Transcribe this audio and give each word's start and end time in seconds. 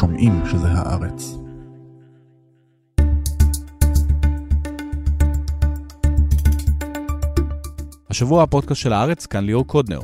שומעים 0.00 0.42
שזה 0.50 0.68
הארץ. 0.68 1.38
השבוע 8.10 8.42
הפודקאסט 8.42 8.80
של 8.80 8.92
הארץ, 8.92 9.26
כאן 9.26 9.44
ליאור 9.44 9.66
קודנר. 9.66 10.00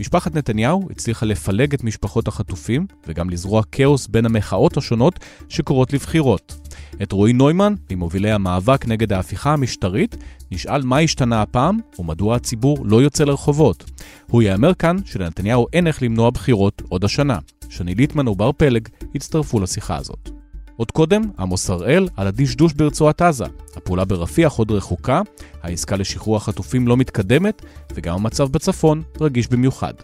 משפחת 0.00 0.34
נתניהו 0.34 0.88
הצליחה 0.90 1.26
לפלג 1.26 1.74
את 1.74 1.84
משפחות 1.84 2.28
החטופים 2.28 2.86
וגם 3.06 3.30
לזרוע 3.30 3.62
כאוס 3.72 4.06
בין 4.06 4.26
המחאות 4.26 4.76
השונות 4.76 5.18
שקורות 5.48 5.92
לבחירות. 5.92 6.70
את 7.02 7.12
רועי 7.12 7.32
נוימן, 7.32 7.74
ממובילי 7.90 8.30
המאבק 8.30 8.86
נגד 8.86 9.12
ההפיכה 9.12 9.52
המשטרית, 9.52 10.16
נשאל 10.50 10.82
מה 10.82 10.98
השתנה 10.98 11.42
הפעם 11.42 11.78
ומדוע 11.98 12.36
הציבור 12.36 12.78
לא 12.84 13.02
יוצא 13.02 13.24
לרחובות. 13.24 13.90
הוא 14.30 14.42
יאמר 14.42 14.74
כאן 14.74 14.96
שלנתניהו 15.04 15.66
אין 15.72 15.86
איך 15.86 16.02
למנוע 16.02 16.30
בחירות 16.30 16.82
עוד 16.88 17.04
השנה. 17.04 17.38
שני 17.68 17.94
ליטמן 17.94 18.28
ובר 18.28 18.52
פלג 18.52 18.88
הצטרפו 19.14 19.60
לשיחה 19.60 19.96
הזאת. 19.96 20.30
עוד 20.76 20.90
קודם, 20.90 21.22
עמוס 21.38 21.70
הראל 21.70 22.08
על 22.16 22.26
הדשדוש 22.26 22.72
ברצועת 22.72 23.22
עזה. 23.22 23.44
הפעולה 23.76 24.04
ברפיח 24.04 24.52
עוד 24.52 24.70
רחוקה, 24.70 25.22
העסקה 25.62 25.96
לשחרור 25.96 26.36
החטופים 26.36 26.88
לא 26.88 26.96
מתקדמת, 26.96 27.62
וגם 27.94 28.14
המצב 28.14 28.48
בצפון 28.48 29.02
רגיש 29.20 29.48
במיוחד. 29.48 29.94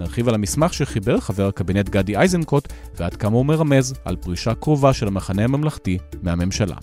נרחיב 0.00 0.28
על 0.28 0.34
המסמך 0.34 0.74
שחיבר 0.74 1.20
חבר 1.20 1.48
הקבינט 1.48 1.88
גדי 1.88 2.16
איזנקוט, 2.16 2.68
ועד 2.96 3.16
כמה 3.16 3.36
הוא 3.36 3.46
מרמז 3.46 3.94
על 4.04 4.16
פרישה 4.16 4.54
קרובה 4.54 4.92
של 4.92 5.06
המחנה 5.06 5.44
הממלכתי 5.44 5.98
מהממשלה. 6.22 6.76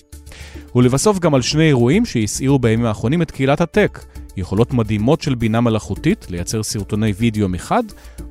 ולבסוף 0.75 1.19
גם 1.19 1.35
על 1.35 1.41
שני 1.41 1.67
אירועים 1.67 2.05
שהסעירו 2.05 2.59
בימים 2.59 2.85
האחרונים 2.85 3.22
את 3.22 3.31
קהילת 3.31 3.61
הטק. 3.61 3.99
יכולות 4.37 4.73
מדהימות 4.73 5.21
של 5.21 5.35
בינה 5.35 5.61
מלאכותית 5.61 6.27
לייצר 6.29 6.63
סרטוני 6.63 7.11
וידאו 7.11 7.49
מחד, 7.49 7.83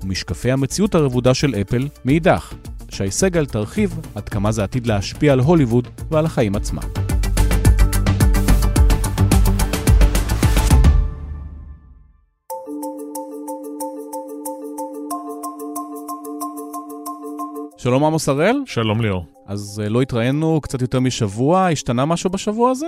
ומשקפי 0.02 0.51
המציאות 0.51 0.95
הרבודה 0.95 1.34
של 1.34 1.55
אפל 1.60 1.88
מאידך. 2.05 2.55
שי 2.91 3.10
סגל 3.10 3.46
תרחיב 3.46 4.01
עד 4.15 4.29
כמה 4.29 4.52
זה 4.52 4.65
עתיד 4.65 4.87
להשפיע 4.87 5.32
על 5.32 5.41
הוליווד 5.41 5.88
ועל 6.10 6.26
החיים 6.26 6.57
עצמם. 6.57 6.82
שלום 17.76 18.04
עמוס 18.04 18.29
הראל. 18.29 18.57
שלום 18.66 19.01
ליאור. 19.01 19.24
אז 19.46 19.82
לא 19.88 20.02
התראינו 20.02 20.60
קצת 20.60 20.82
יותר 20.82 21.01
משבוע, 21.01 21.68
השתנה 21.68 22.04
משהו 22.04 22.30
בשבוע 22.30 22.70
הזה? 22.70 22.87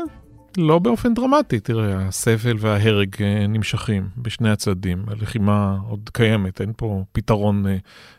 לא 0.58 0.78
באופן 0.78 1.14
דרמטי, 1.14 1.60
תראה, 1.60 2.06
הסבל 2.06 2.56
וההרג 2.58 3.16
נמשכים 3.48 4.08
בשני 4.16 4.50
הצדדים, 4.50 5.04
הלחימה 5.06 5.76
עוד 5.88 6.10
קיימת, 6.12 6.60
אין 6.60 6.72
פה 6.76 7.04
פתרון 7.12 7.64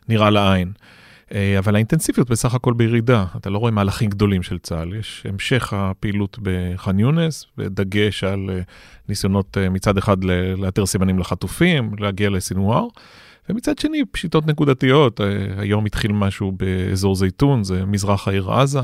נראה 0.09 0.29
לעין. 0.29 0.71
אבל 1.59 1.75
האינטנסיביות 1.75 2.29
בסך 2.29 2.53
הכל 2.53 2.73
בירידה, 2.73 3.25
אתה 3.37 3.49
לא 3.49 3.57
רואה 3.57 3.71
מהלכים 3.71 4.09
גדולים 4.09 4.43
של 4.43 4.57
צה"ל, 4.57 4.95
יש 4.95 5.25
המשך 5.29 5.73
הפעילות 5.73 6.39
בח'אן 6.41 6.99
יונס, 6.99 7.45
ודגש 7.57 8.23
על 8.23 8.49
ניסיונות 9.09 9.57
מצד 9.71 9.97
אחד 9.97 10.23
לאתר 10.57 10.85
סימנים 10.85 11.19
לחטופים, 11.19 11.91
להגיע 11.99 12.29
לסינואר, 12.29 12.85
ומצד 13.49 13.77
שני 13.79 14.05
פשיטות 14.11 14.47
נקודתיות, 14.47 15.19
היום 15.57 15.85
התחיל 15.85 16.11
משהו 16.11 16.51
באזור 16.51 17.15
זייתון, 17.15 17.63
זה 17.63 17.85
מזרח 17.85 18.27
העיר 18.27 18.51
עזה. 18.51 18.81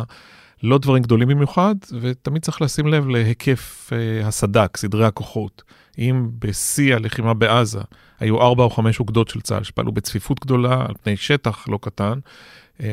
לא 0.63 0.77
דברים 0.77 1.03
גדולים 1.03 1.27
במיוחד, 1.27 1.75
ותמיד 2.01 2.41
צריך 2.41 2.61
לשים 2.61 2.87
לב 2.87 3.07
להיקף 3.07 3.91
uh, 3.93 4.25
הסד"כ, 4.25 4.77
סדרי 4.77 5.05
הכוחות. 5.05 5.63
אם 5.97 6.29
בשיא 6.39 6.95
הלחימה 6.95 7.33
בעזה 7.33 7.81
היו 8.19 8.41
ארבע 8.41 8.63
או 8.63 8.69
חמש 8.69 8.99
אוגדות 8.99 9.27
של 9.27 9.41
צה"ל 9.41 9.63
שפעלו 9.63 9.91
בצפיפות 9.91 10.39
גדולה 10.39 10.85
על 10.89 10.93
פני 11.03 11.17
שטח 11.17 11.67
לא 11.67 11.79
קטן, 11.81 12.19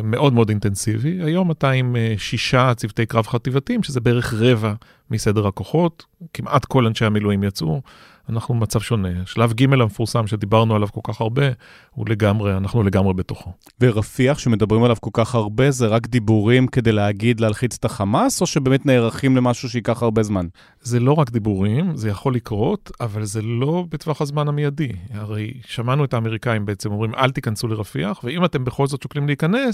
מאוד 0.04 0.32
מאוד 0.32 0.48
אינטנסיבי, 0.48 1.22
היום 1.22 1.50
אתה 1.50 1.70
עם 1.70 1.96
uh, 1.96 2.20
שישה 2.20 2.74
צוותי 2.74 3.06
קרב 3.06 3.26
חטיבתיים, 3.26 3.82
שזה 3.82 4.00
בערך 4.00 4.34
רבע 4.34 4.74
מסדר 5.10 5.46
הכוחות, 5.46 6.04
כמעט 6.34 6.64
כל 6.64 6.86
אנשי 6.86 7.04
המילואים 7.04 7.42
יצאו. 7.42 7.80
אנחנו 8.28 8.54
במצב 8.54 8.80
שונה. 8.80 9.08
שלב 9.26 9.52
ג' 9.52 9.72
המפורסם 9.72 10.26
שדיברנו 10.26 10.74
עליו 10.74 10.88
כל 10.92 11.00
כך 11.04 11.20
הרבה, 11.20 11.42
הוא 11.90 12.06
לגמרי, 12.08 12.56
אנחנו 12.56 12.82
לגמרי 12.82 13.14
בתוכו. 13.14 13.52
ורפיח 13.80 14.38
שמדברים 14.38 14.84
עליו 14.84 14.96
כל 15.00 15.10
כך 15.12 15.34
הרבה, 15.34 15.70
זה 15.70 15.86
רק 15.86 16.06
דיבורים 16.06 16.66
כדי 16.66 16.92
להגיד 16.92 17.40
להלחיץ 17.40 17.76
את 17.78 17.84
החמאס, 17.84 18.40
או 18.40 18.46
שבאמת 18.46 18.86
נערכים 18.86 19.36
למשהו 19.36 19.68
שייקח 19.68 20.02
הרבה 20.02 20.22
זמן? 20.22 20.46
זה 20.80 21.00
לא 21.00 21.12
רק 21.12 21.30
דיבורים, 21.30 21.96
זה 21.96 22.08
יכול 22.08 22.34
לקרות, 22.34 22.90
אבל 23.00 23.24
זה 23.24 23.42
לא 23.42 23.84
בטווח 23.90 24.22
הזמן 24.22 24.48
המיידי. 24.48 24.92
הרי 25.10 25.52
שמענו 25.66 26.04
את 26.04 26.14
האמריקאים 26.14 26.66
בעצם 26.66 26.92
אומרים, 26.92 27.14
אל 27.14 27.30
תיכנסו 27.30 27.68
לרפיח, 27.68 28.20
ואם 28.24 28.44
אתם 28.44 28.64
בכל 28.64 28.86
זאת 28.86 29.02
שוקלים 29.02 29.26
להיכנס, 29.26 29.71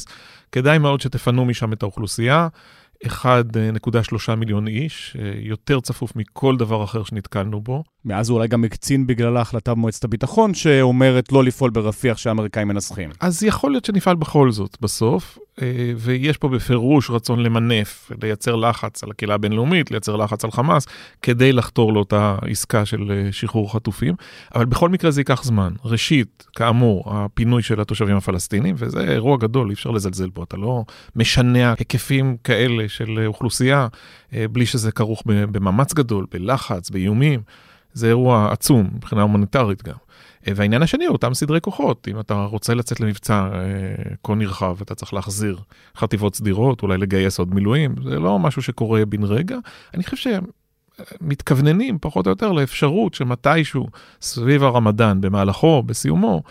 כדאי 0.52 0.78
מאוד 0.78 1.00
שתפנו 1.00 1.44
משם 1.44 1.72
את 1.72 1.82
האוכלוסייה. 1.82 2.48
1.3 3.06 4.34
מיליון 4.36 4.68
איש, 4.68 5.16
יותר 5.38 5.80
צפוף 5.80 6.16
מכל 6.16 6.56
דבר 6.56 6.84
אחר 6.84 7.04
שנתקלנו 7.04 7.60
בו. 7.60 7.84
מאז 8.04 8.28
הוא 8.28 8.36
אולי 8.36 8.48
גם 8.48 8.64
הקצין 8.64 9.06
בגלל 9.06 9.36
ההחלטה 9.36 9.74
במועצת 9.74 10.04
הביטחון, 10.04 10.54
שאומרת 10.54 11.32
לא 11.32 11.44
לפעול 11.44 11.70
ברפיח 11.70 12.16
שהאמריקאים 12.16 12.68
מנסחים. 12.68 13.10
אז 13.20 13.42
יכול 13.42 13.70
להיות 13.70 13.84
שנפעל 13.84 14.16
בכל 14.16 14.50
זאת 14.50 14.76
בסוף, 14.80 15.38
ויש 15.96 16.36
פה 16.36 16.48
בפירוש 16.48 17.10
רצון 17.10 17.42
למנף, 17.42 18.10
לייצר 18.22 18.56
לחץ 18.56 19.04
על 19.04 19.10
הקהילה 19.10 19.34
הבינלאומית, 19.34 19.90
לייצר 19.90 20.16
לחץ 20.16 20.44
על 20.44 20.50
חמאס, 20.50 20.86
כדי 21.22 21.52
לחתור 21.52 21.92
לאותה 21.92 22.36
עסקה 22.50 22.84
של 22.84 23.28
שחרור 23.30 23.72
חטופים, 23.72 24.14
אבל 24.54 24.64
בכל 24.64 24.88
מקרה 24.88 25.10
זה 25.10 25.20
ייקח 25.20 25.44
זמן. 25.44 25.72
ראשית, 25.84 26.46
כאמור, 26.56 27.04
הפינוי 27.06 27.62
של 27.62 27.80
התושבים 27.80 28.16
הפלסטינים, 28.16 28.74
וזה 28.78 29.00
אירוע 29.00 29.36
גדול, 29.36 29.68
אי 29.68 29.74
אפשר 29.74 29.90
לזלזל 29.90 30.28
בו, 30.28 30.42
אתה 30.42 30.56
לא 30.56 30.84
משנע 31.16 31.74
היקפים 31.78 32.36
כאלה 32.44 32.88
של 32.88 33.24
אוכלוסייה, 33.26 33.88
בלי 34.32 34.66
שזה 34.66 34.92
כרוך 34.92 35.22
במאמץ 35.26 35.94
גדול, 35.94 36.26
בלחץ, 36.32 36.90
באיומים. 36.90 37.40
זה 37.92 38.08
אירוע 38.08 38.52
עצום 38.52 38.90
מבחינה 38.94 39.22
הומניטרית 39.22 39.82
גם. 39.82 39.94
והעניין 40.46 40.82
השני 40.82 41.06
הוא 41.06 41.12
אותם 41.12 41.34
סדרי 41.34 41.60
כוחות, 41.60 42.08
אם 42.10 42.20
אתה 42.20 42.44
רוצה 42.44 42.74
לצאת 42.74 43.00
למבצע 43.00 43.48
כה 44.24 44.34
נרחב, 44.34 44.76
אתה 44.82 44.94
צריך 44.94 45.14
להחזיר 45.14 45.58
חטיבות 45.96 46.34
סדירות, 46.34 46.82
אולי 46.82 46.98
לגייס 46.98 47.38
עוד 47.38 47.54
מילואים, 47.54 47.94
זה 48.04 48.18
לא 48.18 48.38
משהו 48.38 48.62
שקורה 48.62 49.04
בן 49.04 49.22
רגע. 49.22 49.56
אני 49.94 50.04
חושב 50.04 50.40
שמתכווננים 51.20 51.98
פחות 52.00 52.26
או 52.26 52.30
יותר 52.30 52.52
לאפשרות 52.52 53.14
שמתישהו 53.14 53.86
סביב 54.20 54.64
הרמדאן, 54.64 55.20
במהלכו, 55.20 55.82
בסיומו, 55.82 56.42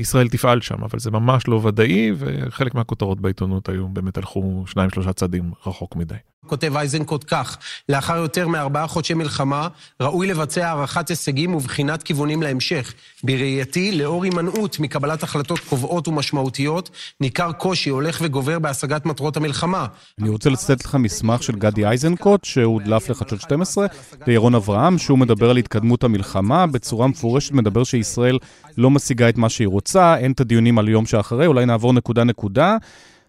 ישראל 0.00 0.28
תפעל 0.28 0.60
שם, 0.60 0.84
אבל 0.84 0.98
זה 0.98 1.10
ממש 1.10 1.48
לא 1.48 1.60
ודאי, 1.64 2.12
וחלק 2.18 2.74
מהכותרות 2.74 3.20
בעיתונות 3.20 3.68
היו 3.68 3.88
באמת 3.88 4.16
הלכו 4.16 4.64
שניים 4.66 4.90
שלושה 4.90 5.12
צעדים 5.12 5.50
רחוק 5.66 5.96
מדי. 5.96 6.14
כותב 6.46 6.76
אייזנקוט 6.76 7.24
כך, 7.28 7.58
לאחר 7.88 8.16
יותר 8.16 8.48
מארבעה 8.48 8.86
חודשי 8.86 9.14
מלחמה, 9.14 9.68
ראוי 10.00 10.26
לבצע 10.26 10.68
הערכת 10.68 11.08
הישגים 11.08 11.54
ובחינת 11.54 12.02
כיוונים 12.02 12.42
להמשך. 12.42 12.94
בראייתי, 13.22 13.92
לאור 13.92 14.24
הימנעות 14.24 14.80
מקבלת 14.80 15.22
החלטות 15.22 15.58
קובעות 15.58 16.08
ומשמעותיות, 16.08 16.90
ניכר 17.20 17.52
קושי 17.52 17.90
הולך 17.90 18.18
וגובר 18.22 18.58
בהשגת 18.58 19.06
מטרות 19.06 19.36
המלחמה. 19.36 19.86
אני 20.20 20.28
רוצה 20.28 20.50
לצטט 20.50 20.84
לך 20.84 20.94
מסמך 20.94 21.42
של 21.42 21.52
גדי 21.52 21.86
אייזנקוט, 21.86 22.44
שהודלף 22.44 23.08
לחדשות 23.08 23.40
12, 23.40 23.86
לירון 24.26 24.54
אברהם, 24.54 24.98
שהוא 24.98 25.18
מדבר 25.18 25.50
על 25.50 25.56
התקדמות 25.56 26.04
המלחמה, 26.04 26.66
בצורה 26.66 27.06
מפורשת 27.06 27.52
מדבר 27.52 27.84
שישראל 27.84 28.38
לא 28.78 28.90
משיגה 28.90 29.28
את 29.28 29.38
מה 29.38 29.48
שהיא 29.48 29.68
רוצה, 29.68 30.16
אין 30.16 30.32
את 30.32 30.40
הדיונים 30.40 30.78
על 30.78 30.88
יום 30.88 31.06
שאחרי, 31.06 31.46
אולי 31.46 31.66
נעבור 31.66 31.92
נקודה-נקודה. 31.92 32.76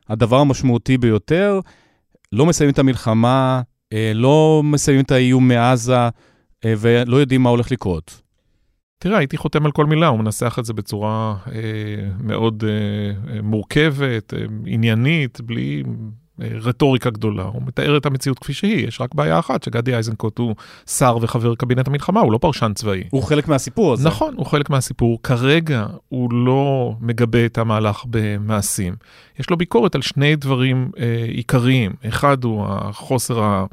הדבר 0.10 0.38
המשמעותי 0.38 0.98
ביותר, 0.98 1.60
לא 2.34 2.46
מסיימים 2.46 2.74
את 2.74 2.80
המלחמה, 2.80 3.62
לא 4.16 4.62
מסיימים 4.64 5.04
את 5.04 5.12
האיום 5.12 5.48
מעזה, 5.48 6.10
ולא 6.66 7.18
יודעים 7.18 7.44
מה 7.44 7.50
הולך 7.50 7.72
לקרות. 7.72 8.22
תראה, 9.04 9.18
הייתי 9.18 9.38
חותם 9.38 9.66
על 9.66 9.72
כל 9.72 9.86
מילה, 9.86 10.08
הוא 10.08 10.20
מנסח 10.20 10.56
את 10.60 10.66
זה 10.66 10.74
בצורה 10.74 11.36
אה, 11.52 12.10
מאוד 12.20 12.64
אה, 12.68 13.42
מורכבת, 13.42 14.34
אה, 14.34 14.40
עניינית, 14.66 15.42
בלי 15.42 15.84
רטוריקה 16.40 17.10
גדולה. 17.10 17.44
הוא 17.44 17.62
מתאר 17.66 17.98
את 17.98 18.06
המציאות 18.06 18.40
כפי 18.40 18.54
שהיא, 18.54 18.88
יש 18.88 19.02
רק 19.02 19.16
בעיה 19.16 19.40
אחת, 19.40 19.64
שגדי 19.64 19.96
איזנקוט 19.96 20.38
הוא 20.38 20.56
שר 20.88 21.18
וחבר 21.22 21.56
קבינט 21.56 21.88
המלחמה, 21.88 22.20
הוא 22.20 22.32
לא 22.32 22.38
פרשן 22.38 22.72
צבאי. 22.76 23.04
הוא 23.10 23.24
חלק 23.24 23.48
מהסיפור 23.48 23.94
הזה. 23.94 24.08
נכון, 24.08 24.34
הוא 24.38 24.46
חלק 24.46 24.70
מהסיפור. 24.70 25.20
כרגע 25.24 25.86
הוא 26.10 26.34
לא 26.34 26.96
מגבה 27.02 27.46
את 27.46 27.58
המהלך 27.58 28.04
במעשים. 28.10 28.96
יש 29.40 29.50
לו 29.50 29.58
ביקורת 29.58 29.96
על 29.96 30.02
שני 30.02 30.36
דברים 30.36 30.92
אה, 31.00 31.26
עיקריים. 31.28 31.94
אחד 32.08 32.44
הוא 32.44 32.66
החוסר 32.68 33.66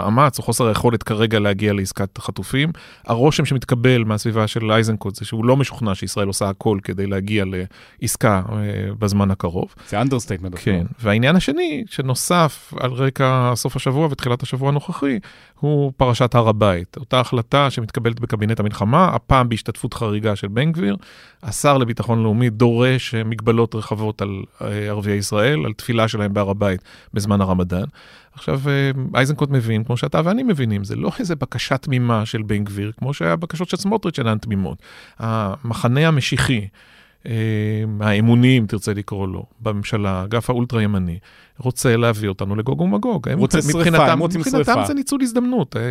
המאמץ 0.00 0.38
או 0.38 0.42
חוסר 0.42 0.66
היכולת 0.66 1.02
כרגע 1.02 1.38
להגיע 1.38 1.72
לעסקת 1.72 2.18
חטופים. 2.18 2.72
הרושם 3.06 3.44
שמתקבל 3.44 4.04
מהסביבה 4.04 4.46
של 4.46 4.72
אייזנקוט 4.72 5.14
זה 5.14 5.24
שהוא 5.24 5.44
לא 5.44 5.56
משוכנע 5.56 5.94
שישראל 5.94 6.26
עושה 6.26 6.48
הכל 6.48 6.78
כדי 6.82 7.06
להגיע 7.06 7.44
לעסקה 8.02 8.42
אה, 8.52 8.56
בזמן 8.98 9.30
הקרוב. 9.30 9.74
זה 9.88 10.00
understatement. 10.00 10.54
כן, 10.56 10.86
והעניין 11.00 11.36
השני 11.36 11.84
שנוסף 11.86 12.72
על 12.80 12.92
רקע 12.92 13.52
סוף 13.54 13.76
השבוע 13.76 14.08
ותחילת 14.10 14.42
השבוע 14.42 14.68
הנוכחי, 14.68 15.18
הוא 15.60 15.92
פרשת 15.96 16.34
הר 16.34 16.48
הבית. 16.48 16.96
אותה 16.96 17.20
החלטה 17.20 17.70
שמתקבלת 17.70 18.20
בקבינט 18.20 18.60
המלחמה, 18.60 19.04
הפעם 19.14 19.48
בהשתתפות 19.48 19.94
חריגה 19.94 20.36
של 20.36 20.48
בן 20.48 20.72
גביר. 20.72 20.96
השר 21.42 21.78
לביטחון 21.78 22.22
לאומי 22.22 22.50
דורש 22.50 23.14
מגבלות 23.14 23.74
רחבות 23.74 24.22
על 24.22 24.42
אה, 24.62 24.88
ערביי 24.88 25.16
ישראל, 25.16 25.64
על 25.66 25.72
תפילה 25.72 26.08
שלהם 26.08 26.34
בהר 26.34 26.50
הבית 26.50 26.80
בזמן 27.14 27.40
הרמדאן. 27.40 27.84
עכשיו, 28.38 28.60
אה, 28.68 28.90
אייזנקוט 29.14 29.50
מבין, 29.50 29.84
כמו 29.84 29.96
שאתה 29.96 30.20
ואני 30.24 30.42
מבינים, 30.42 30.84
זה 30.84 30.96
לא 30.96 31.10
איזה 31.18 31.36
בקשה 31.36 31.76
תמימה 31.76 32.26
של 32.26 32.42
בן 32.42 32.64
גביר, 32.64 32.92
כמו 32.96 33.14
שהיה 33.14 33.36
בקשות 33.36 33.68
של 33.68 33.76
סמוטריץ' 33.76 34.18
אינן 34.18 34.38
תמימות. 34.38 34.78
המחנה 35.18 36.08
המשיחי, 36.08 36.68
אה, 37.26 37.32
האמוני, 38.00 38.58
אם 38.58 38.64
תרצה 38.68 38.94
לקרוא 38.94 39.28
לו, 39.28 39.46
בממשלה, 39.60 40.10
האגף 40.10 40.50
האולטרה 40.50 40.82
ימני, 40.82 41.18
רוצה 41.58 41.96
להביא 41.96 42.28
אותנו 42.28 42.56
לגוג 42.56 42.80
ומגוג. 42.80 43.28
רוצה 43.38 43.62
שריפה, 43.62 44.06
הם 44.12 44.18
רוצים 44.18 44.42
שריפה. 44.42 44.58
מבחינתם 44.58 44.84
זה 44.86 44.94
ניצול 44.94 45.22
הזדמנות. 45.22 45.76
אה, 45.76 45.82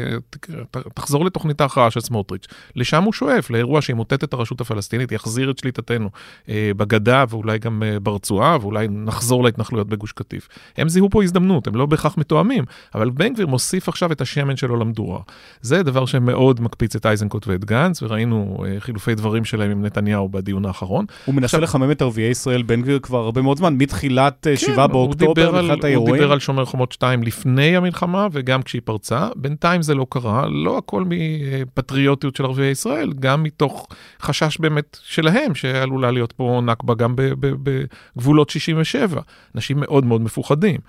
תחזור 0.93 1.25
לתוכנית 1.25 1.61
ההכרעה 1.61 1.91
של 1.91 1.99
סמוטריץ'. 1.99 2.47
לשם 2.75 3.03
הוא 3.03 3.13
שואף, 3.13 3.49
לאירוע 3.49 3.81
שימוטט 3.81 4.23
את 4.23 4.33
הרשות 4.33 4.61
הפלסטינית, 4.61 5.11
יחזיר 5.11 5.51
את 5.51 5.57
שליטתנו 5.57 6.09
אה, 6.49 6.71
בגדה 6.77 7.25
ואולי 7.29 7.59
גם 7.59 7.83
אה, 7.83 7.99
ברצועה, 7.99 8.57
ואולי 8.61 8.87
נחזור 8.87 9.43
להתנחלויות 9.43 9.87
בגוש 9.87 10.11
קטיף. 10.11 10.47
הם 10.77 10.89
זיהו 10.89 11.09
פה 11.09 11.23
הזדמנות, 11.23 11.67
הם 11.67 11.75
לא 11.75 11.85
בהכרח 11.85 12.17
מתואמים, 12.17 12.63
אבל 12.95 13.09
בן 13.09 13.33
גביר 13.33 13.47
מוסיף 13.47 13.89
עכשיו 13.89 14.11
את 14.11 14.21
השמן 14.21 14.57
שלו 14.57 14.75
למדורה. 14.75 15.19
זה 15.61 15.83
דבר 15.83 16.05
שמאוד 16.05 16.61
מקפיץ 16.61 16.95
את 16.95 17.05
אייזנקוט 17.05 17.47
ואת 17.47 17.65
גנץ, 17.65 18.01
וראינו 18.01 18.65
חילופי 18.79 19.15
דברים 19.15 19.45
שלהם 19.45 19.71
עם 19.71 19.85
נתניהו 19.85 20.29
בדיון 20.29 20.65
האחרון. 20.65 21.05
הוא 21.25 21.35
מנסה 21.35 21.57
לחמם 21.57 21.91
את 21.91 22.01
ערביי 22.01 22.29
ישראל, 22.29 22.61
בן 22.61 22.81
גביר 22.81 22.99
כבר 22.99 23.17
הרבה 23.17 23.41
מאוד 23.41 23.57
זמן, 23.57 23.75
מתחילת 23.77 24.47
7 24.55 24.87
כן, 24.87 24.93
באוקטובר, 24.93 25.56
על, 25.57 25.95
הוא 25.95 26.11
דיבר 26.11 26.31
על 26.31 26.39
שומר 26.39 26.65
חומות 26.65 26.91
2 26.91 27.23
לפני 27.23 27.77
המלחמה 27.77 28.27
וגם 28.31 28.61
כשהיא 28.61 28.81
פרצה. 28.85 29.29
בינתיים 29.35 29.81
זה 29.81 29.95
לא 29.95 30.05
קרה, 30.09 30.47
לא 30.47 30.77
הכל 30.77 31.03
מפטריוטיות 31.07 32.35
של 32.35 32.45
ערביי 32.45 32.71
ישראל, 32.71 33.13
גם 33.19 33.43
מתוך 33.43 33.87
חשש 34.21 34.57
באמת 34.59 34.97
שלהם, 35.03 35.55
שעלולה 35.55 36.11
להיות 36.11 36.31
פה 36.31 36.61
נכבה 36.65 36.93
גם 36.95 37.13
בגבולות 37.15 38.49
67. 38.49 39.21
אנשים 39.55 39.77
מאוד 39.79 40.05
מאוד 40.05 40.21
מפוחדים. 40.21 40.79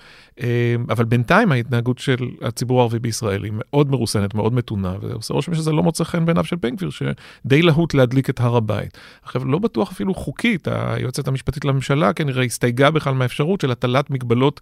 אה, 0.43 0.75
אבל 0.91 1.05
בינתיים 1.05 1.53
ההתנהגות 1.53 1.99
של 1.99 2.29
הציבור 2.43 2.81
הערבי 2.81 2.99
בישראל 2.99 3.45
היא 3.45 3.53
מאוד 3.55 3.91
מרוסנת, 3.91 4.35
מאוד 4.35 4.53
מתונה, 4.53 4.95
ועושה 5.01 5.35
רושם 5.35 5.55
שזה 5.55 5.73
לא 5.73 5.83
מוצא 5.83 6.05
חן 6.05 6.25
בעיניו 6.25 6.45
של 6.45 6.57
בן 6.57 6.77
גביר, 6.77 6.91
שדי 6.91 7.63
להוט 7.63 7.95
להדליק 7.95 8.31
את 8.31 8.41
הר 8.41 8.57
הבית. 8.57 8.99
עכשיו, 9.23 9.45
לא 9.45 9.59
בטוח 9.59 9.93
אפילו 9.93 10.15
חוקית, 10.15 10.69
היועצת 10.69 11.29
המשפטית 11.29 11.65
לממשלה 11.65 12.13
כנראה 12.13 12.45
הסתייגה 12.45 12.91
בכלל 12.91 13.15
מהאפשרות 13.15 13.61
של 13.61 13.71
הטלת 13.71 14.11
מגבלות 14.11 14.58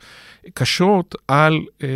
קשות 0.55 1.15
על 1.29 1.61
אה, 1.83 1.89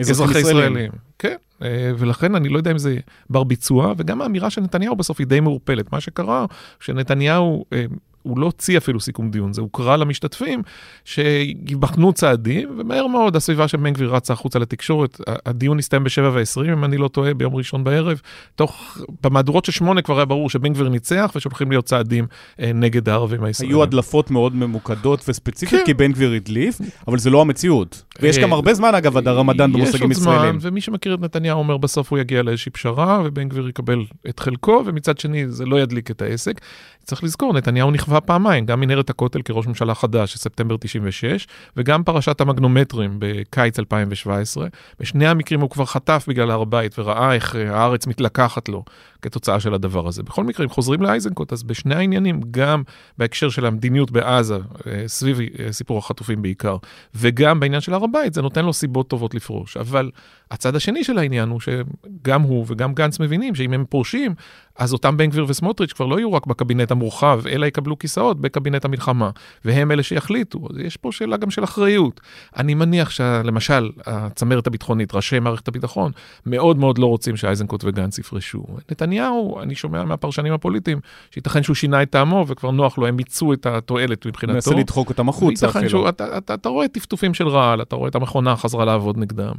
אזרחי 0.00 0.38
ישראלים. 0.38 0.90
כן, 1.18 1.36
אה, 1.62 1.92
ולכן 1.98 2.34
אני 2.34 2.48
לא 2.48 2.58
יודע 2.58 2.70
אם 2.70 2.78
זה 2.78 2.96
בר 3.30 3.44
ביצוע, 3.44 3.94
וגם 3.96 4.22
האמירה 4.22 4.50
של 4.50 4.60
נתניהו 4.60 4.96
בסוף 4.96 5.18
היא 5.18 5.26
די 5.26 5.40
מעורפלת. 5.40 5.92
מה 5.92 6.00
שקרה, 6.00 6.46
שנתניהו 6.80 7.64
אה, 7.72 7.84
הוא 8.22 8.38
לא 8.38 8.46
הוציא 8.46 8.78
אפילו 8.78 9.00
סיכום 9.00 9.30
דיון, 9.30 9.52
זה 9.52 9.60
הוקרא 9.60 9.96
למשתתפים 9.96 10.62
שיבחנו 11.04 12.12
צעדים, 12.12 12.68
ומהר 12.78 13.06
מאוד 13.06 13.36
הסביבה 13.36 13.68
של 13.68 13.76
בן 13.76 13.92
גביר 13.92 14.14
רצה 14.14 14.32
החוצה 14.32 14.58
לתקשורת. 14.58 15.20
הדיון 15.46 15.78
הסתיים 15.78 16.04
ב-7 16.04 16.22
ו-20, 16.32 16.72
אם 16.72 16.84
אני 16.84 16.96
לא 16.96 17.08
טועה, 17.08 17.34
ביום 17.34 17.56
ראשון 17.56 17.84
בערב. 17.84 18.20
תוך, 18.54 18.98
במהדורות 19.22 19.64
של 19.64 19.72
שמונה 19.72 20.02
כבר 20.02 20.16
היה 20.16 20.24
ברור 20.24 20.50
שבן 20.50 20.72
גביר 20.72 20.88
ניצח 20.88 21.32
ושהולכים 21.36 21.70
להיות 21.70 21.84
צעדים 21.84 22.26
אה, 22.60 22.70
נגד 22.74 23.08
הערבים 23.08 23.44
הישראלים. 23.44 23.76
היו 23.76 23.82
הדלפות 23.82 24.30
מאוד 24.30 24.54
ממוקדות 24.56 25.24
וספציפיות, 25.28 25.80
כן. 25.80 25.86
כי 25.86 25.94
בן 25.94 26.12
גביר 26.12 26.32
הדליף, 26.32 26.80
אבל 27.08 27.18
זה 27.18 27.30
לא 27.30 27.40
המציאות. 27.40 28.02
ויש 28.22 28.38
גם 28.38 28.52
הרבה 28.52 28.74
זמן, 28.74 28.94
אגב, 28.94 29.16
עד 29.16 29.28
הרמדאן 29.28 29.72
במושגים 29.72 30.10
ישראלים. 30.10 30.40
יש 30.40 30.44
עוד 30.44 30.60
זמן, 30.60 30.68
ומי 30.68 30.80
שמכיר 30.80 31.14
את 31.14 31.20
נתניהו 31.20 31.58
אומר 31.58 31.76
בסוף 31.76 32.10
הוא 32.10 32.18
יגיע 32.18 32.42
לאיזושהי 32.42 32.72
פשרה, 32.72 33.22
ובן 33.24 33.48
גביר 33.48 33.68
יקבל 33.68 34.04
את 34.28 34.40
חלקו, 34.40 34.82
ומצד 34.86 35.18
שני 35.18 35.48
זה 35.48 35.66
לא 35.66 35.80
ידליק 35.80 36.10
את 36.10 36.22
העסק. 36.22 36.60
צריך 37.08 37.24
לזכור, 37.24 37.54
נתניהו 37.54 37.90
נכווה 37.90 38.20
פעמיים, 38.20 38.66
גם 38.66 38.80
מנהרת 38.80 39.10
הכותל 39.10 39.42
כראש 39.42 39.66
ממשלה 39.66 39.94
חדש, 39.94 40.36
ספטמבר 40.36 40.76
96, 40.80 41.46
וגם 41.76 42.04
פרשת 42.04 42.40
המגנומטרים 42.40 43.16
בקיץ 43.18 43.78
2017. 43.78 44.66
בשני 45.00 45.26
המקרים 45.28 45.60
הוא 45.60 45.70
כבר 45.70 45.84
חטף 45.84 46.24
בגלל 46.28 46.50
הר 46.50 46.62
הבית 46.62 46.98
וראה 46.98 47.34
איך 47.34 47.56
אה, 47.56 47.76
הארץ 47.76 48.06
מתלקחת 48.06 48.68
לו 48.68 48.84
כתוצאה 49.22 49.60
של 49.60 49.74
הדבר 49.74 50.08
הזה. 50.08 50.22
בכל 50.22 50.44
מקרה, 50.44 50.64
אם 50.64 50.70
חוזרים 50.70 51.02
לאייזנקוט, 51.02 51.52
אז 51.52 51.62
בשני 51.62 51.94
העניינים, 51.94 52.40
גם 52.50 52.82
בהקשר 53.18 53.48
של 53.48 53.66
המדיניות 53.66 54.10
בעזה, 54.10 54.58
אה, 54.86 55.04
סביב 55.06 55.40
אה, 55.40 55.72
סיפור 55.72 55.98
החטופים 55.98 56.42
בעיקר, 56.42 56.76
וגם 57.14 57.60
בעניין 57.60 57.80
של 57.80 57.94
הר 57.94 58.04
הבית, 58.04 58.34
זה 58.34 58.42
נותן 58.42 58.64
לו 58.64 58.72
סיבות 58.72 59.08
טובות 59.08 59.34
לפרוש. 59.34 59.76
אבל 59.76 60.10
הצד 60.50 60.76
השני 60.76 61.04
של 61.04 61.18
העניין 61.18 61.48
הוא 61.48 61.60
שגם 61.60 62.42
הוא 62.42 62.64
וגם 62.68 62.94
גנץ 62.94 63.20
מבינים 63.20 63.54
שאם 63.54 63.72
הם 63.72 63.84
פורשים, 63.88 64.34
אז 64.78 64.92
אותם 64.92 65.16
בן 65.16 65.26
גביר 65.26 65.44
וסמוטריץ' 65.48 65.92
כבר 65.92 66.06
לא 66.06 66.18
יהיו 66.18 66.32
רק 66.32 66.46
בקבינט 66.46 66.90
המורחב, 66.90 67.40
אלא 67.50 67.66
יקבלו 67.66 67.98
כיסאות 67.98 68.40
בקבינט 68.40 68.84
המלחמה, 68.84 69.30
והם 69.64 69.90
אלה 69.90 70.02
שיחליטו. 70.02 70.58
אז 70.70 70.78
יש 70.78 70.96
פה 70.96 71.12
שאלה 71.12 71.36
גם 71.36 71.50
של 71.50 71.64
אחריות. 71.64 72.20
אני 72.56 72.74
מניח 72.74 73.10
שלמשל, 73.10 73.90
הצמרת 74.06 74.66
הביטחונית, 74.66 75.14
ראשי 75.14 75.38
מערכת 75.38 75.68
הביטחון, 75.68 76.12
מאוד 76.46 76.78
מאוד 76.78 76.98
לא 76.98 77.06
רוצים 77.06 77.36
שאייזנקוט 77.36 77.84
וגנץ 77.84 78.18
יפרשו. 78.18 78.64
נתניהו, 78.90 79.60
אני 79.62 79.74
שומע 79.74 80.04
מהפרשנים 80.04 80.52
הפוליטיים, 80.52 81.00
שייתכן 81.30 81.62
שהוא 81.62 81.76
שינה 81.76 82.02
את 82.02 82.10
טעמו 82.10 82.44
וכבר 82.48 82.70
נוח 82.70 82.98
לו, 82.98 83.06
הם 83.06 83.16
מיצו 83.16 83.52
את 83.52 83.66
התועלת 83.66 84.26
מבחינתו. 84.26 84.54
מנסה 84.54 84.74
לדחוק 84.74 85.08
אותם 85.08 85.28
החוצה 85.28 85.68
אפילו. 85.68 86.08
אתה, 86.08 86.38
אתה, 86.38 86.54
אתה 86.54 86.68
רואה 86.68 86.88
טפטופים 86.88 87.34
של 87.34 87.48
רעל, 87.48 87.82
אתה 87.82 87.96
רואה 87.96 88.08
את 88.08 88.14
המכונה 88.14 88.56
חזרה 88.56 88.84
לעבוד 88.84 89.18
נגדם. 89.18 89.54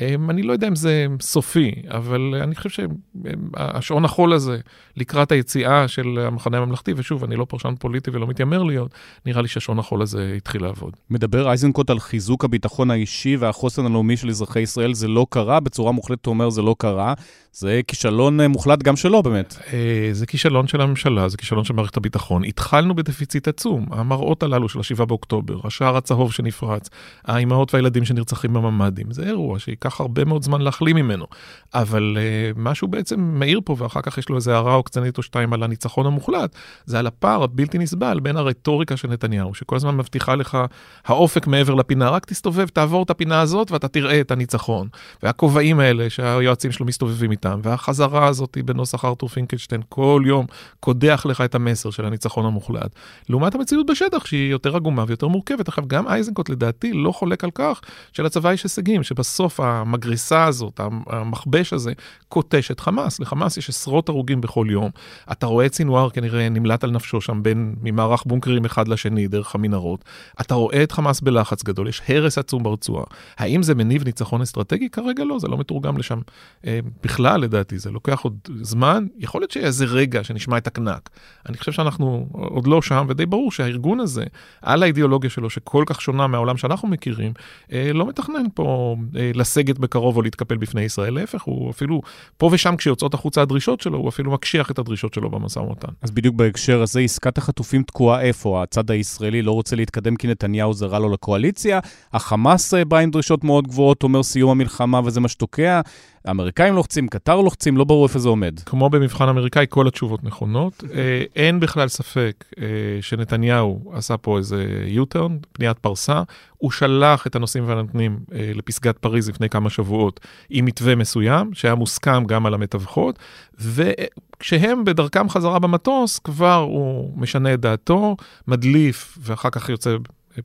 אמ, 0.00 0.23
אני 0.30 0.42
לא 0.42 0.52
יודע 0.52 0.68
אם 0.68 0.76
זה 0.76 1.06
סופי, 1.20 1.72
אבל 1.88 2.34
אני 2.42 2.54
חושב 2.54 2.68
שהשעון 2.70 4.04
החול 4.04 4.32
הזה 4.32 4.58
לקראת 4.96 5.32
היציאה 5.32 5.88
של 5.88 6.18
המחנה 6.26 6.58
הממלכתי, 6.58 6.92
ושוב, 6.96 7.24
אני 7.24 7.36
לא 7.36 7.44
פרשן 7.44 7.74
פוליטי 7.78 8.10
ולא 8.10 8.26
מתיימר 8.26 8.62
להיות, 8.62 8.90
נראה 9.26 9.42
לי 9.42 9.48
שהשעון 9.48 9.78
החול 9.78 10.02
הזה 10.02 10.34
התחיל 10.36 10.62
לעבוד. 10.62 10.92
מדבר 11.10 11.48
אייזנקוט 11.48 11.90
על 11.90 12.00
חיזוק 12.00 12.44
הביטחון 12.44 12.90
האישי 12.90 13.36
והחוסן 13.36 13.86
הלאומי 13.86 14.16
של 14.16 14.28
אזרחי 14.28 14.60
ישראל, 14.60 14.94
זה 14.94 15.08
לא 15.08 15.26
קרה, 15.30 15.60
בצורה 15.60 15.92
מוחלטת 15.92 16.26
הוא 16.26 16.32
אומר 16.32 16.50
זה 16.50 16.62
לא 16.62 16.76
קרה. 16.78 17.14
זה 17.54 17.80
כישלון 17.86 18.40
אה, 18.40 18.48
מוחלט 18.48 18.82
גם 18.82 18.96
שלו 18.96 19.22
באמת. 19.22 19.56
אה, 19.72 20.08
זה 20.12 20.26
כישלון 20.26 20.66
של 20.66 20.80
הממשלה, 20.80 21.28
זה 21.28 21.36
כישלון 21.36 21.64
של 21.64 21.74
מערכת 21.74 21.96
הביטחון. 21.96 22.44
התחלנו 22.44 22.94
בדפיציט 22.94 23.48
עצום, 23.48 23.86
המראות 23.90 24.42
הללו 24.42 24.68
של 24.68 24.78
ה-7 24.78 25.04
באוקטובר, 25.04 25.60
השער 25.64 25.96
הצהוב 25.96 26.32
שנפרץ, 26.32 26.90
האימהות 27.24 27.74
והילדים 27.74 28.04
שנרצחים 28.04 28.52
בממ"דים, 28.52 29.12
זה 29.12 29.26
אירוע 29.26 29.58
שייקח 29.58 30.00
הרבה 30.00 30.13
מאוד 30.26 30.42
זמן 30.42 30.60
להחלים 30.60 30.96
ממנו. 30.96 31.26
אבל 31.74 32.16
uh, 32.16 32.58
מה 32.58 32.74
שהוא 32.74 32.90
בעצם 32.90 33.20
מאיר 33.20 33.60
פה, 33.64 33.76
ואחר 33.78 34.00
כך 34.02 34.18
יש 34.18 34.28
לו 34.28 34.36
איזה 34.36 34.54
הערה 34.54 34.74
עוקצנית 34.74 35.18
או 35.18 35.22
שתיים 35.22 35.52
על 35.52 35.62
הניצחון 35.62 36.06
המוחלט, 36.06 36.56
זה 36.84 36.98
על 36.98 37.06
הפער 37.06 37.42
הבלתי 37.42 37.78
נסבל 37.78 38.20
בין 38.20 38.36
הרטוריקה 38.36 38.96
של 38.96 39.08
נתניהו, 39.08 39.54
שכל 39.54 39.76
הזמן 39.76 39.96
מבטיחה 39.96 40.34
לך 40.34 40.58
האופק 41.04 41.46
מעבר 41.46 41.74
לפינה, 41.74 42.10
רק 42.10 42.24
תסתובב, 42.24 42.68
תעבור 42.68 43.02
את 43.02 43.10
הפינה 43.10 43.40
הזאת 43.40 43.70
ואתה 43.70 43.88
תראה 43.88 44.20
את 44.20 44.30
הניצחון. 44.30 44.88
והכובעים 45.22 45.80
האלה 45.80 46.10
שהיועצים 46.10 46.72
שלו 46.72 46.86
מסתובבים 46.86 47.30
איתם, 47.30 47.60
והחזרה 47.62 48.26
הזאת 48.26 48.58
בנוסח 48.64 49.04
ארתור 49.04 49.28
פינקלשטיין 49.28 49.82
כל 49.88 50.22
יום 50.26 50.46
קודח 50.80 51.26
לך 51.28 51.40
את 51.40 51.54
המסר 51.54 51.90
של 51.90 52.04
הניצחון 52.04 52.46
המוחלט. 52.46 52.94
לעומת 53.28 53.54
המציאות 53.54 53.86
בשטח 53.86 54.26
שהיא 54.26 54.50
יותר 54.50 54.76
עגומה 54.76 55.04
ויותר 55.06 55.28
מורכבת. 55.28 55.68
עכשיו, 55.68 55.84
גם 55.86 56.08
אייזנקוט 56.08 56.48
לדעתי 56.48 56.92
לא 56.92 57.12
חולק 57.12 57.44
על 57.44 57.50
כך 57.54 57.80
שלצבא 58.12 58.52
יש 58.52 58.62
הישגים, 58.62 59.02
שבסוף 59.02 59.60
המגרסה 60.04 60.44
הזאת, 60.44 60.80
המכבש 61.06 61.72
הזה, 61.72 61.92
קוטש 62.28 62.70
את 62.70 62.80
חמאס. 62.80 63.20
לחמאס 63.20 63.56
יש 63.56 63.68
עשרות 63.68 64.08
הרוגים 64.08 64.40
בכל 64.40 64.66
יום. 64.70 64.90
אתה 65.32 65.46
רואה 65.46 65.66
את 65.66 65.74
סינואר 65.74 66.10
כנראה 66.10 66.48
נמלט 66.48 66.84
על 66.84 66.90
נפשו 66.90 67.20
שם 67.20 67.42
בין 67.42 67.74
ממערך 67.82 68.22
בונקרים 68.26 68.64
אחד 68.64 68.88
לשני 68.88 69.28
דרך 69.28 69.54
המנהרות. 69.54 70.04
אתה 70.40 70.54
רואה 70.54 70.82
את 70.82 70.92
חמאס 70.92 71.20
בלחץ 71.20 71.62
גדול, 71.62 71.88
יש 71.88 72.02
הרס 72.08 72.38
עצום 72.38 72.62
ברצועה. 72.62 73.04
האם 73.38 73.62
זה 73.62 73.74
מניב 73.74 74.04
ניצחון 74.04 74.42
אסטרטגי? 74.42 74.88
כרגע 74.88 75.24
לא, 75.24 75.38
זה 75.38 75.48
לא 75.48 75.58
מתורגם 75.58 75.98
לשם 75.98 76.18
אה, 76.66 76.78
בכלל. 77.02 77.40
לדעתי, 77.40 77.78
זה 77.78 77.90
לוקח 77.90 78.20
עוד 78.20 78.38
זמן, 78.62 79.06
יכול 79.18 79.40
להיות 79.40 79.50
שיהיה 79.50 79.66
איזה 79.66 79.84
רגע 79.84 80.24
שנשמע 80.24 80.58
את 80.58 80.66
הקנק. 80.66 81.10
אני 81.48 81.58
חושב 81.58 81.72
שאנחנו 81.72 82.28
עוד 82.32 82.66
לא 82.66 82.82
שם, 82.82 83.06
ודי 83.08 83.26
ברור 83.26 83.52
שהארגון 83.52 84.00
הזה, 84.00 84.24
על 84.62 84.82
האידיאולוגיה 84.82 85.30
שלו, 85.30 85.50
שכל 85.50 85.84
כך 85.86 86.00
שונה 86.00 86.26
מהעולם 86.26 86.56
שאנחנו 86.56 86.88
מכירים, 86.88 87.32
אה, 87.72 87.90
לא 87.92 88.06
מתכנן 88.06 88.44
פה 88.54 88.96
אה, 89.16 89.30
לסגת 89.34 89.78
בקרוב 89.94 90.16
או 90.16 90.22
להתקפל 90.22 90.56
בפני 90.56 90.82
ישראל, 90.82 91.14
להפך, 91.14 91.42
הוא 91.42 91.70
אפילו, 91.70 92.00
פה 92.36 92.50
ושם 92.52 92.76
כשיוצאות 92.76 93.14
החוצה 93.14 93.42
הדרישות 93.42 93.80
שלו, 93.80 93.98
הוא 93.98 94.08
אפילו 94.08 94.32
מקשיח 94.32 94.70
את 94.70 94.78
הדרישות 94.78 95.14
שלו 95.14 95.30
במשא 95.30 95.58
ומתן. 95.58 95.88
אז 96.02 96.10
בדיוק 96.10 96.34
בהקשר 96.34 96.82
הזה, 96.82 97.00
עסקת 97.00 97.38
החטופים 97.38 97.82
תקועה 97.82 98.20
איפה? 98.20 98.62
הצד 98.62 98.90
הישראלי 98.90 99.42
לא 99.42 99.52
רוצה 99.52 99.76
להתקדם 99.76 100.16
כי 100.16 100.26
נתניהו 100.26 100.72
זרה 100.72 100.98
לו 100.98 101.12
לקואליציה, 101.12 101.80
החמאס 102.12 102.74
בא 102.74 102.98
עם 102.98 103.10
דרישות 103.10 103.44
מאוד 103.44 103.68
גבוהות, 103.68 104.02
אומר 104.02 104.22
סיום 104.22 104.50
המלחמה 104.50 105.00
וזה 105.04 105.20
מה 105.20 105.28
שתוקע. 105.28 105.80
האמריקאים 106.24 106.74
לוחצים, 106.74 107.08
קטר 107.08 107.40
לוחצים, 107.40 107.76
לא 107.76 107.84
ברור 107.84 108.06
איפה 108.06 108.18
זה 108.18 108.28
עומד. 108.28 108.60
כמו 108.66 108.90
במבחן 108.90 109.28
אמריקאי, 109.28 109.66
כל 109.68 109.88
התשובות 109.88 110.24
נכונות. 110.24 110.84
אה, 110.94 111.22
אין 111.36 111.60
בכלל 111.60 111.88
ספק 111.88 112.44
אה, 112.58 112.64
שנתניהו 113.00 113.92
עשה 113.92 114.16
פה 114.16 114.38
איזה 114.38 114.66
U-turn, 114.96 115.32
פניית 115.52 115.78
פרסה. 115.78 116.22
הוא 116.58 116.70
שלח 116.70 117.26
את 117.26 117.36
הנושאים 117.36 117.68
והנותנים 117.68 118.18
אה, 118.32 118.50
לפסגת 118.54 118.98
פריז 118.98 119.28
לפני 119.28 119.48
כמה 119.48 119.70
שבועות 119.70 120.20
עם 120.50 120.64
מתווה 120.64 120.94
מסוים, 120.94 121.54
שהיה 121.54 121.74
מוסכם 121.74 122.24
גם 122.24 122.46
על 122.46 122.54
המתווכות, 122.54 123.18
וכשהם 123.58 124.84
בדרכם 124.84 125.28
חזרה 125.28 125.58
במטוס, 125.58 126.18
כבר 126.18 126.56
הוא 126.56 127.18
משנה 127.18 127.54
את 127.54 127.60
דעתו, 127.60 128.16
מדליף, 128.48 129.18
ואחר 129.20 129.50
כך 129.50 129.68
יוצא 129.68 129.96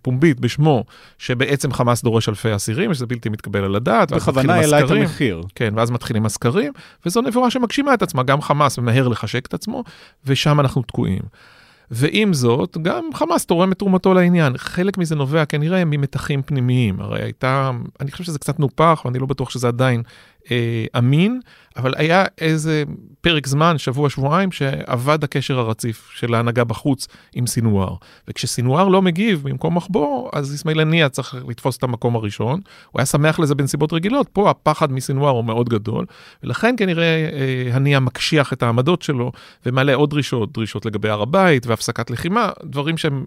פומבית 0.01 0.39
בשמו, 0.39 0.83
שבעצם 1.17 1.73
חמאס 1.73 2.03
דורש 2.03 2.29
אלפי 2.29 2.55
אסירים, 2.55 2.93
שזה 2.93 3.05
בלתי 3.05 3.29
מתקבל 3.29 3.63
על 3.63 3.75
הדעת. 3.75 4.11
בכוונה 4.11 4.55
העלה 4.55 4.85
את 4.85 4.91
המחיר. 4.91 5.41
כן, 5.55 5.73
ואז 5.77 5.91
מתחילים 5.91 6.25
הסקרים, 6.25 6.73
וזו 7.05 7.21
נבואה 7.21 7.51
שמגשימה 7.51 7.93
את 7.93 8.01
עצמה, 8.01 8.23
גם 8.23 8.41
חמאס 8.41 8.79
ממהר 8.79 9.07
לחשק 9.07 9.45
את 9.45 9.53
עצמו, 9.53 9.83
ושם 10.25 10.59
אנחנו 10.59 10.81
תקועים. 10.81 11.21
ועם 11.91 12.33
זאת, 12.33 12.77
גם 12.81 13.03
חמאס 13.13 13.45
תורם 13.45 13.71
את 13.71 13.79
תרומתו 13.79 14.13
לעניין. 14.13 14.57
חלק 14.57 14.97
מזה 14.97 15.15
נובע 15.15 15.45
כנראה 15.45 15.85
ממתחים 15.85 16.41
פנימיים. 16.41 16.99
הרי 16.99 17.23
הייתה, 17.23 17.71
אני 17.99 18.11
חושב 18.11 18.23
שזה 18.23 18.39
קצת 18.39 18.59
נופח, 18.59 19.01
ואני 19.05 19.19
לא 19.19 19.25
בטוח 19.25 19.49
שזה 19.49 19.67
עדיין 19.67 20.03
אה, 20.51 20.85
אמין, 20.97 21.39
אבל 21.77 21.93
היה 21.97 22.25
איזה 22.37 22.83
פרק 23.21 23.47
זמן, 23.47 23.77
שבוע, 23.77 24.09
שבועיים, 24.09 24.51
שאבד 24.51 25.23
הקשר 25.23 25.59
הרציף 25.59 26.09
של 26.15 26.33
ההנהגה 26.33 26.63
בחוץ 26.63 27.07
עם 27.33 27.47
סינואר. 27.47 27.95
וכשסינואר 28.27 28.87
לא 28.87 29.01
מגיב 29.01 29.43
במקום 29.43 29.77
מחבור, 29.77 30.29
אז 30.33 30.55
אסמאעיל 30.55 30.79
הנייה 30.79 31.09
צריך 31.09 31.35
לתפוס 31.47 31.77
את 31.77 31.83
המקום 31.83 32.15
הראשון. 32.15 32.61
הוא 32.91 32.99
היה 32.99 33.05
שמח 33.05 33.39
לזה 33.39 33.55
בנסיבות 33.55 33.93
רגילות, 33.93 34.29
פה 34.33 34.49
הפחד 34.49 34.91
מסינואר 34.91 35.29
הוא 35.29 35.45
מאוד 35.45 35.69
גדול, 35.69 36.05
ולכן 36.43 36.75
כנראה 36.77 37.29
אה, 37.33 37.75
הנייה 37.75 37.99
מקשיח 37.99 38.53
את 38.53 38.63
העמדות 38.63 39.01
שלו 39.01 39.31
ומעלה 39.65 39.93
עוד 39.93 40.09
דרישות, 40.09 40.53
דרישות 40.53 40.85
לגבי 40.85 41.09
הר 41.09 41.21
הבית 41.21 41.67
והפסקת 41.67 42.09
לחימה, 42.09 42.49
דברים 42.63 42.97
שהם 42.97 43.25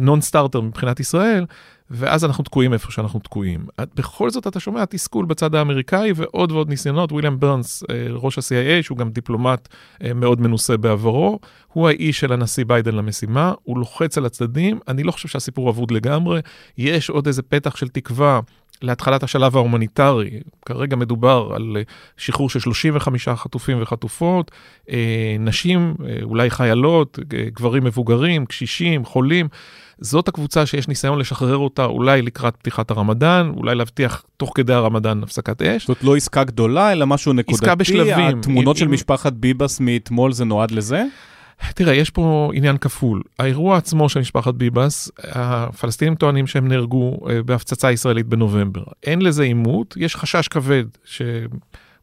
non 0.00 0.18
אה, 0.18 0.22
starter 0.22 0.58
אה, 0.58 0.64
מבחינת 0.64 1.00
ישראל. 1.00 1.44
ואז 1.90 2.24
אנחנו 2.24 2.44
תקועים 2.44 2.72
איפה 2.72 2.92
שאנחנו 2.92 3.20
תקועים. 3.20 3.66
בכל 3.94 4.30
זאת 4.30 4.46
אתה 4.46 4.60
שומע 4.60 4.84
תסכול 4.84 5.24
בצד 5.26 5.54
האמריקאי 5.54 6.12
ועוד 6.16 6.52
ועוד 6.52 6.68
ניסיונות. 6.68 7.12
וויליאם 7.12 7.40
ברנס, 7.40 7.82
אה, 7.90 8.06
ראש 8.10 8.38
ה-CIA, 8.38 8.82
שהוא 8.82 8.98
גם 8.98 9.10
דיפלומט 9.10 9.68
אה, 10.02 10.14
מאוד 10.14 10.40
מנוסה 10.40 10.76
בעברו, 10.76 11.38
הוא 11.72 11.88
האיש 11.88 12.20
של 12.20 12.32
הנשיא 12.32 12.64
ביידן 12.64 12.94
למשימה, 12.94 13.52
הוא 13.62 13.78
לוחץ 13.78 14.18
על 14.18 14.26
הצדדים, 14.26 14.78
אני 14.88 15.02
לא 15.02 15.12
חושב 15.12 15.28
שהסיפור 15.28 15.70
אבוד 15.70 15.90
לגמרי, 15.90 16.40
יש 16.78 17.10
עוד 17.10 17.26
איזה 17.26 17.42
פתח 17.42 17.76
של 17.76 17.88
תקווה. 17.88 18.40
להתחלת 18.82 19.22
השלב 19.22 19.56
ההומניטרי. 19.56 20.30
כרגע 20.66 20.96
מדובר 20.96 21.50
על 21.54 21.76
אה, 21.76 21.82
שחרור 22.16 22.50
של 22.50 22.60
35 22.60 23.28
חטופים 23.28 23.82
וחטופות, 23.82 24.50
נשים, 25.38 25.94
אולי 26.22 26.50
חיילות, 26.50 27.18
גברים 27.28 27.84
מבוגרים, 27.84 28.46
קשישים, 28.46 29.04
חולים. 29.04 29.48
זאת 30.00 30.28
הקבוצה 30.28 30.66
שיש 30.66 30.88
ניסיון 30.88 31.18
לשחרר 31.18 31.56
אותה 31.56 31.84
אולי 31.84 32.22
לקראת 32.22 32.56
פתיחת 32.56 32.90
הרמדאן, 32.90 33.52
אולי 33.56 33.74
להבטיח 33.74 34.22
תוך 34.36 34.52
כדי 34.54 34.72
הרמדאן 34.72 35.22
הפסקת 35.22 35.62
אש. 35.62 35.86
זאת 35.86 36.04
לא 36.04 36.16
עסקה 36.16 36.44
גדולה, 36.44 36.92
אלא 36.92 37.06
משהו 37.06 37.32
נקודתי. 37.32 37.64
עסקה 37.64 37.74
בשלבים. 37.74 38.38
התמונות 38.38 38.76
עם, 38.76 38.80
של 38.80 38.86
עם... 38.86 38.92
משפחת 38.92 39.32
ביבס 39.32 39.80
מאתמול 39.80 40.32
זה 40.32 40.44
נועד 40.44 40.70
לזה? 40.70 41.04
תראה, 41.74 41.94
יש 41.94 42.10
פה 42.10 42.50
עניין 42.54 42.76
כפול. 42.76 43.22
האירוע 43.38 43.76
עצמו 43.76 44.08
של 44.08 44.20
משפחת 44.20 44.54
ביבס, 44.54 45.10
הפלסטינים 45.18 46.14
טוענים 46.14 46.46
שהם 46.46 46.68
נהרגו 46.68 47.18
אה, 47.30 47.42
בהפצצה 47.42 47.92
ישראלית 47.92 48.26
בנובמבר. 48.26 48.82
אין 49.02 49.22
לזה 49.22 49.42
עימות, 49.42 49.94
יש 49.96 50.16
חשש 50.16 50.48
כבד 50.48 50.84
ש... 51.04 51.22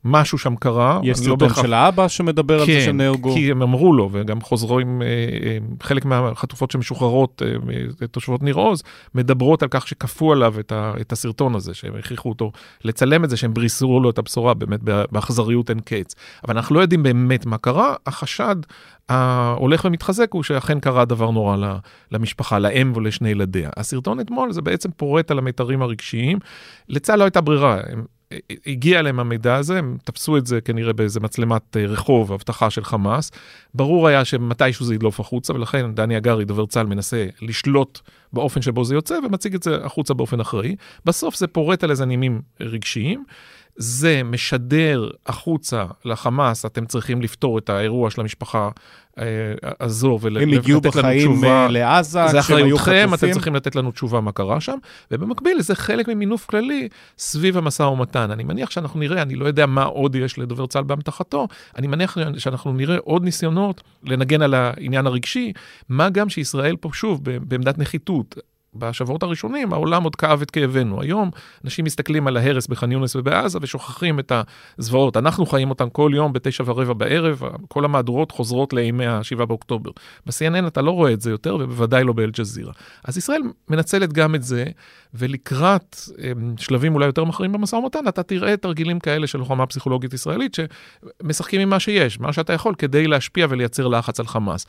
משהו 0.08 0.38
שם 0.38 0.56
קרה. 0.56 1.00
יש 1.04 1.20
לא 1.20 1.24
סרטון 1.24 1.50
לא 1.50 1.56
של 1.56 1.74
האבא 1.74 2.08
שמדבר 2.08 2.56
כן, 2.56 2.62
על 2.62 2.80
זה 2.80 2.86
כן, 2.86 2.92
שנהרגו. 2.92 3.34
כי 3.34 3.52
הם 3.52 3.62
אמרו 3.62 3.94
לו, 3.94 4.10
וגם 4.12 4.42
חוזרים, 4.42 5.02
אה, 5.02 5.08
אה, 5.08 5.58
חלק 5.84 6.06
מהחטופות 6.06 6.72
שמשוחררות, 6.72 7.42
אה, 7.46 8.08
תושבות 8.08 8.44
ניר 8.44 8.56
עוז, 8.56 8.84
מדברות 9.16 9.64
על 9.64 9.70
כך 9.72 9.88
שכפו 9.88 10.32
עליו 10.32 10.60
את, 10.60 10.72
ה, 10.72 10.94
את 11.02 11.12
הסרטון 11.12 11.56
הזה, 11.56 11.74
שהם 11.74 11.94
הכריחו 12.00 12.30
אותו 12.30 12.52
לצלם 12.84 13.24
את 13.24 13.30
זה, 13.30 13.38
שהם 13.38 13.54
בריסו 13.54 14.00
לו 14.00 14.10
את 14.10 14.18
הבשורה, 14.18 14.54
באמת 14.54 14.80
באכזריות 14.84 15.70
אין 15.70 15.80
קץ. 15.80 16.16
אבל 16.48 16.58
אנחנו 16.58 16.76
לא 16.76 16.82
יודעים 16.82 17.04
באמת 17.04 17.46
מה 17.46 17.58
קרה, 17.58 17.96
החשד 18.06 18.56
ההולך 19.10 19.86
ומתחזק 19.86 20.34
הוא 20.34 20.44
שאכן 20.44 20.80
קרה 20.80 21.06
דבר 21.06 21.32
נורא 21.32 21.78
למשפחה, 22.12 22.60
לאם 22.60 22.94
ולשני 22.96 23.30
ילדיה. 23.30 23.70
הסרטון 23.78 24.20
אתמול 24.20 24.52
זה 24.52 24.62
בעצם 24.62 24.90
פורט 24.92 25.32
על 25.32 25.38
המיתרים 25.38 25.82
הרגשיים. 25.82 26.40
לצה"ל 26.90 27.20
לא 27.20 27.24
הייתה 27.24 27.42
ברירה, 27.42 27.80
הם 27.90 28.06
הגיע 28.68 29.00
אליהם 29.00 29.20
המידע 29.20 29.56
הזה, 29.56 29.80
הם 29.80 29.98
תפסו 30.04 30.38
את 30.38 30.48
זה 30.48 30.62
כנראה 30.62 30.94
באיזה 30.94 31.20
מצלמת 31.20 31.78
אה, 31.78 31.86
רחוב, 31.86 32.32
אבטחה 32.32 32.70
של 32.70 32.84
חמאס. 32.84 33.32
ברור 33.74 34.08
היה 34.08 34.26
שמתישהו 34.26 34.86
זה 34.86 34.96
ידלוף 34.96 35.20
החוצה, 35.20 35.54
ולכן 35.54 35.96
דני 35.96 36.16
הגרי, 36.16 36.46
דובר 36.46 36.66
צה"ל, 36.66 36.86
מנסה 36.86 37.28
לשלוט 37.42 38.00
באופן 38.34 38.62
שבו 38.62 38.84
זה 38.84 38.96
יוצא, 38.96 39.20
ומציג 39.26 39.56
את 39.56 39.64
זה 39.64 39.86
החוצה 39.86 40.14
באופן 40.14 40.40
אחראי. 40.40 40.76
בסוף 41.06 41.36
זה 41.36 41.48
פורט 41.48 41.84
על 41.84 41.92
איזה 41.92 42.06
נימים 42.06 42.42
רגשיים. 42.60 43.24
זה 43.78 44.22
משדר 44.24 45.10
החוצה 45.26 45.86
לחמאס, 46.06 46.66
אתם 46.66 46.86
צריכים 46.86 47.22
לפתור 47.22 47.58
את 47.58 47.70
האירוע 47.70 48.10
של 48.10 48.22
המשפחה 48.22 48.70
אה, 49.20 49.26
הזו 49.80 50.20
ולתת 50.22 50.42
לנו 50.42 50.52
תשובה. 50.52 50.58
הם 50.58 50.60
הגיעו 50.60 50.82
בחיים 50.82 51.46
אה, 51.46 51.68
לעזה 51.68 52.28
זה 52.28 52.40
אחריותכם, 52.40 53.10
אתם 53.14 53.32
צריכים 53.32 53.56
לתת 53.56 53.76
לנו 53.76 53.92
תשובה 53.92 54.22
מה 54.22 54.32
קרה 54.32 54.62
שם, 54.62 54.78
ובמקביל 55.12 55.62
זה 55.62 55.76
חלק 55.76 56.08
ממינוף 56.08 56.46
כללי 56.46 56.88
סביב 57.18 57.58
המשא 57.58 57.84
ומתן. 57.84 58.32
אני 58.32 58.44
מניח 58.44 58.70
שאנחנו 58.70 59.00
נראה, 59.00 59.22
אני 59.22 59.36
לא 59.36 59.46
יודע 59.46 59.66
מה 59.66 59.84
עוד 59.84 60.16
יש 60.16 60.40
לדובר 60.40 60.68
צה"ל 60.68 60.84
באמתחתו, 60.84 61.48
אני 61.78 61.88
מניח 61.88 62.18
שאנחנו 62.38 62.74
נראה 62.74 62.98
עוד 63.04 63.24
ניסיונות 63.24 63.82
לנגן 64.04 64.42
על 64.42 64.54
העניין 64.54 65.08
הרגשי, 65.08 65.54
מה 65.90 66.10
גם 66.10 66.30
שישראל 66.30 66.76
פה 66.76 66.90
שוב 66.94 67.22
בעמדת 67.24 67.78
נחיתות. 67.78 68.36
בשבועות 68.80 69.24
הראשונים 69.24 69.74
העולם 69.74 70.04
עוד 70.04 70.16
כאב 70.16 70.42
את 70.42 70.52
כאבנו. 70.52 71.02
היום 71.02 71.32
אנשים 71.64 71.86
מסתכלים 71.86 72.28
על 72.28 72.38
ההרס 72.38 72.68
בח'אן 72.68 72.92
יונס 72.92 73.16
ובעזה 73.16 73.60
ושוכחים 73.62 74.20
את 74.20 74.32
הזוועות. 74.80 75.18
אנחנו 75.18 75.46
חיים 75.46 75.70
אותן 75.70 75.88
כל 75.92 76.12
יום 76.16 76.34
בתשע 76.34 76.64
ורבע 76.66 76.94
בערב, 76.94 77.42
כל 77.68 77.86
המהדורות 77.86 78.32
חוזרות 78.32 78.74
לימי 78.74 79.06
ה-7 79.06 79.46
באוקטובר. 79.46 79.92
ב-CNN 80.26 80.68
אתה 80.68 80.82
לא 80.82 80.92
רואה 80.92 81.14
את 81.14 81.22
זה 81.22 81.32
יותר, 81.32 81.56
ובוודאי 81.56 82.04
לא 82.04 82.14
באל-ג'זירה. 82.14 82.72
אז 83.04 83.18
ישראל 83.18 83.42
מנצלת 83.70 84.14
גם 84.14 84.36
את 84.36 84.44
זה, 84.44 84.66
ולקראת 85.14 85.96
הם, 86.18 86.56
שלבים 86.58 86.96
אולי 86.96 87.06
יותר 87.06 87.24
מכריעים 87.24 87.52
במשא 87.52 87.76
ומתן, 87.76 88.08
אתה 88.08 88.24
תראה 88.24 88.58
תרגילים 88.58 89.00
כאלה 89.00 89.28
של 89.28 89.40
לוחמה 89.40 89.66
פסיכולוגית 89.66 90.14
ישראלית, 90.14 90.56
שמשחקים 90.56 91.62
עם 91.62 91.70
מה 91.70 91.80
שיש, 91.80 92.20
מה 92.20 92.34
שאתה 92.34 92.54
יכול, 92.54 92.76
כדי 92.78 93.08
להשפיע 93.08 93.48
ולייצר 93.50 93.88
לחץ 93.88 94.20
על 94.20 94.28
חמאס. 94.28 94.66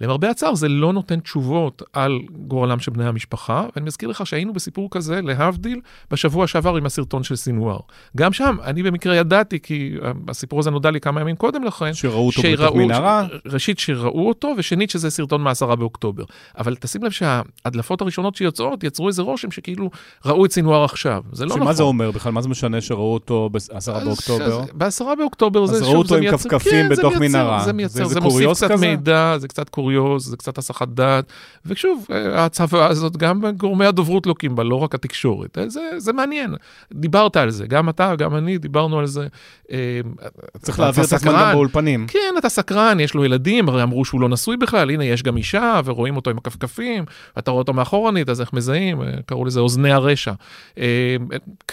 למרבה 0.00 0.30
הצער, 0.30 0.54
זה 0.54 0.68
לא 0.68 0.92
נותן 0.92 1.20
תשובות 1.20 1.82
על 1.92 2.18
גורלם 2.32 2.78
של 2.78 2.90
בני 2.90 3.06
המשפחה, 3.06 3.66
ואני 3.76 3.86
מזכיר 3.86 4.08
לך 4.08 4.26
שהיינו 4.26 4.52
בסיפור 4.52 4.88
כזה, 4.90 5.20
להבדיל, 5.22 5.80
בשבוע 6.10 6.46
שעבר 6.46 6.76
עם 6.76 6.86
הסרטון 6.86 7.22
של 7.22 7.36
סינואר. 7.36 7.78
גם 8.16 8.32
שם, 8.32 8.56
אני 8.64 8.82
במקרה 8.82 9.16
ידעתי, 9.16 9.60
כי 9.60 9.94
הסיפור 10.28 10.60
הזה 10.60 10.70
נודע 10.70 10.90
לי 10.90 11.00
כמה 11.00 11.20
ימים 11.20 11.36
קודם 11.36 11.64
לכן, 11.64 11.94
שראו 11.94 12.26
אותו 12.26 12.42
בתוך 12.52 12.76
מנהרה. 12.76 13.26
ראשית, 13.46 13.78
שראו 13.78 14.28
אותו, 14.28 14.54
ושנית, 14.58 14.90
שזה 14.90 15.10
סרטון 15.10 15.42
מעשרה 15.42 15.76
באוקטובר. 15.76 16.24
אבל 16.58 16.76
תשים 16.76 17.04
לב 17.04 17.10
שההדלפות 17.10 18.00
הראשונות 18.00 18.34
שיוצאות, 18.34 18.84
יצרו 18.84 19.08
איזה 19.08 19.22
רושם 19.22 19.50
שכאילו 19.50 19.90
ראו 20.26 20.44
את 20.44 20.52
סינואר 20.52 20.84
עכשיו. 20.84 21.22
זה 21.32 21.44
לא 21.44 21.50
נכון. 21.50 21.62
שמה 21.62 21.72
זה 21.72 21.82
אומר 21.82 22.10
בכלל? 22.10 22.32
מה 22.32 22.42
זה 22.42 22.48
משנה 22.48 22.80
שראו 22.80 23.14
אותו 23.14 23.50
בעשרה 23.52 24.04
באוקטובר? 24.04 24.62
בעשרה 24.72 25.14
באוקטובר 25.16 25.66
זה, 25.66 25.84
שוב, 25.84 26.06
זה 26.06 26.20
מייצר... 26.20 26.34
אז 26.34 26.46
ראו 26.46 26.48
אותו 26.48 26.54
עם 26.54 26.60
כפכפים 26.60 26.88
בתוך 26.88 27.14
מנהרה. 27.16 27.64
זה 27.64 27.72
מייצר, 27.72 28.06
זה 28.06 28.20
מוסיף 28.20 28.50
קצת 28.52 28.70
מידע, 28.70 29.34
זה 29.38 29.48
קצת 29.48 29.68
קוריוז, 29.68 29.87
זה 30.18 30.36
קצת 30.36 30.58
הסחת 30.58 30.88
דעת, 30.88 31.24
ושוב, 31.66 32.06
הצוואה 32.34 32.86
הזאת, 32.86 33.16
גם 33.16 33.42
גורמי 33.56 33.86
הדוברות 33.86 34.26
לוקים 34.26 34.56
בה, 34.56 34.64
לא 34.64 34.74
רק 34.74 34.94
התקשורת. 34.94 35.58
זה, 35.66 35.80
זה 35.96 36.12
מעניין. 36.12 36.54
דיברת 36.92 37.36
על 37.36 37.50
זה, 37.50 37.66
גם 37.66 37.88
אתה, 37.88 38.16
גם 38.16 38.36
אני, 38.36 38.58
דיברנו 38.58 38.98
על 38.98 39.06
זה. 39.06 39.26
אה, 39.72 40.00
צריך 40.58 40.80
להעביר 40.80 41.04
את 41.04 41.12
הזמן 41.12 41.32
גם 41.32 41.52
באולפנים. 41.52 42.06
כן, 42.06 42.34
אתה 42.38 42.48
סקרן, 42.48 43.00
יש 43.00 43.14
לו 43.14 43.24
ילדים, 43.24 43.68
הרי 43.68 43.82
אמרו 43.82 44.04
שהוא 44.04 44.20
לא 44.20 44.28
נשוי 44.28 44.56
בכלל, 44.56 44.90
הנה, 44.90 45.04
יש 45.04 45.22
גם 45.22 45.36
אישה, 45.36 45.80
ורואים 45.84 46.16
אותו 46.16 46.30
עם 46.30 46.38
הכפכפים, 46.38 47.04
אתה 47.38 47.50
רואה 47.50 47.58
אותו 47.58 47.72
מאחורנית, 47.72 48.28
אז 48.28 48.40
איך 48.40 48.52
מזהים? 48.52 49.02
אה, 49.02 49.12
קראו 49.26 49.44
לזה 49.44 49.60
אוזני 49.60 49.92
הרשע. 49.92 50.32
אה, 50.78 51.16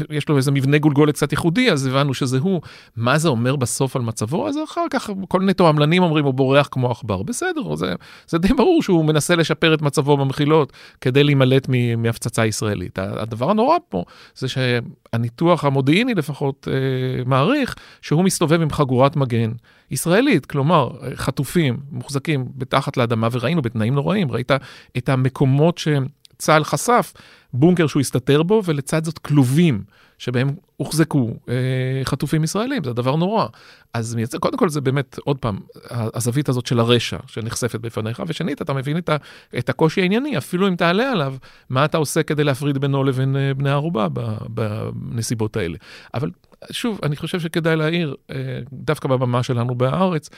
יש 0.09 0.29
לו 0.29 0.37
איזה 0.37 0.51
מבנה 0.51 0.77
גולגולת 0.77 1.13
קצת 1.13 1.31
ייחודי, 1.31 1.71
אז 1.71 1.85
הבנו 1.85 2.13
שזה 2.13 2.39
הוא. 2.39 2.61
מה 2.95 3.17
זה 3.17 3.29
אומר 3.29 3.55
בסוף 3.55 3.95
על 3.95 4.01
מצבו? 4.01 4.47
אז 4.47 4.57
אחר 4.63 4.85
כך 4.89 5.09
כל 5.27 5.39
מיני 5.39 5.53
תועמלנים 5.53 6.03
אומרים, 6.03 6.25
הוא 6.25 6.33
בורח 6.33 6.69
כמו 6.71 6.91
עכבר. 6.91 7.23
בסדר, 7.23 7.75
זה, 7.75 7.93
זה 8.27 8.37
די 8.37 8.53
ברור 8.53 8.83
שהוא 8.83 9.05
מנסה 9.05 9.35
לשפר 9.35 9.73
את 9.73 9.81
מצבו 9.81 10.17
במחילות 10.17 10.73
כדי 11.01 11.23
להימלט 11.23 11.67
מהפצצה 11.97 12.45
ישראלית. 12.45 12.99
הדבר 12.99 13.49
הנורא 13.49 13.77
פה 13.89 14.03
זה 14.35 14.47
שהניתוח 14.47 15.65
המודיעיני 15.65 16.13
לפחות 16.13 16.67
אה, 16.71 17.23
מעריך 17.25 17.75
שהוא 18.01 18.23
מסתובב 18.23 18.61
עם 18.61 18.69
חגורת 18.69 19.15
מגן 19.15 19.51
ישראלית, 19.91 20.45
כלומר, 20.45 20.89
חטופים 21.15 21.77
מוחזקים 21.91 22.45
מתחת 22.57 22.97
לאדמה, 22.97 23.27
וראינו 23.31 23.61
בתנאים 23.61 23.95
נוראים, 23.95 24.31
ראית 24.31 24.51
את 24.97 25.09
המקומות 25.09 25.77
שצה"ל 25.77 26.63
חשף, 26.63 27.13
בונקר 27.53 27.87
שהוא 27.87 27.99
הסתתר 27.99 28.43
בו, 28.43 28.61
ולצד 28.65 29.05
זאת 29.05 29.19
כלובים. 29.19 29.83
שבהם 30.17 30.49
הוחזקו 30.77 31.31
אה, 31.49 32.01
חטופים 32.03 32.43
ישראלים, 32.43 32.83
זה 32.83 32.93
דבר 32.93 33.15
נורא. 33.15 33.45
אז 33.93 34.15
מייצר, 34.15 34.37
קודם 34.37 34.57
כל 34.57 34.69
זה 34.69 34.81
באמת, 34.81 35.19
עוד 35.23 35.37
פעם, 35.37 35.59
הזווית 35.89 36.49
הזאת 36.49 36.65
של 36.65 36.79
הרשע 36.79 37.17
שנחשפת 37.27 37.79
בפניך, 37.79 38.23
ושנית, 38.27 38.61
אתה 38.61 38.73
מבין 38.73 38.97
את, 38.97 39.09
ה, 39.09 39.15
את 39.57 39.69
הקושי 39.69 40.01
הענייני, 40.01 40.37
אפילו 40.37 40.67
אם 40.67 40.75
תעלה 40.75 41.11
עליו, 41.11 41.35
מה 41.69 41.85
אתה 41.85 41.97
עושה 41.97 42.23
כדי 42.23 42.43
להפריד 42.43 42.77
בינו 42.77 43.03
לבין 43.03 43.35
אה, 43.35 43.53
בני 43.53 43.69
ערובה 43.69 44.07
בנסיבות 44.49 45.57
האלה. 45.57 45.77
אבל 46.13 46.31
שוב, 46.71 46.99
אני 47.03 47.15
חושב 47.15 47.39
שכדאי 47.39 47.75
להעיר, 47.75 48.15
אה, 48.31 48.59
דווקא 48.73 49.07
בבמה 49.07 49.43
שלנו 49.43 49.75
בהארץ, 49.75 50.29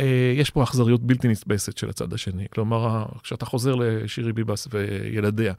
אה, 0.00 0.32
יש 0.36 0.50
פה 0.50 0.62
אכזריות 0.62 1.02
בלתי 1.02 1.28
נתפסת 1.28 1.78
של 1.78 1.90
הצד 1.90 2.12
השני. 2.12 2.46
כלומר, 2.50 3.04
כשאתה 3.22 3.46
חוזר 3.46 3.74
לשירי 3.74 4.32
ביבס 4.32 4.68
וילדיה, 4.72 5.52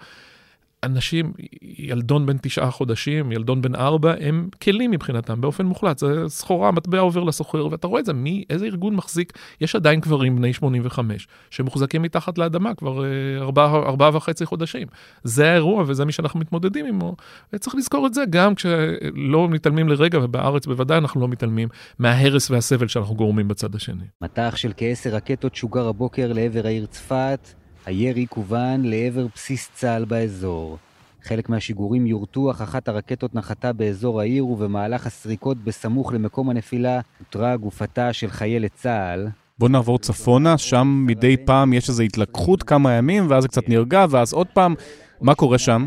אנשים, 0.83 1.33
ילדון 1.61 2.25
בן 2.25 2.37
תשעה 2.37 2.71
חודשים, 2.71 3.31
ילדון 3.31 3.61
בן 3.61 3.75
ארבע, 3.75 4.13
הם 4.19 4.49
כלים 4.63 4.91
מבחינתם 4.91 5.41
באופן 5.41 5.65
מוחלט. 5.65 5.97
זה 5.97 6.23
סחורה, 6.27 6.71
מטבע 6.71 6.99
עובר 6.99 7.23
לסוחר, 7.23 7.67
ואתה 7.71 7.87
רואה 7.87 7.99
את 7.99 8.05
זה, 8.05 8.13
מי, 8.13 8.43
איזה 8.49 8.65
ארגון 8.65 8.95
מחזיק, 8.95 9.33
יש 9.61 9.75
עדיין 9.75 9.99
גברים 9.99 10.35
בני 10.35 10.53
85, 10.53 11.27
שמוחזקים 11.49 12.01
מתחת 12.01 12.37
לאדמה 12.37 12.75
כבר 12.75 13.03
אה, 13.03 13.09
ארבעה 13.41 13.75
ארבע 13.75 14.09
וחצי 14.13 14.45
חודשים. 14.45 14.87
זה 15.23 15.51
האירוע 15.51 15.83
וזה 15.87 16.05
מי 16.05 16.11
שאנחנו 16.11 16.39
מתמודדים 16.39 16.85
עמו. 16.85 17.15
וצריך 17.53 17.75
לזכור 17.75 18.07
את 18.07 18.13
זה 18.13 18.23
גם 18.29 18.55
כשלא 18.55 19.49
מתעלמים 19.49 19.89
לרגע, 19.89 20.19
ובארץ 20.23 20.65
בוודאי 20.65 20.97
אנחנו 20.97 21.21
לא 21.21 21.27
מתעלמים 21.27 21.67
מההרס 21.99 22.51
והסבל 22.51 22.87
שאנחנו 22.87 23.15
גורמים 23.15 23.47
בצד 23.47 23.75
השני. 23.75 24.05
מטח 24.21 24.55
של 24.55 24.71
כעשר 24.77 25.09
רקטות 25.09 25.55
שוגר 25.55 25.87
הבוקר 25.87 26.33
לעבר 26.33 26.67
העיר 26.67 26.85
צפת. 26.85 27.58
הירי 27.89 28.25
כוון 28.29 28.85
לעבר 28.85 29.27
בסיס 29.35 29.69
צה"ל 29.73 30.05
באזור. 30.05 30.77
חלק 31.23 31.49
מהשיגורים 31.49 32.07
יורטו, 32.07 32.51
אך 32.51 32.61
אחת 32.61 32.87
הרקטות 32.87 33.35
נחתה 33.35 33.73
באזור 33.73 34.21
העיר, 34.21 34.45
ובמהלך 34.47 35.07
הסריקות 35.07 35.57
בסמוך 35.57 36.13
למקום 36.13 36.49
הנפילה 36.49 36.99
אותרה 37.19 37.57
גופתה 37.57 38.13
של 38.13 38.29
חיילת 38.29 38.71
צה"ל. 38.73 39.27
בוא 39.59 39.69
נעבור 39.69 39.99
צפונה, 39.99 40.57
שם 40.57 41.03
מדי 41.07 41.37
פעם 41.37 41.73
יש 41.73 41.89
איזו 41.89 42.03
התלקחות 42.03 42.63
כמה 42.63 42.93
ימים, 42.93 43.25
ואז 43.29 43.43
זה 43.43 43.47
קצת 43.47 43.69
נרגע, 43.69 44.05
ואז 44.09 44.33
עוד 44.33 44.47
פעם. 44.53 44.75
מה 45.21 45.35
קורה 45.35 45.57
שם? 45.57 45.85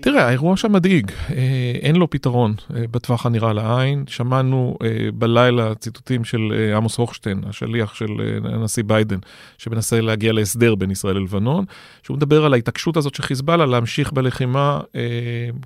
תראה, 0.00 0.26
האירוע 0.26 0.56
שם 0.56 0.72
מדאיג, 0.72 1.10
אה, 1.30 1.36
אין 1.82 1.96
לו 1.96 2.10
פתרון 2.10 2.54
אה, 2.74 2.84
בטווח 2.90 3.26
הנראה 3.26 3.52
לעין. 3.52 4.04
שמענו 4.06 4.76
אה, 4.82 4.88
בלילה 5.14 5.74
ציטוטים 5.74 6.24
של 6.24 6.72
עמוס 6.76 6.96
הוכשטיין, 6.96 7.42
השליח 7.46 7.94
של 7.94 8.08
הנשיא 8.44 8.84
ביידן, 8.86 9.18
שמנסה 9.58 10.00
להגיע 10.00 10.32
להסדר 10.32 10.74
בין 10.74 10.90
ישראל 10.90 11.16
ללבנון, 11.16 11.64
שהוא 12.02 12.16
מדבר 12.16 12.44
על 12.44 12.54
ההתעקשות 12.54 12.96
הזאת 12.96 13.14
של 13.14 13.22
חיזבאללה 13.22 13.66
להמשיך 13.66 14.12
בלחימה 14.12 14.80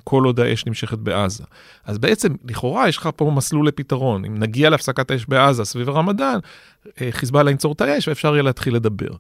כל 0.05 0.25
עוד 0.25 0.41
האש 0.41 0.67
נמשכת 0.67 0.99
בעזה. 0.99 1.45
אז 1.85 1.99
בעצם, 1.99 2.35
לכאורה 2.49 2.89
יש 2.89 2.97
לך 2.97 3.09
פה 3.17 3.33
מסלול 3.37 3.69
לפתרון. 3.69 4.25
אם 4.25 4.39
נגיע 4.39 4.71
להפסקת 4.71 5.11
האש 5.11 5.27
בעזה 5.29 5.65
סביב 5.65 5.89
הרמדאן, 5.89 6.39
חיזבאללה 7.11 7.51
ינצור 7.51 7.73
את 7.73 7.81
האש 7.81 8.09
ואפשר 8.09 8.33
יהיה 8.33 8.43
להתחיל 8.43 8.75
לדבר. 8.75 9.11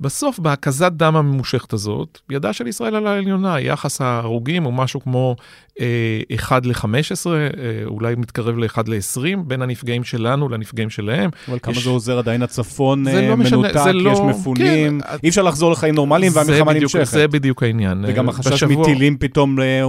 בסוף, 0.00 0.38
בהקזת 0.38 0.92
דם 0.92 1.16
הממושכת 1.16 1.72
הזאת, 1.72 2.18
ידה 2.30 2.52
של 2.52 2.66
ישראל 2.66 2.94
על 2.94 3.06
העליונה, 3.26 3.60
יחס 3.60 4.00
ההרוגים 4.00 4.64
הוא 4.64 4.72
משהו 4.72 5.00
כמו 5.00 5.36
אה, 5.80 6.20
1 6.34 6.66
ל-15, 6.66 6.86
אה, 7.26 7.40
אולי 7.84 8.14
מתקרב 8.14 8.58
ל-1 8.58 8.82
ל-20, 8.86 9.36
בין 9.46 9.62
הנפגעים 9.62 10.04
שלנו 10.04 10.48
לנפגעים 10.48 10.90
שלהם. 10.90 11.30
אבל 11.48 11.56
יש... 11.56 11.62
כמה 11.62 11.74
זה 11.74 11.90
עוזר 11.90 12.18
עדיין 12.18 12.42
הצפון 12.42 13.08
אה, 13.08 13.28
לא 13.28 13.36
מנותק, 13.36 13.74
משנה, 13.76 13.92
לא... 13.92 14.10
יש 14.10 14.18
מפונים, 14.18 15.00
כן, 15.00 15.16
אי 15.22 15.28
אפשר 15.28 15.42
לחזור 15.42 15.72
לחיים 15.72 15.94
נורמליים 15.94 16.32
והמלחמה 16.34 16.72
נמשכת. 16.72 17.04
זה 17.04 17.28
בדיוק 17.28 17.62
העניין. 17.62 18.04
וגם 18.08 18.28
החשש 18.28 18.52
בשבוע... 18.52 18.82
מטילים 18.82 19.18
פתאום, 19.18 19.60
אה, 19.60 19.82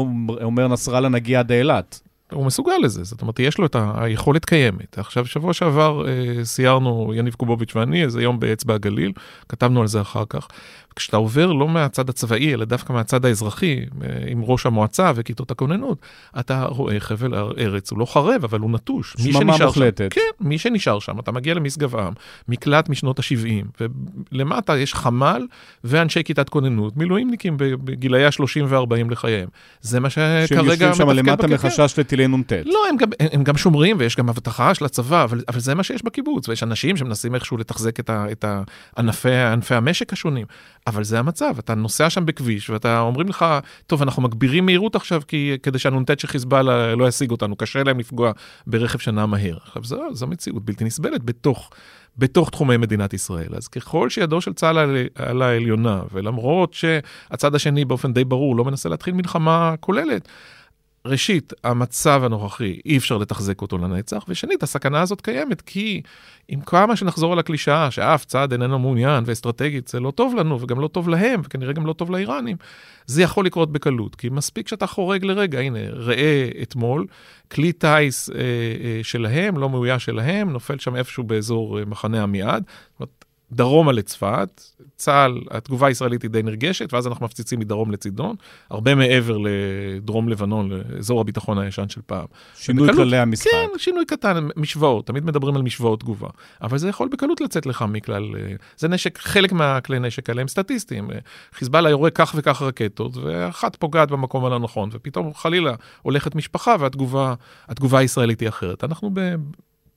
אומר 0.43 0.67
נסראללה, 0.67 1.09
נגיע 1.09 1.39
עד 1.39 1.51
אילת. 1.51 2.01
הוא 2.31 2.45
מסוגל 2.45 2.73
לזה, 2.83 3.03
זאת 3.03 3.21
אומרת, 3.21 3.39
יש 3.39 3.57
לו 3.57 3.65
את 3.65 3.75
היכולת 3.95 4.45
קיימת. 4.45 4.97
עכשיו, 4.97 5.25
שבוע 5.25 5.53
שעבר 5.53 6.07
אה, 6.07 6.45
סיירנו, 6.45 7.13
יניב 7.15 7.33
קובוביץ' 7.33 7.75
ואני, 7.75 8.03
איזה 8.03 8.21
יום 8.21 8.39
באצבע 8.39 8.73
הגליל, 8.73 9.11
כתבנו 9.49 9.81
על 9.81 9.87
זה 9.87 10.01
אחר 10.01 10.23
כך. 10.29 10.47
כשאתה 10.97 11.17
עובר 11.17 11.53
לא 11.53 11.67
מהצד 11.67 12.09
הצבאי, 12.09 12.53
אלא 12.53 12.65
דווקא 12.65 12.93
מהצד 12.93 13.25
האזרחי, 13.25 13.79
אה, 14.03 14.07
עם 14.27 14.43
ראש 14.43 14.65
המועצה 14.65 15.11
וכיתות 15.15 15.51
הכוננות, 15.51 15.97
אתה 16.39 16.65
רואה 16.65 16.99
חבל 16.99 17.33
ארץ, 17.35 17.91
הוא 17.91 17.99
לא 17.99 18.05
חרב, 18.05 18.43
אבל 18.43 18.59
הוא 18.59 18.71
נטוש. 18.71 19.15
שממה 19.17 19.57
מוחלטת. 19.57 20.13
שם, 20.13 20.21
כן, 20.21 20.47
מי 20.47 20.57
שנשאר 20.57 20.99
שם, 20.99 21.19
אתה 21.19 21.31
מגיע 21.31 21.53
למשגב-עם, 21.53 22.13
מקלט 22.47 22.89
משנות 22.89 23.19
ה-70, 23.19 23.83
ולמטה 24.31 24.77
יש 24.77 24.93
חמ"ל 24.93 25.47
ואנשי 25.83 26.23
כיתת 26.23 26.49
כוננות, 26.49 26.97
מילואימניקים 26.97 27.55
בגילאי 27.57 28.25
ה-30 28.25 28.63
ו-40 28.67 29.11
לחייהם. 29.11 29.49
זה 29.81 29.99
מה 29.99 30.09
שכרגע 30.09 30.43
מתפקד 30.43 30.57
בקרקע. 30.57 30.77
שהם 30.77 30.87
יושבים 30.89 30.93
שם 30.93 31.09
למטה 31.09 31.47
מחשש 31.47 31.99
לטילי 31.99 32.27
נ"ט. 32.27 32.53
לא, 32.65 32.79
הם 32.89 32.97
גם, 32.97 33.09
הם 33.19 33.43
גם 33.43 33.57
שומרים 33.57 33.95
ויש 33.99 34.15
גם 34.15 34.29
אבטחה 34.29 34.73
של 34.73 34.85
הצבא, 34.85 35.23
אבל, 35.23 35.41
אבל 35.47 35.59
זה 35.59 35.75
מה 35.75 35.83
שיש 35.83 36.03
בקיבוץ, 36.03 36.49
ויש 36.49 36.63
אנשים 36.63 36.97
שמנסים 36.97 37.35
איכשהו 37.35 37.57
לתחזק 37.57 37.99
את, 37.99 38.09
ה, 38.09 38.25
את 38.31 38.45
ענפי, 38.97 39.35
ענפי 39.35 39.75
המשק 39.75 40.13
השונים. 40.13 40.45
אבל 40.87 41.03
זה 41.03 41.19
המצב, 41.19 41.55
אתה 41.59 41.75
נוסע 41.75 42.09
שם 42.09 42.25
בכביש 42.25 42.69
ואתה 42.69 42.99
אומרים 42.99 43.27
לך, 43.27 43.45
טוב, 43.87 44.01
אנחנו 44.01 44.21
מגבירים 44.21 44.65
מהירות 44.65 44.95
עכשיו 44.95 45.21
כי, 45.27 45.57
כדי 45.63 45.79
שהנ"ט 45.79 46.19
של 46.19 46.27
חיזבאללה 46.27 46.95
לא 46.95 47.07
ישיג 47.07 47.31
אותנו, 47.31 47.55
קשה 47.55 47.83
להם 47.83 47.99
לפגוע 47.99 48.31
ברכב 48.67 48.99
שנע 48.99 49.25
מהר. 49.25 49.57
עכשיו, 49.65 49.83
זו, 49.83 50.01
זו 50.11 50.27
מציאות 50.27 50.65
בלתי 50.65 50.83
נסבלת 50.83 51.23
בתוך, 51.23 51.69
בתוך 52.17 52.49
תחומי 52.49 52.77
מדינת 52.77 53.13
ישראל. 53.13 53.55
אז 53.55 53.67
ככל 53.67 54.09
שידו 54.09 54.41
של 54.41 54.53
צה"ל 54.53 54.77
על, 54.77 54.97
על 55.15 55.41
העליונה, 55.41 56.01
ולמרות 56.11 56.73
שהצד 56.73 57.55
השני 57.55 57.85
באופן 57.85 58.13
די 58.13 58.23
ברור 58.23 58.55
לא 58.55 58.65
מנסה 58.65 58.89
להתחיל 58.89 59.13
מלחמה 59.13 59.75
כוללת, 59.79 60.27
ראשית, 61.07 61.53
המצב 61.63 62.21
הנוכחי, 62.25 62.79
אי 62.85 62.97
אפשר 62.97 63.17
לתחזק 63.17 63.61
אותו 63.61 63.77
לנצח, 63.77 64.25
ושנית, 64.27 64.63
הסכנה 64.63 65.01
הזאת 65.01 65.21
קיימת, 65.21 65.61
כי 65.61 66.01
עם 66.47 66.61
כמה 66.61 66.95
שנחזור 66.95 67.33
על 67.33 67.39
הקלישאה 67.39 67.91
שאף 67.91 68.25
צד 68.25 68.51
איננו 68.51 68.79
מעוניין 68.79 69.23
ואסטרטגית, 69.27 69.87
זה 69.87 69.99
לא 69.99 70.11
טוב 70.11 70.35
לנו 70.35 70.61
וגם 70.61 70.79
לא 70.79 70.87
טוב 70.87 71.09
להם, 71.09 71.41
וכנראה 71.43 71.73
גם 71.73 71.85
לא 71.85 71.93
טוב 71.93 72.11
לאיראנים, 72.11 72.57
זה 73.05 73.21
יכול 73.21 73.45
לקרות 73.45 73.71
בקלות, 73.71 74.15
כי 74.15 74.29
מספיק 74.29 74.67
שאתה 74.67 74.87
חורג 74.87 75.25
לרגע, 75.25 75.59
הנה, 75.59 75.79
ראה 75.89 76.49
אתמול, 76.61 77.05
כלי 77.51 77.71
טיס 77.71 78.29
אה, 78.29 78.35
אה, 78.35 78.99
שלהם, 79.03 79.57
לא 79.57 79.69
מאויש 79.69 80.05
שלהם, 80.05 80.49
נופל 80.49 80.79
שם 80.79 80.95
איפשהו 80.95 81.23
באזור 81.23 81.79
אה, 81.79 81.85
מחנה 81.85 82.23
עמיעד. 82.23 82.63
זאת 82.63 82.99
אומרת, 82.99 83.16
דרומה 83.51 83.91
לצפת, 83.91 84.61
צה"ל, 84.95 85.41
התגובה 85.51 85.87
הישראלית 85.87 86.21
היא 86.21 86.31
די 86.31 86.43
נרגשת, 86.43 86.93
ואז 86.93 87.07
אנחנו 87.07 87.25
מפציצים 87.25 87.59
מדרום 87.59 87.91
לצידון, 87.91 88.35
הרבה 88.69 88.95
מעבר 88.95 89.37
לדרום 89.37 90.29
לבנון, 90.29 90.69
לאזור 90.69 91.21
הביטחון 91.21 91.57
הישן 91.57 91.89
של 91.89 92.01
פעם. 92.05 92.25
שינוי 92.55 92.83
ובקלות, 92.83 93.05
כללי 93.05 93.17
המשחק. 93.17 93.51
כן, 93.51 93.67
שינוי 93.77 94.05
קטן, 94.05 94.47
משוואות, 94.55 95.07
תמיד 95.07 95.25
מדברים 95.25 95.55
על 95.55 95.61
משוואות 95.61 95.99
תגובה. 95.99 96.27
אבל 96.61 96.77
זה 96.77 96.89
יכול 96.89 97.09
בקלות 97.11 97.41
לצאת 97.41 97.65
לך 97.65 97.85
מכלל, 97.89 98.23
זה 98.77 98.87
נשק, 98.87 99.17
חלק 99.17 99.51
מהכלי 99.51 99.99
נשק 99.99 100.29
האלה 100.29 100.41
הם 100.41 100.47
סטטיסטיים. 100.47 101.09
חיזבאללה 101.53 101.89
יורה 101.89 102.09
כך 102.09 102.35
וכך 102.37 102.61
רקטות, 102.61 103.17
ואחת 103.17 103.75
פוגעת 103.75 104.11
במקום 104.11 104.45
הלא 104.45 104.59
נכון, 104.59 104.89
ופתאום 104.91 105.33
חלילה 105.33 105.75
הולכת 106.01 106.35
משפחה 106.35 106.75
והתגובה 106.79 107.99
הישראלית 107.99 108.39
היא 108.39 108.49
אחרת. 108.49 108.83
אנחנו 108.83 109.11
ב... 109.13 109.35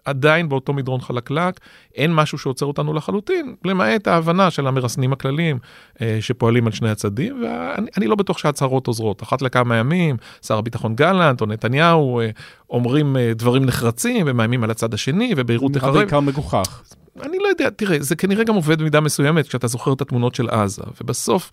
עדיין 0.04 0.48
באותו 0.48 0.72
מדרון 0.72 1.00
חלקלק, 1.00 1.60
אין 1.94 2.14
משהו 2.14 2.38
שעוצר 2.38 2.66
אותנו 2.66 2.94
לחלוטין, 2.94 3.54
למעט 3.64 4.08
ההבנה 4.08 4.50
של 4.50 4.66
המרסנים 4.66 5.12
הכלליים 5.12 5.58
אה, 6.00 6.18
שפועלים 6.20 6.66
על 6.66 6.72
שני 6.72 6.90
הצדדים, 6.90 7.44
ואני 7.44 8.06
לא 8.06 8.16
בטוח 8.16 8.38
שההצהרות 8.38 8.86
עוזרות. 8.86 9.22
אחת 9.22 9.42
לכמה 9.42 9.76
ימים, 9.76 10.16
שר 10.46 10.58
הביטחון 10.58 10.94
גלנט 10.94 11.40
או 11.40 11.46
נתניהו 11.46 12.20
אה, 12.20 12.30
אומרים 12.70 13.16
אה, 13.16 13.32
דברים 13.34 13.64
נחרצים 13.64 14.26
ומאיימים 14.28 14.64
על 14.64 14.70
הצד 14.70 14.94
השני, 14.94 15.34
וביירות 15.36 15.72
תחרב. 15.72 15.94
בעיקר 15.94 16.20
מגוחך. 16.20 16.82
אני 17.22 17.38
לא 17.38 17.48
יודע, 17.48 17.70
תראה, 17.70 17.96
זה 18.00 18.16
כנראה 18.16 18.44
גם 18.44 18.54
עובד 18.54 18.78
במידה 18.78 19.00
מסוימת 19.00 19.48
כשאתה 19.48 19.66
זוכר 19.66 19.92
את 19.92 20.00
התמונות 20.00 20.34
של 20.34 20.48
עזה, 20.48 20.82
ובסוף 21.00 21.50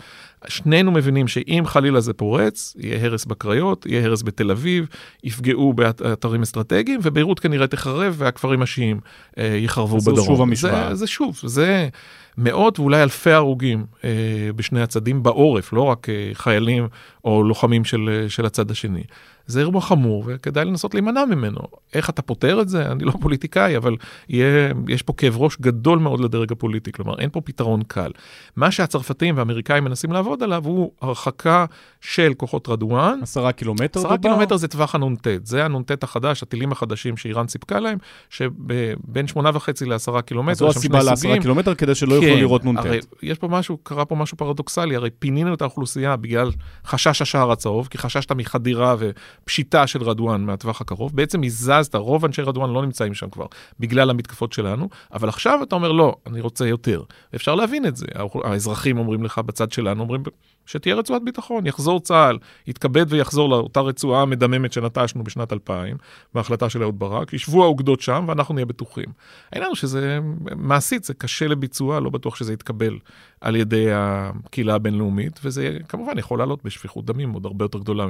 שנינו 0.48 0.92
מבינים 0.92 1.28
שאם 1.28 1.64
חלילה 1.66 2.00
זה 2.00 2.14
פורץ, 2.14 2.76
יהיה 2.80 3.06
הרס 3.06 3.26
בקריות, 3.26 3.86
יהיה 3.86 4.06
הרס 4.06 4.24
בתל 4.24 4.52
אביב, 4.52 4.88
יפגעו 5.24 5.74
באתרים 5.74 6.42
אסטרטגיים, 6.42 7.00
וביירות 7.04 7.40
כנראה 7.40 7.68
תחרב 7.68 8.16
והכפרים 8.18 8.62
השיעים 8.62 9.00
אה, 9.38 9.58
יחרבו 9.60 9.98
בדרום. 9.98 10.16
זה 10.16 10.26
שוב 10.26 10.42
המשוואה. 10.42 10.90
זה, 10.90 10.96
זה 10.96 11.08
שוב, 11.08 11.40
זה 11.44 11.90
מאות 12.38 12.80
ואולי 12.80 13.04
אלפי 13.04 13.32
הרוגים 13.32 13.86
אה, 14.04 14.10
בשני 14.56 14.82
הצדים 14.82 15.24
בעורף, 15.24 15.74
לא 15.74 15.82
רק 15.82 16.10
אה, 16.10 16.30
חיילים 16.34 16.88
או 17.26 17.44
לוחמים 17.44 17.86
של, 17.86 18.26
של 18.30 18.46
הצד 18.46 18.72
השני. 18.72 19.04
זה 19.48 19.60
אירוע 19.60 19.82
חמור 19.82 20.24
וכדאי 20.28 20.66
לנסות 20.66 20.94
להימנע 20.94 21.26
ממנו. 21.26 21.60
איך 21.94 22.10
אתה 22.10 22.22
פותר 22.22 22.62
את 22.62 22.70
זה? 22.70 22.92
אני 22.92 23.04
לא 23.04 23.14
פוליטיקאי, 23.22 23.78
אבל 23.78 23.96
יהיה, 24.30 24.72
יש 24.88 25.02
פה 25.02 25.14
כאב 25.18 25.38
ראש 25.38 25.58
גדול 25.62 26.00
מאוד 26.00 26.20
לדרג 26.20 26.52
הפוליטי, 26.52 26.92
כלומר 26.92 27.20
אין 27.20 27.30
פה 27.30 27.42
פתרון 27.42 27.84
קל. 27.88 28.12
מה 28.56 28.72
שהצרפתים 28.72 29.36
והאמריקאים 29.36 29.84
מנסים 29.84 30.12
לעבוד 30.12 30.44
עליו 30.44 30.66
הוא 30.66 30.92
הרחקה 31.02 31.66
של 32.02 32.34
כוחות 32.38 32.70
רדואן. 32.70 33.20
עשרה 33.22 33.52
קילומטר 33.52 34.00
עשרה 34.00 34.18
קילומטר 34.18 34.58
זה 34.58 34.68
טווח 34.68 34.96
הנ"ט, 34.96 35.28
זה 35.44 35.66
הנ"ט 35.66 36.04
החדש, 36.04 36.44
הטילים 36.44 36.72
החדשים 36.72 37.18
שאיראן 37.18 37.48
סיפקה 37.48 37.80
להם, 37.80 37.98
שבין 38.30 39.28
שמונה 39.28 39.52
וחצי 39.54 39.86
לעשרה 39.86 40.22
קילומטר, 40.22 40.56
זו 40.56 40.68
הסיבה 40.68 41.04
לעשרה 41.04 41.40
קילומטר 41.42 41.76
כדי 41.76 41.96
שלא 41.96 42.10
כן, 42.22 42.28
יוכלו 42.28 42.38
לראות 42.38 42.66
נ"ט. 42.66 42.86
יש 43.24 43.38
פה 43.38 43.48
משהו, 43.48 43.78
קרה 43.78 44.06
פה 44.06 44.16
משהו 44.16 44.38
פרדוקסלי, 44.38 44.96
הרי 44.96 45.10
פינינו 45.10 45.54
את 45.54 45.62
האוכלוסייה 45.62 46.16
בגלל 46.16 46.52
חשש 46.86 47.22
השער 47.22 47.52
הצהוב, 47.52 47.88
כי 47.88 47.98
חששת 47.98 48.32
מחדירה 48.32 48.96
ופשיטה 49.44 49.88
של 49.88 50.04
רדואן 50.04 50.42
מהטווח 50.42 50.82
הקרוב, 50.82 51.16
בעצם 51.16 51.44
הזזת, 51.44 51.96
רוב 51.96 52.26
אנשי 52.26 52.42
רדואן 52.42 52.70
לא 52.70 52.82
נמצאים 52.82 53.14
שם 53.14 53.30
כבר, 53.30 53.46
בגלל 53.80 54.10
המתקפות 54.10 54.54
שלנו, 54.54 54.90
אבל 55.14 55.30
עכשיו 55.30 55.60
אתה 55.64 55.76
אומר, 55.76 55.92
לא, 55.92 56.16
אני 56.26 56.42
רוצה 56.42 56.68
יותר. 56.68 57.04
אפשר 57.36 57.56
להבין 57.56 57.86
את 57.86 57.96
זה, 57.96 58.06
האזרחים 58.44 58.98
אומרים 58.98 59.24
לך 59.24 59.38
בצד 59.38 59.72
שלנו, 59.72 60.02
אומרים, 60.02 60.24
שתהיה 60.68 60.96
רצועת 60.96 61.24
ביטחון, 61.24 61.66
יחזור 61.66 62.00
צה"ל, 62.00 62.38
יתכבד 62.68 63.06
ויחזור 63.10 63.50
לאותה 63.50 63.80
רצועה 63.80 64.22
המדממת 64.22 64.74
שנטשנו 64.74 65.24
בשנת 65.24 65.54
2000, 65.54 65.98
בהחלטה 66.34 66.70
של 66.70 66.84
אהוד 66.84 67.00
ברק, 67.00 67.34
ישבו 67.34 67.64
האוגדות 67.64 68.02
שם 68.02 68.26
ואנחנו 68.28 68.54
נהיה 68.54 68.66
בטוחים. 68.66 69.06
העניין 69.52 69.70
הוא 69.70 69.76
שזה, 69.76 70.20
מעשית, 70.56 71.04
זה 71.04 71.14
קשה 71.14 71.48
לביצוע, 71.48 72.00
לא 72.00 72.10
בטוח 72.10 72.36
שזה 72.36 72.54
יתקבל 72.54 72.98
על 73.42 73.56
ידי 73.56 73.88
הקהילה 73.94 74.76
הבינלאומית, 74.76 75.40
וזה 75.44 75.78
כמובן 75.88 76.18
יכול 76.18 76.40
לעלות 76.40 76.64
בשפיכות 76.64 77.06
דמים 77.06 77.32
עוד 77.32 77.46
הרבה 77.46 77.66
יותר 77.66 77.80
גדולה 77.80 78.06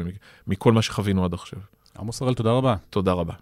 מכל 0.48 0.72
מה 0.72 0.82
שחווינו 0.82 1.26
עד 1.26 1.34
עכשיו. 1.34 1.60
עמוס 2.00 2.22
הראל, 2.22 2.34
תודה 2.34 2.52
רבה. 2.52 2.76
תודה 2.90 3.12
רבה. 3.14 3.34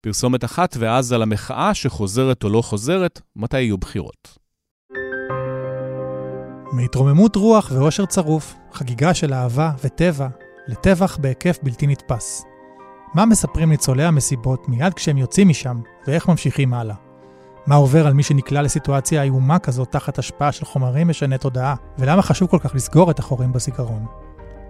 פרסומת 0.00 0.44
אחת, 0.44 0.76
ואז 0.78 1.12
על 1.12 1.22
המחאה 1.22 1.74
שחוזרת 1.74 2.44
או 2.44 2.48
לא 2.48 2.62
חוזרת, 2.62 3.20
מתי 3.36 3.60
יהיו 3.60 3.78
בחירות. 3.78 4.43
מהתרוממות 6.74 7.36
רוח 7.36 7.70
ואושר 7.74 8.06
צרוף, 8.06 8.54
חגיגה 8.72 9.14
של 9.14 9.34
אהבה 9.34 9.70
וטבע, 9.84 10.28
לטבח 10.66 11.16
בהיקף 11.16 11.58
בלתי 11.62 11.86
נתפס. 11.86 12.44
מה 13.14 13.26
מספרים 13.26 13.68
ניצולי 13.68 14.04
המסיבות 14.04 14.68
מיד 14.68 14.94
כשהם 14.94 15.18
יוצאים 15.18 15.48
משם, 15.48 15.80
ואיך 16.06 16.28
ממשיכים 16.28 16.74
הלאה? 16.74 16.94
מה 17.66 17.74
עובר 17.74 18.06
על 18.06 18.12
מי 18.12 18.22
שנקלע 18.22 18.62
לסיטואציה 18.62 19.22
איומה 19.22 19.58
כזאת 19.58 19.92
תחת 19.92 20.18
השפעה 20.18 20.52
של 20.52 20.64
חומרים 20.64 21.08
משני 21.08 21.38
תודעה, 21.38 21.74
ולמה 21.98 22.22
חשוב 22.22 22.48
כל 22.48 22.58
כך 22.58 22.74
לסגור 22.74 23.10
את 23.10 23.18
החורים 23.18 23.52
בזיכרון? 23.52 24.06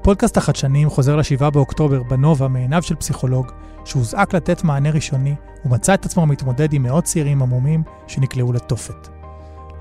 פודקאסט 0.02 0.36
החדשנים 0.36 0.90
חוזר 0.90 1.16
ל-7 1.16 1.50
באוקטובר 1.50 2.02
בנובה 2.02 2.48
מעיניו 2.48 2.82
של 2.82 2.94
פסיכולוג, 2.94 3.46
שהוזעק 3.84 4.34
לתת 4.34 4.64
מענה 4.64 4.90
ראשוני, 4.90 5.34
ומצא 5.64 5.94
את 5.94 6.04
עצמו 6.04 6.26
מתמודד 6.26 6.72
עם 6.72 6.82
מאות 6.82 7.04
צעירים 7.04 7.42
עמומים 7.42 7.82
שנקלעו 8.06 8.52
לתופת. 8.52 9.13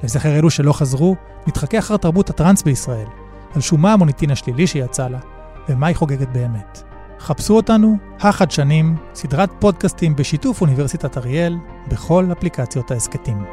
לזכר 0.03 0.35
אלו 0.35 0.49
שלא 0.49 0.73
חזרו, 0.73 1.15
נתחכה 1.47 1.79
אחר 1.79 1.97
תרבות 1.97 2.29
הטראנס 2.29 2.63
בישראל, 2.63 3.07
על 3.55 3.61
שום 3.61 3.81
מה 3.81 3.93
המוניטין 3.93 4.31
השלילי 4.31 4.67
שיצא 4.67 5.07
לה, 5.07 5.19
ומה 5.69 5.87
היא 5.87 5.95
חוגגת 5.95 6.27
באמת. 6.29 6.83
חפשו 7.19 7.55
אותנו, 7.55 7.97
החדשנים, 8.19 8.95
סדרת 9.13 9.49
פודקאסטים 9.59 10.15
בשיתוף 10.15 10.61
אוניברסיטת 10.61 11.17
אריאל, 11.17 11.57
בכל 11.87 12.27
אפליקציות 12.31 12.91
ההסכתים. 12.91 13.43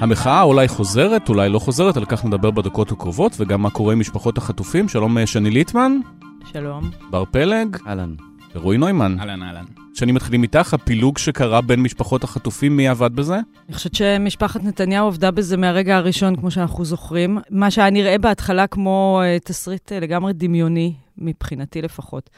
המחאה 0.00 0.42
אולי 0.42 0.68
חוזרת, 0.68 1.28
אולי 1.28 1.48
לא 1.48 1.58
חוזרת, 1.58 1.96
על 1.96 2.04
כך 2.04 2.24
נדבר 2.24 2.50
בדקות 2.50 2.92
הקרובות, 2.92 3.32
וגם 3.38 3.62
מה 3.62 3.70
קורה 3.70 3.92
עם 3.92 4.00
משפחות 4.00 4.38
החטופים. 4.38 4.88
שלום 4.88 5.18
אה, 5.18 5.26
שני 5.26 5.50
ליטמן. 5.50 5.92
שלום. 6.52 6.90
בר 7.10 7.24
פלג. 7.24 7.76
אהלן. 7.86 8.14
ורועי 8.54 8.78
נוימן. 8.78 9.16
אהלן, 9.20 9.42
אהלן. 9.42 9.64
שני 9.94 10.12
מתחילים 10.12 10.42
איתך, 10.42 10.74
הפילוג 10.74 11.18
שקרה 11.18 11.60
בין 11.60 11.80
משפחות 11.80 12.24
החטופים, 12.24 12.76
מי 12.76 12.88
עבד 12.88 13.16
בזה? 13.16 13.34
אני 13.68 13.74
חושבת 13.74 13.94
שמשפחת 13.94 14.64
נתניהו 14.64 15.06
עבדה 15.06 15.30
בזה 15.30 15.56
מהרגע 15.56 15.96
הראשון, 15.96 16.36
כמו 16.36 16.50
שאנחנו 16.50 16.84
זוכרים. 16.84 17.38
מה 17.50 17.70
שהיה 17.70 17.90
נראה 17.90 18.18
בהתחלה 18.18 18.66
כמו 18.66 19.20
uh, 19.22 19.44
תסריט 19.44 19.92
uh, 19.92 19.94
לגמרי 19.94 20.32
דמיוני, 20.32 20.94
מבחינתי 21.18 21.82
לפחות. 21.82 22.30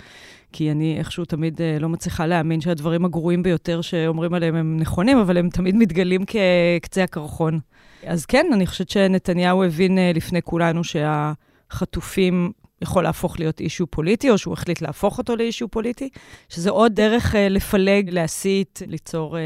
כי 0.53 0.71
אני 0.71 0.99
איכשהו 0.99 1.25
תמיד 1.25 1.61
uh, 1.61 1.83
לא 1.83 1.89
מצליחה 1.89 2.27
להאמין 2.27 2.61
שהדברים 2.61 3.05
הגרועים 3.05 3.43
ביותר 3.43 3.81
שאומרים 3.81 4.35
עליהם 4.35 4.55
הם 4.55 4.77
נכונים, 4.77 5.19
אבל 5.19 5.37
הם 5.37 5.51
תמיד 5.51 5.77
מתגלים 5.77 6.21
כקצה 6.25 7.05
הקרחון. 7.05 7.61
אז 8.07 8.27
כן, 8.27 8.47
אני 8.53 8.67
חושבת 8.67 8.91
שנתניהו 8.91 9.65
הבין 9.65 9.99
uh, 9.99 10.17
לפני 10.17 10.43
כולנו 10.43 10.85
שהחטופים 10.85 12.53
יכול 12.83 13.03
להפוך 13.03 13.39
להיות 13.39 13.61
אישיו 13.61 13.87
פוליטי, 13.87 14.31
או 14.31 14.39
שהוא 14.39 14.55
החליט 14.55 14.83
להפוך 14.83 15.19
אותו 15.19 15.37
לאישיו 15.37 15.69
פוליטי, 15.69 16.09
שזה 16.49 16.71
עוד 16.71 16.95
דרך 16.95 17.35
uh, 17.35 17.39
לפלג, 17.51 18.11
להסית, 18.11 18.83
ליצור 18.87 19.37
uh, 19.37 19.41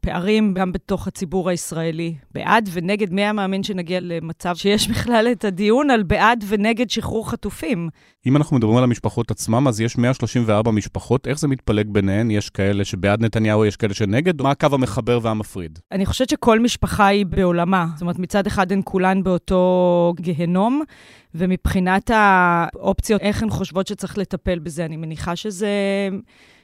פערים 0.00 0.54
גם 0.54 0.72
בתוך 0.72 1.08
הציבור 1.08 1.50
הישראלי, 1.50 2.14
בעד 2.32 2.68
ונגד. 2.72 3.12
מי 3.12 3.22
היה 3.22 3.32
מאמין 3.32 3.62
שנגיע 3.62 3.98
למצב 4.02 4.56
שיש 4.56 4.88
בכלל 4.88 5.28
את 5.32 5.44
הדיון 5.44 5.90
על 5.90 6.02
בעד 6.02 6.44
ונגד 6.48 6.90
שחרור 6.90 7.30
חטופים? 7.30 7.88
אם 8.26 8.36
אנחנו 8.36 8.56
מדברים 8.56 8.76
על 8.76 8.84
המשפחות 8.84 9.30
עצמם, 9.30 9.68
אז 9.68 9.80
יש 9.80 9.98
134 9.98 10.70
משפחות, 10.70 11.26
איך 11.26 11.38
זה 11.38 11.48
מתפלג 11.48 11.88
ביניהן? 11.88 12.30
יש 12.30 12.50
כאלה 12.50 12.84
שבעד 12.84 13.24
נתניהו, 13.24 13.64
יש 13.64 13.76
כאלה 13.76 13.94
שנגד? 13.94 14.42
מה 14.42 14.50
הקו 14.50 14.68
המחבר 14.72 15.18
והמפריד? 15.22 15.78
אני 15.92 16.06
חושבת 16.06 16.28
שכל 16.28 16.60
משפחה 16.60 17.06
היא 17.06 17.26
בעולמה. 17.26 17.86
זאת 17.94 18.02
אומרת, 18.02 18.18
מצד 18.18 18.46
אחד 18.46 18.72
הן 18.72 18.80
כולן 18.84 19.22
באותו 19.22 20.14
גהנום, 20.20 20.82
ומבחינת 21.34 22.10
האופציות, 22.14 23.20
איך 23.20 23.42
הן 23.42 23.50
חושבות 23.50 23.86
שצריך 23.86 24.18
לטפל 24.18 24.58
בזה, 24.58 24.84
אני 24.84 24.96
מניחה 24.96 25.36
שזה... 25.36 25.68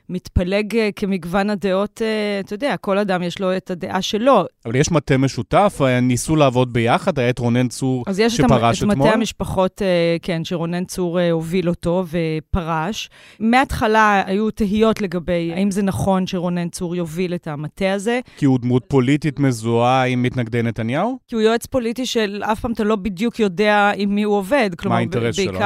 מתפלג 0.08 0.76
אה, 0.76 0.88
כמגוון 0.96 1.50
הדעות, 1.50 2.02
אה, 2.02 2.40
אתה 2.40 2.54
יודע, 2.54 2.76
כל 2.76 2.98
אדם 2.98 3.22
יש 3.22 3.40
לו 3.40 3.56
את 3.56 3.70
הדעה 3.70 4.02
שלו. 4.02 4.44
אבל 4.66 4.76
יש 4.76 4.90
מטה 4.90 5.16
משותף, 5.16 5.78
אה, 5.84 6.00
ניסו 6.00 6.36
לעבוד 6.36 6.72
ביחד, 6.72 7.18
היה 7.18 7.30
את 7.30 7.38
רונן 7.38 7.68
צור 7.68 8.04
שפרש 8.08 8.40
אתמול. 8.40 8.64
אז 8.64 8.74
יש 8.74 8.82
את 8.82 8.88
מטה 8.88 9.10
המשפחות, 9.10 9.82
כן, 10.22 10.44
שרונן 10.44 10.84
צור 10.84 11.20
הוביל 11.20 11.68
אותו 11.68 12.04
ופרש. 12.10 13.10
מההתחלה 13.40 14.22
היו 14.26 14.50
תהיות 14.50 15.00
לגבי 15.00 15.52
האם 15.54 15.70
זה 15.70 15.82
נכון 15.82 16.26
שרונן 16.26 16.68
צור 16.68 16.96
יוביל 16.96 17.34
את 17.34 17.48
המטה 17.48 17.92
הזה. 17.92 18.20
כי 18.36 18.46
הוא 18.46 18.58
דמות 18.58 18.84
פוליטית 18.88 19.40
מזוהה 19.40 20.04
עם 20.04 20.22
מתנגדי 20.22 20.62
נתניהו? 20.62 21.18
כי 21.28 21.34
הוא 21.34 21.42
יועץ 21.42 21.66
פוליטי 21.66 22.06
של 22.06 22.42
אף 22.44 22.60
פעם 22.60 22.72
אתה 22.72 22.84
לא 22.84 22.96
בדיוק 22.96 23.40
יודע 23.40 23.90
עם 23.96 24.14
מי 24.14 24.22
הוא 24.22 24.36
עובד. 24.36 24.70
מה 24.84 24.96
האינטרס 24.96 25.36
שלו? 25.36 25.58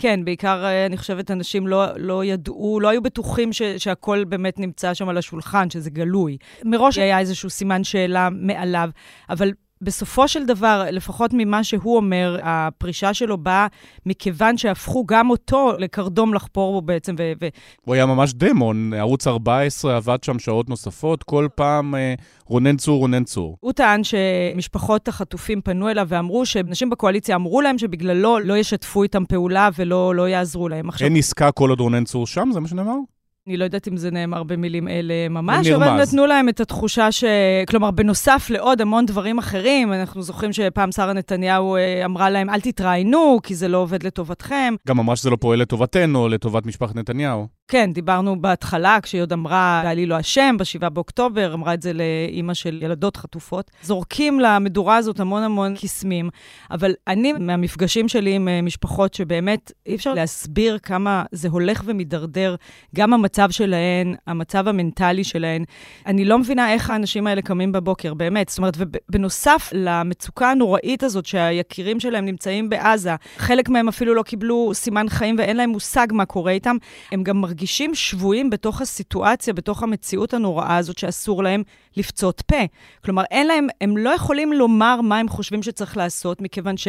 כן, 0.00 0.20
בעיקר 0.24 0.64
אני 0.86 0.96
חושבת 0.96 1.30
אנשים 1.30 1.66
לא, 1.66 1.84
לא 1.96 2.24
ידעו, 2.24 2.80
לא 2.80 2.88
היו 2.88 3.02
בטוחים 3.02 3.52
ש... 3.52 3.62
שהכל 3.78 4.24
באמת 4.24 4.58
נמצא 4.58 4.94
שם 4.94 5.08
על 5.08 5.18
השולחן, 5.18 5.70
שזה 5.70 5.90
גלוי. 5.90 6.36
מראש 6.64 6.98
היה 6.98 7.18
איזשהו 7.18 7.50
סימן 7.50 7.84
שאלה 7.84 8.28
מעליו, 8.30 8.90
אבל 9.30 9.52
בסופו 9.82 10.28
של 10.28 10.46
דבר, 10.46 10.84
לפחות 10.90 11.30
ממה 11.34 11.64
שהוא 11.64 11.96
אומר, 11.96 12.38
הפרישה 12.42 13.14
שלו 13.14 13.38
באה 13.38 13.66
מכיוון 14.06 14.56
שהפכו 14.58 15.06
גם 15.06 15.30
אותו 15.30 15.72
לקרדום 15.78 16.34
לחפור 16.34 16.72
בו 16.72 16.86
בעצם. 16.86 17.14
ו- 17.18 17.32
ו- 17.40 17.48
הוא 17.84 17.94
היה 17.94 18.06
ממש 18.06 18.32
דמון, 18.34 18.92
ערוץ 18.94 19.26
14 19.26 19.96
עבד 19.96 20.18
שם 20.24 20.38
שעות 20.38 20.68
נוספות, 20.68 21.22
כל 21.22 21.48
פעם 21.54 21.94
אה, 21.94 22.14
רונן 22.46 22.76
צור, 22.76 22.98
רונן 22.98 23.24
צור. 23.24 23.56
הוא 23.60 23.72
טען 23.72 24.00
שמשפחות 24.04 25.08
החטופים 25.08 25.60
פנו 25.60 25.88
אליו 25.90 26.06
ואמרו 26.08 26.46
שאנשים 26.46 26.90
בקואליציה 26.90 27.36
אמרו 27.36 27.60
להם 27.60 27.78
שבגללו 27.78 28.38
לא 28.38 28.56
ישתפו 28.56 29.02
איתם 29.02 29.24
פעולה 29.24 29.68
ולא 29.78 30.14
לא 30.14 30.28
יעזרו 30.28 30.68
להם. 30.68 30.88
עכשיו... 30.88 31.08
אין 31.08 31.16
עסקה 31.16 31.52
כל 31.52 31.70
עוד 31.70 31.80
רונן 31.80 32.04
צור 32.04 32.26
שם? 32.26 32.50
זה 32.52 32.60
מה 32.60 32.68
שנאמר? 32.68 32.96
אני 33.46 33.56
לא 33.56 33.64
יודעת 33.64 33.88
אם 33.88 33.96
זה 33.96 34.10
נאמר 34.10 34.42
במילים 34.42 34.88
אלה 34.88 35.28
ממש, 35.28 35.66
אבל 35.66 36.02
נתנו 36.02 36.26
להם 36.26 36.48
את 36.48 36.60
התחושה 36.60 37.12
ש... 37.12 37.24
כלומר, 37.68 37.90
בנוסף 37.90 38.46
לעוד 38.50 38.80
המון 38.80 39.06
דברים 39.06 39.38
אחרים, 39.38 39.92
אנחנו 39.92 40.22
זוכרים 40.22 40.52
שפעם 40.52 40.92
שרה 40.92 41.12
נתניהו 41.12 41.76
אה, 41.76 42.04
אמרה 42.04 42.30
להם, 42.30 42.50
אל 42.50 42.60
תתראיינו, 42.60 43.38
כי 43.42 43.54
זה 43.54 43.68
לא 43.68 43.78
עובד 43.78 44.02
לטובתכם. 44.02 44.74
גם 44.88 44.98
אמרה 44.98 45.16
שזה 45.16 45.30
לא 45.30 45.36
פועל 45.40 45.58
לטובתנו, 45.58 46.28
לטובת 46.28 46.66
משפחת 46.66 46.96
נתניהו. 46.96 47.46
כן, 47.72 47.92
דיברנו 47.92 48.40
בהתחלה, 48.40 48.98
כשהיא 49.02 49.22
עוד 49.22 49.32
אמרה, 49.32 49.80
בעלי 49.84 50.06
לא 50.06 50.20
אשם, 50.20 50.56
ב-7 50.58 50.88
באוקטובר, 50.88 51.54
אמרה 51.54 51.74
את 51.74 51.82
זה 51.82 51.92
לאימא 51.92 52.54
של 52.54 52.82
ילדות 52.82 53.16
חטופות. 53.16 53.70
זורקים 53.82 54.40
למדורה 54.40 54.96
הזאת 54.96 55.20
המון 55.20 55.42
המון 55.42 55.74
קיסמים, 55.74 56.30
אבל 56.70 56.92
אני, 57.08 57.32
מהמפגשים 57.32 58.08
שלי 58.08 58.34
עם 58.34 58.48
אה, 58.48 58.62
משפחות 58.62 59.14
שבאמת 59.14 59.72
אי 59.86 59.94
אפשר 59.94 60.14
להסביר 60.14 60.78
כמה 60.78 61.24
זה 61.32 61.48
הולך 61.48 61.82
ומידרדר, 61.84 62.56
גם 62.94 63.12
המצב 63.12 63.50
שלהן, 63.50 64.14
המצב 64.26 64.68
המנטלי 64.68 65.24
שלהן. 65.24 65.64
אני 66.06 66.24
לא 66.24 66.38
מבינה 66.38 66.72
איך 66.72 66.90
האנשים 66.90 67.26
האלה 67.26 67.42
קמים 67.42 67.72
בבוקר, 67.72 68.14
באמת. 68.14 68.48
זאת 68.48 68.58
אומרת, 68.58 68.76
ובנוסף 68.78 69.70
למצוקה 69.72 70.50
הנוראית 70.50 71.02
הזאת 71.02 71.26
שהיקירים 71.26 72.00
שלהם 72.00 72.24
נמצאים 72.24 72.68
בעזה, 72.68 73.14
חלק 73.36 73.68
מהם 73.68 73.88
אפילו 73.88 74.14
לא 74.14 74.22
קיבלו 74.22 74.70
סימן 74.74 75.08
חיים 75.08 75.36
ואין 75.38 75.56
להם 75.56 75.70
מושג 75.70 76.06
מה 76.10 76.24
קורה 76.24 76.52
איתם, 76.52 76.76
הם 77.12 77.22
גם 77.22 77.40
מרגישים 77.40 77.61
שבויים 77.66 78.50
בתוך 78.50 78.80
הסיטואציה, 78.80 79.52
בתוך 79.52 79.82
המציאות 79.82 80.34
הנוראה 80.34 80.76
הזאת 80.76 80.98
שאסור 80.98 81.42
להם 81.42 81.62
לפצות 81.96 82.40
פה. 82.40 82.56
כלומר, 83.04 83.22
אין 83.30 83.46
להם, 83.46 83.66
הם 83.80 83.96
לא 83.96 84.10
יכולים 84.10 84.52
לומר 84.52 85.00
מה 85.00 85.18
הם 85.18 85.28
חושבים 85.28 85.62
שצריך 85.62 85.96
לעשות, 85.96 86.42
מכיוון 86.42 86.76
ש... 86.76 86.88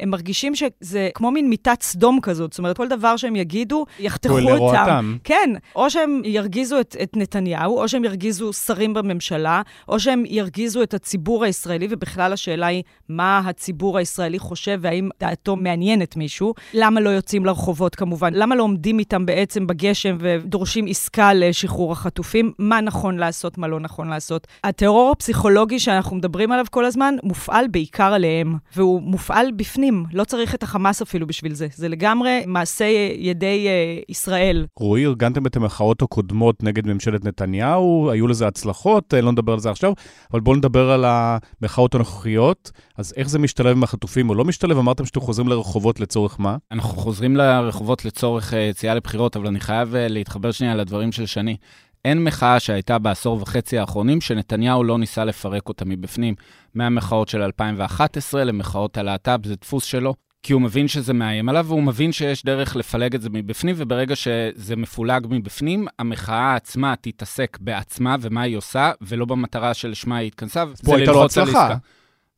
הם 0.00 0.10
מרגישים 0.10 0.54
שזה 0.54 1.08
כמו 1.14 1.30
מין 1.30 1.50
מיטת 1.50 1.82
סדום 1.82 2.18
כזאת. 2.22 2.52
זאת 2.52 2.58
אומרת, 2.58 2.76
כל 2.76 2.88
דבר 2.88 3.16
שהם 3.16 3.36
יגידו, 3.36 3.86
יחתכו 3.98 4.38
אותם. 4.38 4.48
לרועתם. 4.48 5.16
כן, 5.24 5.50
או 5.76 5.90
שהם 5.90 6.22
ירגיזו 6.24 6.80
את, 6.80 6.96
את 7.02 7.16
נתניהו, 7.16 7.80
או 7.80 7.88
שהם 7.88 8.04
ירגיזו 8.04 8.52
שרים 8.52 8.94
בממשלה, 8.94 9.62
או 9.88 10.00
שהם 10.00 10.24
ירגיזו 10.26 10.82
את 10.82 10.94
הציבור 10.94 11.44
הישראלי, 11.44 11.86
ובכלל 11.90 12.32
השאלה 12.32 12.66
היא, 12.66 12.82
מה 13.08 13.38
הציבור 13.38 13.98
הישראלי 13.98 14.38
חושב, 14.38 14.78
והאם 14.82 15.08
דעתו 15.20 15.56
מעניינת 15.56 16.16
מישהו? 16.16 16.54
למה 16.74 17.00
לא 17.00 17.10
יוצאים 17.10 17.44
לרחובות 17.44 17.94
כמובן? 17.94 18.34
למה 18.34 18.54
לא 18.54 18.62
עומדים 18.62 18.98
איתם 18.98 19.26
בעצם 19.26 19.66
בגשם 19.66 19.97
ודורשים 20.18 20.86
עסקה 20.86 21.34
לשחרור 21.34 21.92
החטופים? 21.92 22.52
מה 22.58 22.80
נכון 22.80 23.16
לעשות, 23.16 23.58
מה 23.58 23.68
לא 23.68 23.80
נכון 23.80 24.08
לעשות? 24.08 24.46
הטרור 24.64 25.12
הפסיכולוגי 25.12 25.78
שאנחנו 25.78 26.16
מדברים 26.16 26.52
עליו 26.52 26.64
כל 26.70 26.84
הזמן, 26.84 27.14
מופעל 27.22 27.68
בעיקר 27.68 28.12
עליהם, 28.12 28.56
והוא 28.76 29.02
מופעל 29.02 29.50
בפנים. 29.56 30.04
לא 30.12 30.24
צריך 30.24 30.54
את 30.54 30.62
החמאס 30.62 31.02
אפילו 31.02 31.26
בשביל 31.26 31.54
זה. 31.54 31.66
זה 31.74 31.88
לגמרי 31.88 32.42
מעשה 32.46 32.84
ידי 33.16 33.66
uh, 33.68 34.04
ישראל. 34.08 34.66
רועי, 34.76 35.06
ארגנתם 35.06 35.46
את 35.46 35.56
המחאות 35.56 36.02
הקודמות 36.02 36.62
נגד 36.62 36.86
ממשלת 36.86 37.24
נתניהו, 37.24 38.10
היו 38.10 38.26
לזה 38.26 38.46
הצלחות, 38.46 39.14
אה, 39.14 39.20
לא 39.20 39.32
נדבר 39.32 39.52
על 39.52 39.58
זה 39.58 39.70
עכשיו, 39.70 39.92
אבל 40.32 40.40
בואו 40.40 40.56
נדבר 40.56 40.90
על 40.90 41.04
המחאות 41.06 41.94
הנוכחיות. 41.94 42.70
אז 42.96 43.14
איך 43.16 43.28
זה 43.28 43.38
משתלב 43.38 43.76
עם 43.76 43.82
החטופים 43.82 44.30
או 44.30 44.34
לא 44.34 44.44
משתלב? 44.44 44.78
אמרתם 44.78 45.04
שאתם 45.06 45.20
חוזרים 45.20 45.48
לרחובות 45.48 46.00
לצורך 46.00 46.40
מה? 46.40 46.56
אנחנו 46.72 46.98
חוזרים 46.98 47.36
לרחובות 47.36 48.04
לצורך 48.04 48.54
אה, 48.54 48.58
יציאה 48.58 48.94
לבחירות, 48.94 49.36
אבל 49.36 49.46
אני 49.46 49.60
חייב 49.60 49.87
להתחבר 49.92 50.50
שנייה 50.50 50.74
לדברים 50.74 51.12
של 51.12 51.26
שני. 51.26 51.56
אין 52.04 52.24
מחאה 52.24 52.60
שהייתה 52.60 52.98
בעשור 52.98 53.42
וחצי 53.42 53.78
האחרונים 53.78 54.20
שנתניהו 54.20 54.84
לא 54.84 54.98
ניסה 54.98 55.24
לפרק 55.24 55.68
אותה 55.68 55.84
מבפנים. 55.84 56.34
מהמחאות 56.74 57.28
של 57.28 57.42
2011 57.42 58.44
למחאות 58.44 58.98
הלהט"ב, 58.98 59.46
זה 59.46 59.54
דפוס 59.60 59.84
שלו, 59.84 60.14
כי 60.42 60.52
הוא 60.52 60.62
מבין 60.62 60.88
שזה 60.88 61.12
מאיים 61.12 61.48
עליו, 61.48 61.66
והוא 61.68 61.82
מבין 61.82 62.12
שיש 62.12 62.44
דרך 62.44 62.76
לפלג 62.76 63.14
את 63.14 63.22
זה 63.22 63.30
מבפנים, 63.30 63.74
וברגע 63.78 64.16
שזה 64.16 64.76
מפולג 64.76 65.26
מבפנים, 65.30 65.86
המחאה 65.98 66.54
עצמה 66.54 66.94
תתעסק 67.00 67.58
בעצמה 67.60 68.16
ומה 68.20 68.42
היא 68.42 68.56
עושה, 68.56 68.92
ולא 69.00 69.24
במטרה 69.24 69.74
שלשמה 69.74 70.16
היא 70.16 70.26
התכנסה. 70.26 70.64
פה 70.84 70.96
הייתה 70.96 71.12
לו 71.12 71.24
הצלחה. 71.24 71.76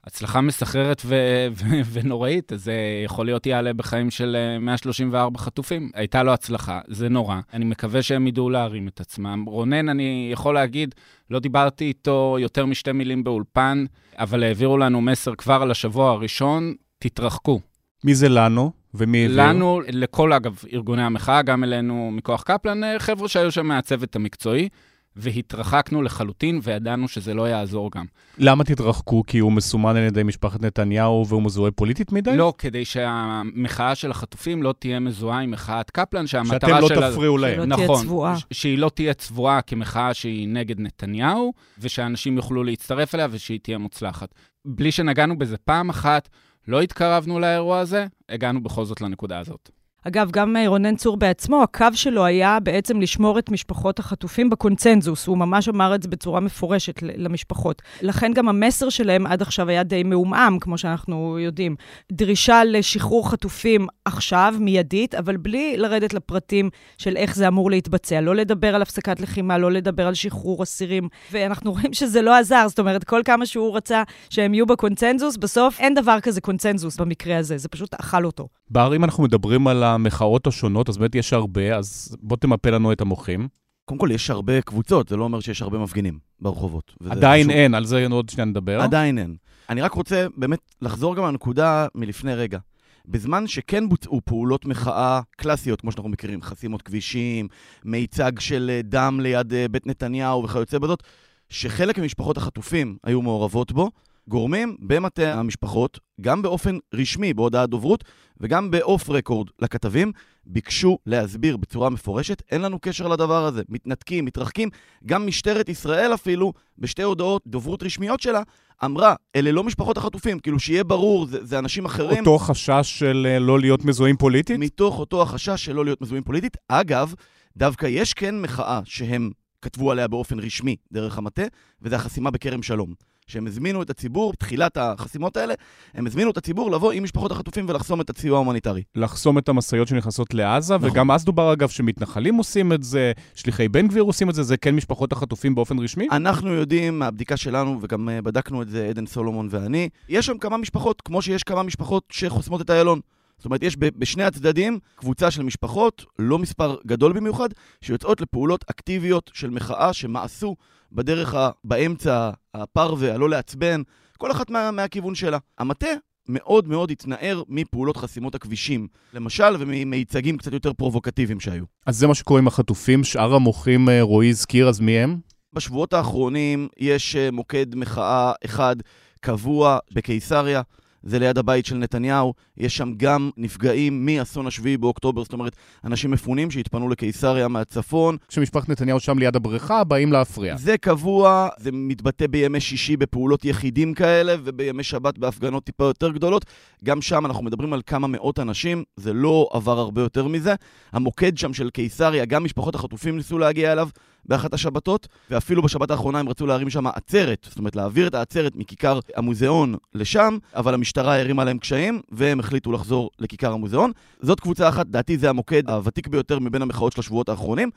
הצלחה 0.07 0.41
מסחררת 0.41 1.03
ו- 1.05 1.47
ו- 1.53 1.81
ונוראית, 1.93 2.53
זה 2.55 2.75
יכול 3.05 3.27
להיות 3.27 3.47
יעלה 3.47 3.73
בחיים 3.73 4.11
של 4.11 4.37
134 4.61 5.39
אה, 5.39 5.45
חטופים. 5.45 5.91
הייתה 5.95 6.23
לו 6.23 6.33
הצלחה, 6.33 6.81
זה 6.89 7.09
נורא. 7.09 7.41
אני 7.55 7.65
מקווה 7.65 8.03
שהם 8.03 8.27
ידעו 8.27 8.51
להרים 8.51 8.89
את 8.89 9.01
עצמם. 9.01 9.45
רונן, 9.47 9.89
אני 9.89 10.29
יכול 10.33 10.55
להגיד, 10.55 10.95
לא 11.31 11.39
דיברתי 11.39 11.85
איתו 11.85 12.37
יותר 12.41 12.67
משתי 12.67 12.93
מילים 12.93 13.25
באולפן, 13.25 13.85
אבל 14.19 14.43
העבירו 14.43 14.79
לנו 14.79 15.01
מסר 15.01 15.35
כבר 15.35 15.63
על 15.63 15.71
השבוע 15.71 16.11
הראשון, 16.11 16.75
תתרחקו. 16.99 17.61
מי 18.05 18.15
זה 18.15 18.29
לנו? 18.29 18.71
ומי 18.95 19.23
העביר? 19.23 19.47
לנו, 19.47 19.81
לכל, 19.89 20.33
אגב, 20.33 20.63
ארגוני 20.73 21.03
המחאה, 21.03 21.43
גם 21.43 21.65
אלינו 21.65 22.11
מכוח 22.13 22.43
קפלן, 22.43 22.85
אה, 22.85 22.99
חבר'ה 22.99 23.29
שהיו 23.29 23.53
שם 23.53 23.67
מהצוות 23.67 24.17
המקצועי. 24.17 24.69
והתרחקנו 25.17 26.03
לחלוטין, 26.03 26.61
וידענו 26.63 27.09
שזה 27.09 27.35
לא 27.35 27.49
יעזור 27.49 27.91
גם. 27.91 28.05
למה 28.39 28.65
תתרחקו? 28.65 29.23
כי 29.27 29.39
הוא 29.39 29.53
מסומן 29.53 29.97
על 29.97 30.03
ידי 30.03 30.23
משפחת 30.23 30.63
נתניהו 30.63 31.25
והוא 31.29 31.43
מזוהה 31.43 31.71
פוליטית 31.71 32.13
מדי? 32.13 32.37
לא, 32.37 32.53
כדי 32.59 32.85
שהמחאה 32.85 33.95
של 33.95 34.11
החטופים 34.11 34.63
לא 34.63 34.75
תהיה 34.79 35.01
מזוהה 35.01 35.41
עם 35.41 35.51
מחאת 35.51 35.91
קפלן, 35.91 36.27
שהמטרה 36.27 36.79
שלה... 36.79 36.89
שאתם 36.89 37.01
לא 37.01 37.11
תפריעו 37.11 37.39
להם. 37.39 37.55
שלא 37.55 37.67
נכון, 37.67 37.87
תהיה 37.87 37.99
צבועה. 37.99 38.37
שהיא 38.53 38.79
לא 38.79 38.91
תהיה 38.95 39.15
צבועה 39.15 39.63
כמחאה 39.63 40.15
שהיא 40.15 40.49
נגד 40.49 40.81
נתניהו, 40.81 41.53
ושאנשים 41.79 42.37
יוכלו 42.37 42.65
להצטרף 42.65 43.15
אליה 43.15 43.29
ושהיא 43.31 43.59
תהיה 43.63 43.79
מוצלחת. 43.79 44.35
בלי 44.65 44.93
שנגענו 44.93 45.39
בזה 45.39 45.57
פעם 45.57 45.89
אחת, 45.91 46.29
לא 46.69 46.81
התקרבנו 46.81 47.41
לאירוע 47.41 47.79
הזה, 47.79 48.07
הגענו 48.29 48.63
בכל 48.63 48.85
זאת 48.85 49.01
לנקודה 49.01 49.39
הזאת. 49.39 49.71
אגב, 50.09 50.31
גם 50.31 50.57
אה, 50.57 50.69
רונן 50.69 50.97
צור 50.97 51.17
בעצמו, 51.17 51.63
הקו 51.63 51.87
שלו 51.95 52.25
היה 52.25 52.61
בעצם 52.61 53.01
לשמור 53.01 53.39
את 53.39 53.51
משפחות 53.51 53.99
החטופים 53.99 54.51
בקונצנזוס. 54.51 55.27
הוא 55.27 55.39
ממש 55.39 55.69
אמר 55.69 55.95
את 55.95 56.03
זה 56.03 56.09
בצורה 56.09 56.41
מפורשת 56.41 57.03
למשפחות. 57.03 57.83
לכן 58.03 58.33
גם 58.33 58.49
המסר 58.49 58.89
שלהם 58.89 59.27
עד 59.27 59.43
עכשיו 59.43 59.69
היה 59.69 59.83
די 59.83 60.03
מעומעם, 60.03 60.59
כמו 60.59 60.79
שאנחנו 60.79 61.39
יודעים. 61.39 61.77
דרישה 62.13 62.65
לשחרור 62.65 63.31
חטופים 63.31 63.87
עכשיו, 64.05 64.55
מיידית, 64.61 65.15
אבל 65.15 65.37
בלי 65.37 65.77
לרדת 65.77 66.15
לפרטים 66.15 66.71
של 66.99 67.17
איך 67.17 67.37
זה 67.37 67.49
אמור 67.49 67.71
להתבצע. 67.71 68.21
לא 68.21 68.35
לדבר 68.35 68.75
על 68.75 68.83
הפסקת 68.83 69.21
לחימה, 69.21 69.59
לא 69.59 69.73
לדבר 69.73 70.07
על 70.07 70.15
שחרור 70.15 70.63
אסירים. 70.63 71.09
ואנחנו 71.33 71.73
רואים 71.73 71.93
שזה 71.93 72.23
לא 72.23 72.39
עזר, 72.39 72.69
זאת 72.69 72.79
אומרת, 72.79 73.05
כל 73.05 73.21
כמה 73.25 73.47
שהוא 73.47 73.77
רצה 73.77 74.03
שהם 74.31 74.55
יהיו 74.55 74.67
בקונצנזוס, 74.67 75.37
בסוף 75.37 75.81
אין 75.81 75.95
דבר 75.95 76.21
כזה 76.21 76.41
קונצנזוס 76.41 76.97
במקרה 76.97 77.39
הזה, 77.39 77.59
זה 77.59 77.69
פשוט 77.69 77.95
אכל 77.95 78.25
אותו. 78.25 78.49
בר, 78.71 78.97
אם 78.97 79.05
אנחנו 79.05 79.23
מדברים 79.23 79.67
על 79.67 79.83
המחאות 79.95 80.47
השונות, 80.47 80.89
אז 80.89 80.99
באמת 80.99 81.15
יש 81.15 81.33
הרבה, 81.33 81.77
אז 81.77 82.17
בוא 82.23 82.37
תמפה 82.37 82.71
לנו 82.71 82.93
את 82.93 83.01
המוחים. 83.01 83.49
קודם 83.85 84.01
כל, 84.01 84.11
יש 84.11 84.31
הרבה 84.31 84.61
קבוצות, 84.61 85.09
זה 85.09 85.17
לא 85.17 85.25
אומר 85.25 85.41
שיש 85.41 85.63
הרבה 85.63 85.79
מפגינים 85.79 86.19
ברחובות. 86.41 86.95
עדיין 87.11 87.47
חשוב. 87.47 87.57
אין, 87.57 87.75
על 87.75 87.85
זה 87.85 88.07
עוד 88.11 88.29
שנייה 88.29 88.45
נדבר. 88.45 88.81
עדיין 88.81 89.19
אין. 89.19 89.37
אני 89.69 89.81
רק 89.81 89.93
רוצה 89.93 90.27
באמת 90.37 90.59
לחזור 90.83 91.17
גם 91.17 91.25
לנקודה 91.25 91.87
מלפני 91.95 92.35
רגע. 92.35 92.59
בזמן 93.07 93.47
שכן 93.47 93.89
בוצעו 93.89 94.21
פעולות 94.25 94.67
מחאה 94.67 95.21
קלאסיות, 95.37 95.81
כמו 95.81 95.93
שאנחנו 95.93 96.11
מכירים, 96.11 96.43
חסימות 96.43 96.83
כבישים, 96.83 97.49
מיצג 97.85 98.39
של 98.39 98.71
אה, 98.73 98.83
דם 98.83 99.21
ליד 99.23 99.55
אה, 99.55 99.69
בית 99.69 99.87
נתניהו 99.87 100.45
וכיוצא 100.45 100.79
בזאת, 100.79 101.03
שחלק 101.49 101.99
ממשפחות 101.99 102.37
החטופים 102.37 102.97
היו 103.05 103.23
מעורבות 103.23 103.73
בו, 103.73 103.91
גורמים 104.29 104.77
במטה 104.81 105.35
המשפחות, 105.35 105.99
גם 106.21 106.43
באופן 106.43 106.79
רשמי, 106.95 107.35
בהודעת 107.35 107.71
דוברות, 107.71 108.05
וגם 108.41 108.71
באוף 108.71 109.11
רקורד 109.11 109.49
לכתבים, 109.63 110.13
ביקשו 110.47 110.99
להסביר 111.07 111.57
בצורה 111.57 111.91
מפורשת, 111.91 112.43
אין 112.51 112.61
לנו 112.61 112.79
קשר 112.81 113.09
לדבר 113.09 113.45
הזה. 113.45 113.63
מתנתקים, 113.69 114.25
מתרחקים. 114.25 114.69
גם 115.07 115.27
משטרת 115.27 115.69
ישראל 115.69 116.15
אפילו, 116.15 116.53
בשתי 116.79 117.03
הודעות 117.03 117.43
דוברות 117.47 117.83
רשמיות 117.83 118.21
שלה, 118.21 118.43
אמרה, 118.85 119.15
אלה 119.37 119.53
לא 119.53 119.65
משפחות 119.65 119.97
החטופים, 119.97 120.39
כאילו 120.39 120.59
שיהיה 120.59 120.85
ברור, 120.85 121.27
זה, 121.27 121.45
זה 121.45 121.59
אנשים 121.59 121.85
אחרים. 121.85 122.19
אותו 122.19 122.39
חשש 122.39 122.99
של 122.99 123.27
אה, 123.31 123.39
לא 123.39 123.61
להיות 123.61 123.85
מזוהים 123.85 124.17
פוליטית? 124.17 124.59
מתוך 124.59 124.99
אותו 124.99 125.23
החשש 125.23 125.65
של 125.65 125.73
לא 125.73 125.85
להיות 125.85 126.01
מזוהים 126.01 126.23
פוליטית. 126.25 126.57
אגב, 126.69 127.15
דווקא 127.57 127.87
יש 127.87 128.15
כן 128.15 128.41
מחאה 128.41 128.81
שהם 128.85 129.31
כתבו 129.63 129.91
עליה 129.91 130.09
באופן 130.09 130.39
רשמי 130.39 130.77
דרך 130.93 131.19
המטה, 131.19 131.43
וזה 131.83 131.97
החסימה 131.97 132.31
בכרם 132.31 132.63
שלום. 132.63 132.95
שהם 133.31 133.47
הזמינו 133.47 133.83
את 133.83 133.91
הציבור, 133.91 134.33
בתחילת 134.33 134.77
החסימות 134.77 135.37
האלה, 135.37 135.55
הם 135.95 136.07
הזמינו 136.07 136.31
את 136.31 136.37
הציבור 136.37 136.71
לבוא 136.71 136.93
עם 136.93 137.03
משפחות 137.03 137.33
החטופים 137.33 137.67
ולחסום 137.69 138.01
את 138.01 138.11
הסיוע 138.11 138.37
ההומניטרי. 138.37 138.83
לחסום 138.95 139.39
את 139.39 139.49
המשאיות 139.49 139.89
שנכנסות 139.89 140.35
לעזה, 140.35 140.77
נכון. 140.77 140.91
וגם 140.91 141.11
אז 141.11 141.25
דובר 141.25 141.53
אגב 141.53 141.69
שמתנחלים 141.69 142.35
עושים 142.35 142.73
את 142.73 142.83
זה, 142.83 143.13
שליחי 143.35 143.69
בן 143.69 143.89
גביר 143.89 144.03
עושים 144.03 144.31
את 144.31 144.35
זה, 144.35 144.43
זה 144.43 144.57
כן 144.57 144.75
משפחות 144.75 145.13
החטופים 145.13 145.55
באופן 145.55 145.79
רשמי? 145.79 146.09
אנחנו 146.13 146.53
יודעים 146.53 146.99
מהבדיקה 146.99 147.37
שלנו, 147.37 147.79
וגם 147.81 148.09
אה, 148.09 148.23
בדקנו 148.23 148.63
את 148.63 148.69
זה 148.69 148.87
עדן 148.87 149.07
סולומון 149.07 149.49
ואני, 149.51 149.89
יש 150.09 150.27
שם 150.27 150.39
כמה 150.39 150.57
משפחות, 150.57 151.01
כמו 151.01 151.23
שיש 151.23 151.43
כמה 151.43 151.63
משפחות 151.63 152.05
שחוסמות 152.11 152.61
את 152.61 152.71
איילון. 152.71 153.01
זאת 153.41 153.45
אומרת, 153.45 153.63
יש 153.63 153.77
בשני 153.79 154.25
הצדדים 154.25 154.79
קבוצה 154.95 155.31
של 155.31 155.43
משפחות, 155.43 156.05
לא 156.19 156.39
מספר 156.39 156.77
גדול 156.87 157.13
במיוחד, 157.13 157.49
שיוצאות 157.81 158.21
לפעולות 158.21 158.65
אקטיביות 158.71 159.31
של 159.35 159.51
מחאה 159.51 159.93
שמעשו 159.93 160.57
בדרך 160.93 161.35
ה... 161.35 161.51
באמצע, 161.65 162.31
הפרווה, 162.55 163.15
הלא 163.15 163.31
לעצבן, 163.31 163.83
כל 164.19 164.31
אחת 164.31 164.51
מה, 164.51 164.71
מהכיוון 164.71 165.15
שלה. 165.15 165.39
המטה 165.59 165.89
מאוד 166.29 166.69
מאוד 166.69 166.91
התנער 166.91 167.43
מפעולות 167.49 167.97
חסימות 167.97 168.35
הכבישים, 168.35 168.89
למשל, 169.15 169.57
וממיצגים 169.59 170.39
קצת 170.39 170.53
יותר 170.53 170.73
פרובוקטיביים 170.73 171.41
שהיו. 171.41 171.65
אז 171.87 171.97
זה 171.97 172.07
מה 172.07 172.15
שקורה 172.15 172.41
עם 172.41 172.47
החטופים, 172.47 173.05
שאר 173.05 173.35
המוחים 173.35 173.89
אה, 173.89 174.03
רועי 174.03 174.31
הזכיר, 174.31 174.69
אז 174.69 174.81
מי 174.81 174.99
הם? 174.99 175.19
בשבועות 175.53 175.93
האחרונים 175.93 176.69
יש 176.79 177.17
אה, 177.17 177.31
מוקד 177.31 177.75
מחאה 177.75 178.33
אחד 178.45 178.77
קבוע 179.21 179.79
בקיסריה, 179.93 180.63
זה 181.03 181.19
ליד 181.19 181.39
הבית 181.39 181.67
של 181.67 181.77
נתניהו, 181.77 182.35
יש 182.57 182.77
שם 182.77 182.93
גם 182.97 183.31
נפגעים 183.37 184.07
מאסון 184.07 184.47
השביעי 184.47 184.77
באוקטובר, 184.77 185.25
זאת 185.25 185.33
אומרת, 185.33 185.57
אנשים 185.85 186.11
מפונים 186.11 186.51
שהתפנו 186.51 186.89
לקיסריה 186.89 187.49
מהצפון. 187.49 188.17
כשמשפחת 188.29 188.69
נתניהו 188.69 189.01
שם 189.01 189.19
ליד 189.19 189.37
הבריכה, 189.37 189.85
באים 189.85 190.13
להפריע. 190.13 190.57
זה 190.57 190.79
קבוע, 190.79 191.49
זה 191.59 191.71
מתבטא 191.73 192.27
בימי 192.27 192.61
שישי 192.61 192.97
בפעולות 192.97 193.45
יחידים 193.45 193.95
כאלה, 193.95 194.35
ובימי 194.45 194.83
שבת 194.83 195.19
בהפגנות 195.19 195.65
טיפה 195.65 195.85
יותר 195.85 196.11
גדולות. 196.11 196.45
גם 196.85 197.03
שם 197.03 197.27
אנחנו 197.27 197.45
מדברים 197.45 197.73
על 197.73 197.83
כמה 197.87 198.07
מאות 198.07 198.39
אנשים, 198.39 198.85
זה 198.97 199.13
לא 199.13 199.49
עבר 199.53 199.79
הרבה 199.79 200.03
יותר 200.03 200.29
מזה. 200.29 200.55
המוקד 200.93 201.39
שם 201.39 201.53
של 201.53 201.71
קיסריה, 201.71 202.25
גם 202.25 202.45
משפחות 202.45 202.75
החטופים 202.75 203.17
ניסו 203.17 203.39
להגיע 203.39 203.73
אליו 203.73 203.89
באחת 204.25 204.55
השבתות, 204.55 205.09
ואפילו 205.31 205.63
בשבת 205.63 205.91
האחרונה 205.91 206.19
הם 206.19 206.29
רצו 206.29 206.47
להרים 206.47 206.71
שם 206.71 206.87
עצרת, 206.87 207.47
זאת 207.49 207.59
אומרת 207.59 207.77
להעביר 207.77 208.07
את 208.07 208.15
העצרת 208.15 208.57
מכיכר 208.57 208.99
המוזיאון 209.17 209.75
לשם, 209.95 210.39
אבל 210.57 210.75
המשטרה 210.75 211.21
הרימה 211.21 211.45
להם 211.45 211.59
קשיים, 211.59 212.01
והם 212.11 212.41
החליטו 212.41 212.73
לחזור 212.73 213.11
לכיכר 213.19 213.53
המוזיאון. 213.53 213.93
זאת 214.21 214.41
קבוצה 214.41 214.69
אחת, 214.69 214.87
דעתי 214.87 215.19
זה 215.19 215.31
המוקד 215.31 215.71
הוותיק 215.71 216.07
ביותר 216.09 216.39
מבין 216.39 216.63
המחאות 216.63 216.93
של 216.93 217.01
השבועות 217.01 217.29
האחרונים. 217.29 217.71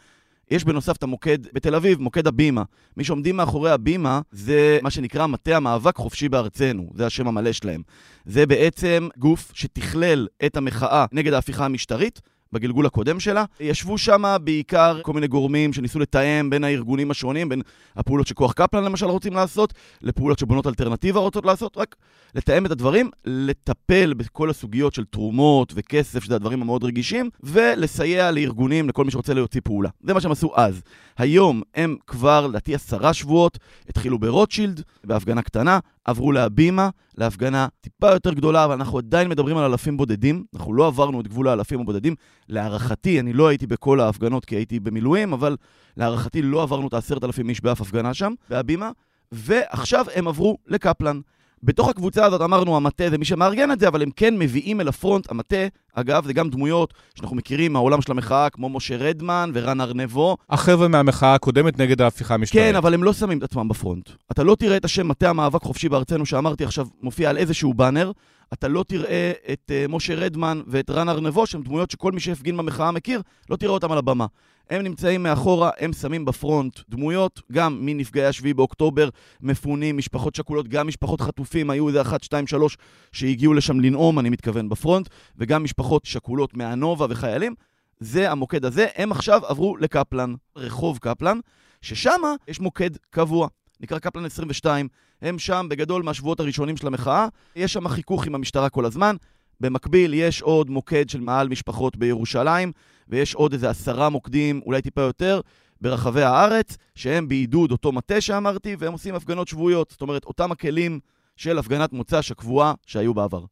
יש 0.52 0.64
בנוסף 0.64 0.98
את 0.98 1.04
המוקד 1.04 1.38
בתל 1.54 1.76
אביב, 1.76 2.02
מוקד 2.02 2.28
הבימה. 2.28 2.64
מי 2.98 3.04
שעומדים 3.04 3.38
מאחורי 3.38 3.72
הבימה 3.72 4.22
זה 4.32 4.80
מה 4.82 4.90
שנקרא 4.90 5.28
מטה 5.28 5.58
המאבק 5.58 5.98
חופשי 5.98 6.30
בארצנו, 6.30 6.90
זה 6.96 7.06
השם 7.06 7.28
המלא 7.28 7.52
שלהם. 7.52 7.82
זה 8.26 8.46
בעצם 8.46 9.08
גוף 9.18 9.52
שתכלל 9.54 10.28
את 10.46 10.58
המחאה 10.58 11.06
נגד 11.12 11.34
ההפיכה 11.34 11.66
המשטרית. 11.66 12.22
בגלגול 12.54 12.86
הקודם 12.86 13.20
שלה. 13.20 13.46
ישבו 13.60 13.98
שם 13.98 14.36
בעיקר 14.44 15.00
כל 15.02 15.14
מיני 15.14 15.28
גורמים 15.28 15.74
שניסו 15.74 16.00
לתאם 16.00 16.50
בין 16.50 16.64
הארגונים 16.64 17.12
השונים, 17.12 17.50
בין 17.50 17.62
הפעולות 17.96 18.28
שכוח 18.28 18.54
קפלן 18.54 18.84
למשל 18.84 19.06
רוצים 19.06 19.34
לעשות, 19.34 19.74
לפעולות 20.02 20.40
שבונות 20.40 20.68
אלטרנטיבה 20.68 21.20
רוצות 21.20 21.46
לעשות, 21.46 21.78
רק 21.78 21.96
לתאם 22.36 22.66
את 22.66 22.72
הדברים, 22.72 23.10
לטפל 23.26 24.14
בכל 24.14 24.50
הסוגיות 24.50 24.94
של 24.94 25.06
תרומות 25.06 25.74
וכסף, 25.76 26.24
שזה 26.24 26.36
הדברים 26.36 26.62
המאוד 26.62 26.84
רגישים, 26.84 27.30
ולסייע 27.44 28.32
לארגונים, 28.32 28.90
לכל 28.90 29.06
מי 29.06 29.12
שרוצה 29.12 29.34
להוציא 29.34 29.62
פעולה. 29.64 29.90
זה 30.04 30.14
מה 30.14 30.22
שהם 30.22 30.32
עשו 30.32 30.52
אז. 30.56 30.82
היום 31.18 31.62
הם 31.76 31.96
כבר, 32.08 32.48
לדעתי, 32.48 32.76
עשרה 32.76 33.14
שבועות, 33.14 33.58
התחילו 33.90 34.20
ברוטשילד, 34.20 34.84
בהפגנה 35.04 35.42
קטנה, 35.42 35.80
עברו 36.06 36.32
להבימה, 36.32 36.90
להפגנה 37.18 37.68
טיפה 37.82 38.12
יותר 38.12 38.34
גדולה, 38.34 38.66
אבל 38.66 38.74
אנחנו 38.74 38.98
עדיין 38.98 39.30
מדברים 39.30 39.58
על 39.58 39.64
אלפים 39.64 39.98
בודדים. 39.98 40.46
אנחנו 40.56 40.74
לא 40.74 40.88
עברנו 40.88 41.22
את 41.22 41.28
גבול 41.28 41.48
האלפים 41.48 41.80
הבודדים. 41.80 42.16
להערכתי, 42.50 43.20
אני 43.20 43.34
לא 43.34 43.48
הייתי 43.48 43.68
בכל 43.68 44.00
ההפגנות 44.00 44.46
כי 44.46 44.56
הייתי 44.56 44.80
במילואים, 44.80 45.34
אבל 45.34 45.56
להערכתי 45.98 46.42
לא 46.42 46.64
עברנו 46.64 46.88
את 46.88 46.94
העשרת 46.94 47.24
אלפים 47.24 47.50
איש 47.50 47.62
באף 47.62 47.82
הפגנה 47.82 48.14
שם, 48.14 48.34
בהבימה, 48.50 48.92
ועכשיו 49.32 50.06
הם 50.16 50.28
עברו 50.28 50.58
לקפלן. 50.68 51.20
בתוך 51.64 51.90
הקבוצה 51.90 52.26
הזאת 52.26 52.42
אמרנו, 52.42 52.78
המטה 52.78 53.10
זה 53.10 53.18
מי 53.18 53.26
שמארגן 53.26 53.72
את 53.72 53.80
זה, 53.80 53.88
אבל 53.88 54.02
הם 54.02 54.10
כן 54.16 54.38
מביאים 54.38 54.82
אל 54.82 54.88
הפרונט, 54.88 55.32
המטה, 55.32 55.56
אגב, 55.94 56.26
זה 56.26 56.34
גם 56.34 56.50
דמויות 56.50 56.94
שאנחנו 57.16 57.36
מכירים 57.36 57.74
מהעולם 57.74 58.02
של 58.02 58.12
המחאה, 58.12 58.50
כמו 58.50 58.70
משה 58.70 58.98
רדמן 58.98 59.52
ורן 59.54 59.82
ארנבו. 59.82 60.38
החבר'ה 60.50 60.88
מהמחאה 60.88 61.34
הקודמת 61.34 61.80
נגד 61.80 62.02
ההפיכה 62.02 62.34
המשטרית. 62.34 62.64
כן, 62.64 62.76
אבל 62.76 62.94
הם 62.94 63.04
לא 63.04 63.14
שמים 63.14 63.38
את 63.38 63.44
עצמם 63.44 63.68
בפרונט. 63.68 64.10
אתה 64.32 64.44
לא 64.44 64.56
תראה 64.56 64.78
את 64.78 64.86
השם 64.86 65.08
מטה 65.08 65.30
המאבק 65.30 65.62
חופשי 65.62 65.90
בארצנו, 65.90 66.26
שאמרתי 66.26 66.64
עכשיו, 66.64 66.88
מופיע 67.02 67.30
על 67.30 67.38
איזשהו 67.38 67.74
באנר. 67.74 68.12
אתה 68.54 68.68
לא 68.68 68.84
תראה 68.88 69.32
את 69.54 69.72
uh, 69.72 69.92
משה 69.92 70.16
רדמן 70.16 70.62
ואת 70.68 70.90
רן 70.90 71.10
ארנבו, 71.10 71.48
שהם 71.48 71.62
דמויות 71.62 71.92
שכל 71.92 72.12
מי 72.12 72.20
שהפגין 72.20 72.58
במחאה 72.58 72.92
מכיר, 72.92 73.22
לא 73.50 73.56
תראה 73.56 73.72
אותם 73.72 73.92
על 73.92 73.98
הבמה. 73.98 74.26
הם 74.70 74.82
נמצאים 74.82 75.24
מאחורה, 75.24 75.70
הם 75.80 75.94
שמים 75.94 76.26
בפרונט 76.26 76.80
דמויות, 76.90 77.42
גם 77.52 77.78
מנפגעי 77.82 78.26
השביעי 78.26 78.54
באוקטובר, 78.54 79.10
מפונים, 79.42 79.98
משפחות 79.98 80.36
שכולות, 80.36 80.68
גם 80.68 80.88
משפחות 80.88 81.22
חטופים, 81.22 81.70
היו 81.70 81.88
איזה 81.88 82.02
אחת, 82.02 82.24
שתיים, 82.24 82.48
שלוש 82.48 82.78
שהגיעו 83.12 83.54
לשם 83.54 83.80
לנאום, 83.80 84.20
אני 84.20 84.30
מתכוון, 84.30 84.70
בפרונט, 84.70 85.10
וגם 85.38 85.64
משפחות 85.64 86.06
שכולות 86.06 86.54
מהנובה 86.54 87.06
וחיילים. 87.10 87.56
זה 88.00 88.32
המוקד 88.32 88.66
הזה. 88.66 88.88
הם 88.96 89.12
עכשיו 89.12 89.42
עברו 89.46 89.78
לקפלן, 89.78 90.34
רחוב 90.56 90.98
קפלן, 90.98 91.40
ששם 91.82 92.22
יש 92.48 92.60
מוקד 92.60 92.90
קבוע. 93.10 93.48
נקרא 93.84 94.00
קפלן 94.00 94.26
22, 94.26 94.88
הם 95.22 95.40
שם 95.40 95.68
בגדול 95.70 96.04
מהשבועות 96.04 96.40
הראשונים 96.40 96.78
של 96.78 96.88
המחאה, 96.88 97.28
יש 97.56 97.74
שם 97.74 97.88
חיכוך 97.88 98.28
עם 98.28 98.36
המשטרה 98.36 98.70
כל 98.70 98.86
הזמן. 98.86 99.16
במקביל 99.60 100.14
יש 100.14 100.42
עוד 100.42 100.70
מוקד 100.70 101.10
של 101.10 101.20
מעל 101.20 101.50
משפחות 101.50 101.98
בירושלים, 101.98 102.72
ויש 103.08 103.36
עוד 103.36 103.54
איזה 103.54 103.70
עשרה 103.70 104.10
מוקדים, 104.10 104.62
אולי 104.66 104.82
טיפה 104.82 105.02
יותר, 105.02 105.42
ברחבי 105.82 106.22
הארץ, 106.22 106.78
שהם 106.96 107.28
בעידוד 107.28 107.72
אותו 107.72 107.92
מטה 107.92 108.22
שאמרתי, 108.22 108.76
והם 108.80 108.94
עושים 108.94 109.16
הפגנות 109.16 109.48
שבועיות. 109.48 109.92
זאת 109.92 110.02
אומרת, 110.02 110.26
אותם 110.26 110.52
הכלים 110.52 111.00
של 111.38 111.58
הפגנת 111.58 111.94
מוצ"ש 111.94 112.32
הקבועה 112.32 112.74
שהיו 112.86 113.14
בעבר. 113.14 113.46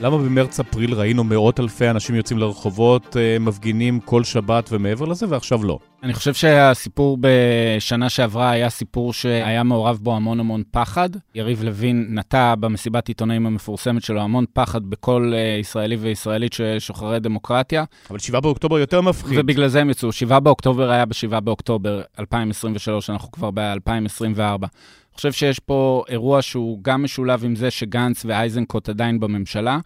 למה 0.00 0.18
במרץ-אפריל 0.18 0.94
ראינו 0.94 1.24
מאות 1.24 1.60
אלפי 1.60 1.90
אנשים 1.90 2.14
יוצאים 2.14 2.38
לרחובות, 2.38 3.16
אה, 3.16 3.36
מפגינים 3.40 4.00
כל 4.00 4.24
שבת 4.24 4.68
ומעבר 4.72 5.04
לזה, 5.04 5.26
ועכשיו 5.28 5.64
לא? 5.64 5.78
אני 6.02 6.12
חושב 6.12 6.34
שהסיפור 6.34 7.18
בשנה 7.20 8.08
שעברה 8.08 8.50
היה 8.50 8.70
סיפור 8.70 9.12
שהיה 9.12 9.62
מעורב 9.62 9.98
בו 10.02 10.16
המון 10.16 10.40
המון 10.40 10.62
פחד. 10.70 11.08
יריב 11.34 11.62
לוין 11.62 12.06
נטע 12.10 12.54
במסיבת 12.54 13.08
עיתונאים 13.08 13.46
המפורסמת 13.46 14.02
שלו 14.02 14.20
המון 14.20 14.44
פחד 14.52 14.84
בכל 14.84 15.32
אה, 15.34 15.58
ישראלי 15.60 15.96
וישראלית 15.96 16.52
ששוחרי 16.52 17.20
דמוקרטיה. 17.20 17.84
אבל 18.10 18.18
7 18.18 18.40
באוקטובר 18.40 18.78
יותר 18.78 19.00
מפחיד. 19.00 19.38
ובגלל 19.38 19.68
זה 19.68 19.80
הם 19.80 19.90
יצאו. 19.90 20.12
7 20.12 20.40
באוקטובר 20.40 20.90
היה 20.90 21.06
ב-7 21.06 21.40
באוקטובר 21.40 22.00
2023, 22.18 23.10
אנחנו 23.10 23.30
כבר 23.30 23.50
ב-2024. 23.54 24.66
חושב 25.18 25.32
שיש 25.32 25.58
פה 25.58 26.04
אירוע 26.08 26.42
שהוא 26.42 26.78
גם 26.82 27.02
משולב 27.02 27.44
עם 27.44 27.56
זה 27.56 27.70
שגנץ 27.70 28.24
ואייזנקוט 28.24 28.88
עדיין 28.88 29.20
בממשלה, 29.20 29.78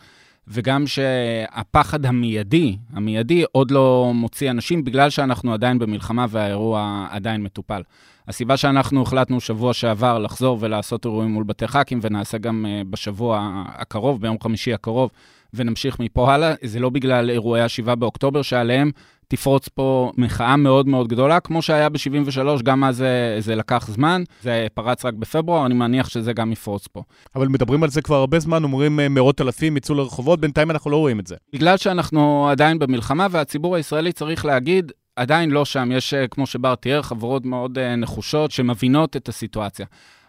וגם 0.48 0.86
שהפחד 0.86 2.06
המיידי, 2.06 2.76
המיידי 2.92 3.44
עוד 3.52 3.70
לא 3.70 4.10
מוציא 4.14 4.50
אנשים, 4.50 4.84
בגלל 4.84 5.10
שאנחנו 5.10 5.54
עדיין 5.54 5.78
במלחמה 5.78 6.26
והאירוע 6.28 7.06
עדיין 7.10 7.42
מטופל. 7.42 7.82
הסיבה 8.28 8.56
שאנחנו 8.56 9.02
החלטנו 9.02 9.40
שבוע 9.40 9.74
שעבר 9.74 10.18
לחזור 10.18 10.58
ולעשות 10.60 11.04
אירועים 11.04 11.30
מול 11.30 11.44
בתי 11.44 11.68
ח"כים, 11.68 11.98
ונעשה 12.02 12.38
גם 12.38 12.66
אה, 12.68 12.82
בשבוע 12.90 13.62
הקרוב, 13.66 14.20
ביום 14.20 14.36
חמישי 14.40 14.72
הקרוב, 14.72 15.10
ונמשיך 15.54 16.00
מפה 16.00 16.34
הלאה, 16.34 16.54
זה 16.62 16.80
לא 16.80 16.90
בגלל 16.90 17.30
אירועי 17.30 17.62
ה-7 17.62 17.94
באוקטובר, 17.94 18.42
שעליהם 18.42 18.90
תפרוץ 19.32 19.68
פה 19.68 20.12
מחאה 20.16 20.56
מאוד 20.56 20.88
מאוד 20.88 21.08
גדולה, 21.08 21.40
כמו 21.40 21.62
שהיה 21.62 21.88
ב-73, 21.88 22.62
גם 22.62 22.84
אז 22.84 22.96
זה, 22.96 23.36
זה 23.38 23.54
לקח 23.54 23.88
זמן, 23.90 24.22
זה 24.42 24.66
פרץ 24.74 25.04
רק 25.04 25.14
בפברואר, 25.14 25.66
אני 25.66 25.74
מניח 25.74 26.08
שזה 26.08 26.32
גם 26.32 26.52
יפרוץ 26.52 26.86
פה. 26.86 27.02
אבל 27.36 27.48
מדברים 27.48 27.82
על 27.82 27.90
זה 27.90 28.02
כבר 28.02 28.16
הרבה 28.16 28.38
זמן, 28.38 28.64
אומרים 28.64 29.00
אה, 29.00 29.08
מאות 29.08 29.40
אלפים 29.40 29.76
יצאו 29.76 29.94
לרחובות, 29.94 30.40
בינתיים 30.40 30.70
אנחנו 30.70 30.90
לא 30.90 30.96
רואים 30.96 31.20
את 31.20 31.26
זה. 31.26 31.36
בגלל 31.52 31.76
שאנחנו 31.76 32.48
עדיין 32.50 32.78
במלחמה, 32.78 33.26
והציבור 33.30 33.76
הישראלי 33.76 34.12
צריך 34.12 34.44
להגיד, 34.44 34.92
עדיין 35.16 35.50
לא 35.50 35.64
שם, 35.64 35.92
יש, 35.92 36.14
אה, 36.14 36.28
כמו 36.28 36.46
שבר 36.46 36.74
תיאר, 36.74 37.02
חברות 37.02 37.46
מאוד 37.46 37.78
אה, 37.78 37.96
נחושות 37.96 38.50
שמבינות 38.50 39.16
את 39.16 39.28
הסיטואציה. 39.28 39.86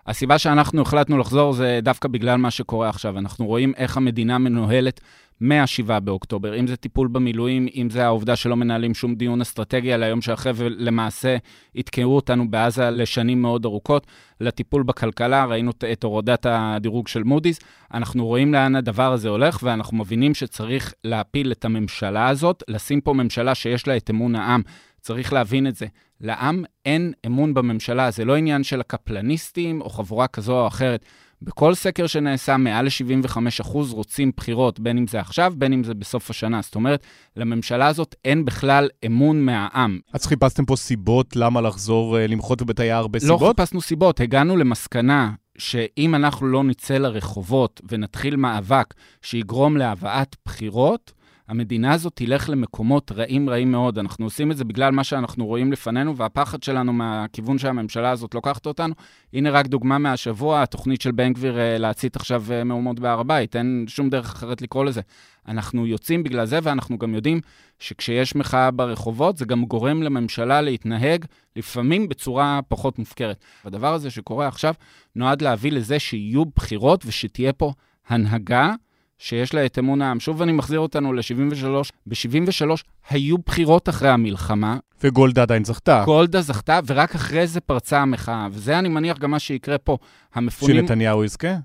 הסיבה 0.08 0.38
שאנחנו 0.38 0.82
החלטנו 0.82 1.18
לחזור 1.18 1.54
זה 1.54 1.80
דווקא 1.84 2.08
בגלל 2.08 2.38
מה 2.38 2.52
שקורה 2.52 2.90
עכשיו. 2.90 3.18
אנחנו 3.18 3.46
רואים 3.46 3.74
איך 3.78 3.98
המדינה 3.98 4.38
מנוהלת 4.38 5.02
מה-7 5.44 6.00
באוקטובר, 6.00 6.60
אם 6.60 6.68
זה 6.68 6.76
טיפול 6.76 7.08
במילואים, 7.08 7.68
אם 7.76 7.90
זה 7.90 8.06
העובדה 8.06 8.36
שלא 8.36 8.56
מנהלים 8.56 8.94
שום 8.94 9.16
דיון 9.16 9.42
אסטרטגי 9.42 9.94
על 9.94 10.04
היום 10.04 10.22
שאחרי, 10.22 10.52
ולמעשה 10.56 11.38
יתקעו 11.76 12.16
אותנו 12.16 12.52
בעזה 12.52 12.90
לשנים 12.90 13.42
מאוד 13.42 13.66
ארוכות, 13.66 14.08
לטיפול 14.42 14.84
בכלכלה, 14.84 15.46
ראינו 15.46 15.72
את 15.92 16.04
הורדת 16.04 16.46
הדירוג 16.50 17.08
של 17.08 17.24
מודי'ס, 17.24 17.60
אנחנו 17.94 18.26
רואים 18.26 18.54
לאן 18.54 18.76
הדבר 18.76 19.14
הזה 19.14 19.30
הולך, 19.30 19.60
ואנחנו 19.64 19.98
מבינים 19.98 20.34
שצריך 20.34 20.94
להפיל 21.04 21.52
את 21.52 21.66
הממשלה 21.66 22.28
הזאת, 22.28 22.64
לשים 22.68 23.02
פה 23.02 23.14
ממשלה 23.14 23.56
שיש 23.56 23.88
לה 23.88 23.98
את 23.98 24.10
אמון 24.10 24.36
העם. 24.36 24.62
צריך 25.02 25.34
להבין 25.34 25.68
את 25.68 25.76
זה. 25.76 25.86
לעם 26.22 26.64
אין 26.86 27.14
אמון 27.26 27.54
בממשלה, 27.54 28.12
זה 28.12 28.26
לא 28.26 28.36
עניין 28.36 28.64
של 28.64 28.80
הקפלניסטים 28.80 29.82
או 29.82 29.90
חבורה 29.90 30.28
כזו 30.28 30.62
או 30.62 30.68
אחרת. 30.68 31.06
בכל 31.44 31.76
סקר 31.76 32.08
שנעשה, 32.08 32.58
מעל 32.58 32.86
ל-75% 32.86 33.78
רוצים 33.92 34.32
בחירות, 34.38 34.80
בין 34.80 34.98
אם 34.98 35.08
זה 35.08 35.20
עכשיו, 35.20 35.54
בין 35.58 35.74
אם 35.74 35.84
זה 35.84 35.94
בסוף 35.94 36.30
השנה. 36.30 36.62
זאת 36.62 36.76
אומרת, 36.76 37.04
לממשלה 37.38 37.88
הזאת 37.88 38.16
אין 38.26 38.46
בכלל 38.46 38.90
אמון 39.06 39.46
מהעם. 39.46 40.00
אז 40.14 40.26
חיפשתם 40.26 40.66
פה 40.66 40.76
סיבות 40.76 41.36
למה 41.36 41.62
לחזור 41.62 42.18
uh, 42.18 42.32
למחות 42.32 42.62
בבית 42.62 42.80
היער 42.80 43.08
בסיבות? 43.08 43.42
לא 43.42 43.48
חיפשנו 43.48 43.82
סיבות, 43.82 44.20
הגענו 44.20 44.58
למסקנה 44.58 45.32
שאם 45.58 46.16
אנחנו 46.16 46.48
לא 46.48 46.64
נצא 46.64 46.98
לרחובות 46.98 47.82
ונתחיל 47.90 48.36
מאבק 48.36 48.94
שיגרום 49.22 49.78
להבאת 49.78 50.36
בחירות, 50.46 51.12
המדינה 51.48 51.94
הזאת 51.94 52.14
תלך 52.16 52.50
למקומות 52.50 53.12
רעים 53.12 53.50
רעים 53.50 53.72
מאוד. 53.72 54.00
אנחנו 54.00 54.26
עושים 54.26 54.52
את 54.52 54.58
זה 54.58 54.66
בגלל 54.66 54.92
מה 54.92 55.04
שאנחנו 55.04 55.46
רואים 55.46 55.72
לפנינו, 55.72 56.18
והפחד 56.18 56.64
שלנו 56.64 56.94
מהכיוון 56.94 57.58
שהממשלה 57.58 58.12
הזאת 58.12 58.36
לוקחת 58.36 58.66
אותנו. 58.66 58.94
הנה 59.34 59.52
רק 59.52 59.68
דוגמה 59.68 59.98
מהשבוע, 59.98 60.62
התוכנית 60.62 61.02
של 61.02 61.12
בן 61.12 61.34
גביר 61.34 61.60
אה, 61.60 61.78
להצית 61.78 62.16
עכשיו 62.16 62.44
אה, 62.52 62.64
מהומות 62.64 63.00
בהר 63.00 63.20
הבית, 63.20 63.56
אין 63.56 63.86
שום 63.88 64.10
דרך 64.10 64.34
אחרת 64.34 64.62
לקרוא 64.62 64.86
לזה. 64.86 65.02
אנחנו 65.48 65.88
יוצאים 65.88 66.24
בגלל 66.24 66.46
זה, 66.46 66.60
ואנחנו 66.64 66.98
גם 66.98 67.16
יודעים 67.16 67.42
שכשיש 67.80 68.36
מחאה 68.36 68.72
ברחובות, 68.72 69.38
זה 69.38 69.46
גם 69.46 69.66
גורם 69.66 70.04
לממשלה 70.04 70.62
להתנהג 70.62 71.26
לפעמים 71.56 72.10
בצורה 72.10 72.60
פחות 72.68 73.00
מופקרת. 73.00 73.38
הדבר 73.66 73.94
הזה 73.94 74.10
שקורה 74.10 74.48
עכשיו 74.48 74.74
נועד 75.16 75.42
להביא 75.42 75.72
לזה 75.72 76.00
שיהיו 76.00 76.46
בחירות 76.46 77.04
ושתהיה 77.06 77.54
פה 77.54 77.74
הנהגה 78.08 78.74
שיש 79.18 79.54
לה 79.54 79.66
את 79.66 79.80
אמון 79.80 80.02
העם. 80.02 80.20
שוב 80.20 80.42
אני 80.42 80.52
מחזיר 80.52 80.80
אותנו 80.80 81.14
ל-73. 81.14 81.92
ב-73 82.08 82.66
היו 83.10 83.38
בחירות 83.38 83.90
אחרי 83.90 84.10
המלחמה. 84.10 84.78
וגולדה 85.04 85.42
עדיין 85.42 85.66
זכתה. 85.66 86.04
גולדה 86.06 86.42
זכתה, 86.42 86.80
ורק 86.88 87.16
אחרי 87.16 87.48
זה 87.48 87.60
פרצה 87.60 88.00
המחאה. 88.00 88.48
וזה, 88.52 88.80
אני 88.80 88.90
מניח, 88.90 89.20
גם 89.20 89.32
מה 89.32 89.40
שיקרה 89.40 89.78
פה. 89.78 89.98
המפונים... 90.36 90.78
שנתניהו 90.78 91.24
יזכה? 91.24 91.56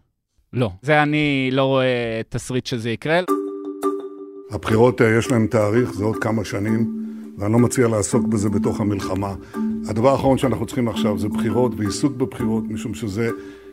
לא. 0.53 0.71
זה 0.83 1.03
אני 1.03 1.49
לא 1.53 1.65
רואה 1.65 2.21
תסריט 2.29 2.67
שזה 2.67 2.91
יקרה. 2.91 3.21
הבחירות, 4.51 5.03
אה, 5.03 5.19
יש 5.19 5.31
להן 5.31 5.47
תאריך, 5.47 5.93
זה 5.93 6.05
עוד 6.05 6.17
כמה 6.17 6.45
שנים, 6.45 7.05
ואני 7.39 7.53
לא 7.53 7.59
מציע 7.59 7.89
לעסוק 7.89 8.27
בזה 8.27 8.49
בתוך 8.49 8.81
המלחמה. 8.81 9.35
הדבר 9.89 10.11
האחרון 10.11 10.39
שאנחנו 10.39 10.67
צריכים 10.67 10.89
עכשיו 10.89 11.19
זה 11.19 11.29
בחירות 11.29 11.73
ועיסוק 11.77 12.17
בבחירות, 12.17 12.65
משום 12.69 12.95
שזה 12.95 13.31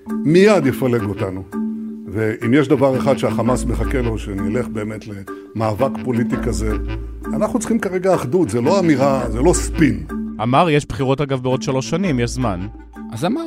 מיד 0.08 0.66
יפלג 0.66 1.04
אותנו. 1.04 1.44
ואם 2.16 2.54
יש 2.54 2.68
דבר 2.68 2.98
אחד 2.98 3.18
שהחמאס 3.18 3.66
מחכה 3.66 4.02
לו, 4.02 4.18
שנלך 4.18 4.68
באמת 4.68 5.06
למאבק 5.08 5.92
פוליטי 6.04 6.36
כזה, 6.46 6.72
אנחנו 7.34 7.60
צריכים 7.60 7.80
כרגע 7.80 8.16
אחדות, 8.16 8.50
זה 8.50 8.62
לא 8.62 8.80
אמירה, 8.80 9.30
זה 9.30 9.42
לא 9.42 9.54
ספין. 9.54 10.06
אמר, 10.44 10.70
יש 10.70 10.86
בחירות 10.86 11.22
אגב 11.22 11.42
בעוד 11.44 11.62
שלוש 11.62 11.90
שנים, 11.90 12.20
יש 12.20 12.30
זמן. 12.30 12.68
אז 13.12 13.26
אמר. 13.26 13.46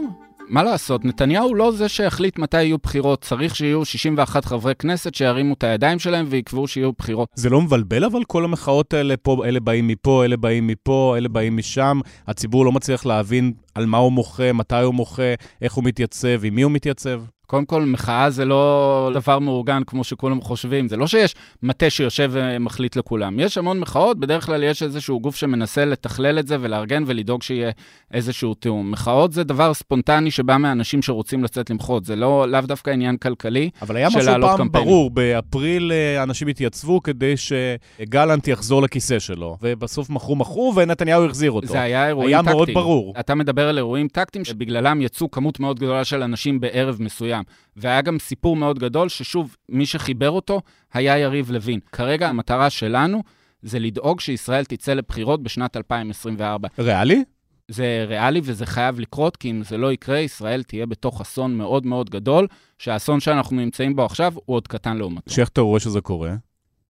מה 0.48 0.62
לעשות, 0.62 1.04
נתניהו 1.04 1.54
לא 1.54 1.72
זה 1.72 1.88
שהחליט 1.88 2.38
מתי 2.38 2.62
יהיו 2.62 2.78
בחירות. 2.82 3.22
צריך 3.22 3.56
שיהיו 3.56 3.84
61 3.84 4.44
חברי 4.44 4.74
כנסת 4.74 5.14
שירימו 5.14 5.54
את 5.54 5.64
הידיים 5.64 5.98
שלהם 5.98 6.26
ויקבעו 6.28 6.68
שיהיו 6.68 6.92
בחירות. 6.98 7.28
זה 7.34 7.50
לא 7.50 7.60
מבלבל 7.60 8.04
אבל 8.04 8.24
כל 8.24 8.44
המחאות 8.44 8.94
האלה 8.94 9.16
פה, 9.16 9.46
אלה 9.46 9.60
באים 9.60 9.86
מפה, 9.86 10.24
אלה 10.24 10.36
באים 10.36 10.66
מפה, 10.66 11.14
אלה 11.16 11.28
באים 11.28 11.56
משם. 11.56 12.00
הציבור 12.26 12.64
לא 12.64 12.72
מצליח 12.72 13.06
להבין 13.06 13.52
על 13.74 13.86
מה 13.86 13.98
הוא 13.98 14.12
מוחה, 14.12 14.52
מתי 14.52 14.82
הוא 14.82 14.94
מוחה, 14.94 15.34
איך 15.62 15.72
הוא 15.72 15.84
מתייצב, 15.84 16.44
עם 16.44 16.54
מי 16.54 16.62
הוא 16.62 16.72
מתייצב. 16.72 17.20
קודם 17.48 17.64
כל, 17.64 17.82
מחאה 17.82 18.30
זה 18.30 18.44
לא 18.44 19.10
דבר 19.14 19.38
מאורגן 19.38 19.82
כמו 19.86 20.04
שכולם 20.04 20.40
חושבים. 20.40 20.88
זה 20.88 20.96
לא 20.96 21.06
שיש 21.06 21.34
מטה 21.62 21.90
שיושב 21.90 22.30
ומחליט 22.32 22.96
לכולם. 22.96 23.40
יש 23.40 23.58
המון 23.58 23.80
מחאות, 23.80 24.20
בדרך 24.20 24.46
כלל 24.46 24.62
יש 24.62 24.82
איזשהו 24.82 25.20
גוף 25.20 25.36
שמנסה 25.36 25.84
לתכלל 25.84 26.38
את 26.38 26.46
זה 26.46 26.56
ולארגן 26.60 27.04
ולדאוג 27.06 27.42
שיהיה 27.42 27.70
איזשהו 28.12 28.54
תיאום. 28.54 28.90
מחאות 28.90 29.32
זה 29.32 29.44
דבר 29.44 29.74
ספונטני 29.74 30.30
שבא 30.30 30.56
מאנשים 30.56 31.02
שרוצים 31.02 31.44
לצאת 31.44 31.70
למחות. 31.70 32.04
זה 32.04 32.16
לא, 32.16 32.46
לאו 32.48 32.60
דווקא 32.60 32.90
עניין 32.90 33.16
כלכלי 33.16 33.70
אבל 33.82 33.96
היה 33.96 34.08
משהו 34.08 34.32
פעם 34.40 34.58
קמפיין. 34.58 34.84
ברור, 34.84 35.10
באפריל 35.10 35.92
אה, 35.92 36.22
אנשים 36.22 36.48
התייצבו 36.48 37.02
כדי 37.02 37.34
שגלנט 37.36 38.48
יחזור 38.48 38.82
לכיסא 38.82 39.18
שלו, 39.18 39.56
ובסוף 39.62 40.10
מכרו 40.10 40.36
מכרו 40.36 40.72
ונתניהו 40.76 41.24
החזיר 41.24 41.50
אותו. 41.50 41.66
זה 41.66 41.80
היה 41.80 42.06
אירועים 42.06 42.28
היה 42.28 42.38
טקטיים. 42.38 42.56
מאוד 42.56 42.70
ברור. 42.74 43.14
אתה 43.20 43.34
מדבר 43.34 43.68
על 43.68 43.78
אירועים 43.78 44.08
טקטיים 44.08 44.44
שבגללם 44.44 45.02
יצאו 45.02 45.30
כמות 45.30 45.60
מאוד 45.60 45.76
גדולה 45.76 46.04
של 46.04 46.22
אנשים 46.22 46.60
בערב 46.60 46.96
מסוים. 47.00 47.37
מסוים. 47.40 47.58
והיה 47.76 48.00
גם 48.00 48.18
סיפור 48.18 48.56
מאוד 48.56 48.78
גדול, 48.78 49.08
ששוב, 49.08 49.56
מי 49.68 49.86
שחיבר 49.86 50.30
אותו 50.30 50.60
היה 50.92 51.18
יריב 51.18 51.50
לוין. 51.50 51.80
כרגע 51.92 52.28
המטרה 52.28 52.70
שלנו 52.70 53.22
זה 53.62 53.78
לדאוג 53.78 54.20
שישראל 54.20 54.64
תצא 54.64 54.94
לבחירות 54.94 55.42
בשנת 55.42 55.76
2024. 55.76 56.68
ריאלי? 56.78 57.24
זה 57.70 58.04
ריאלי 58.08 58.40
וזה 58.44 58.66
חייב 58.66 59.00
לקרות, 59.00 59.36
כי 59.36 59.50
אם 59.50 59.62
זה 59.62 59.76
לא 59.76 59.92
יקרה, 59.92 60.18
ישראל 60.18 60.62
תהיה 60.62 60.86
בתוך 60.86 61.20
אסון 61.20 61.56
מאוד 61.56 61.86
מאוד 61.86 62.10
גדול, 62.10 62.46
שהאסון 62.78 63.20
שאנחנו 63.20 63.56
נמצאים 63.56 63.96
בו 63.96 64.04
עכשיו 64.04 64.32
הוא 64.34 64.56
עוד 64.56 64.68
קטן 64.68 64.96
לעומתו. 64.96 65.30
שאיך 65.30 65.48
אתה 65.48 65.60
רואה 65.60 65.80
שזה 65.80 66.00
קורה? 66.00 66.34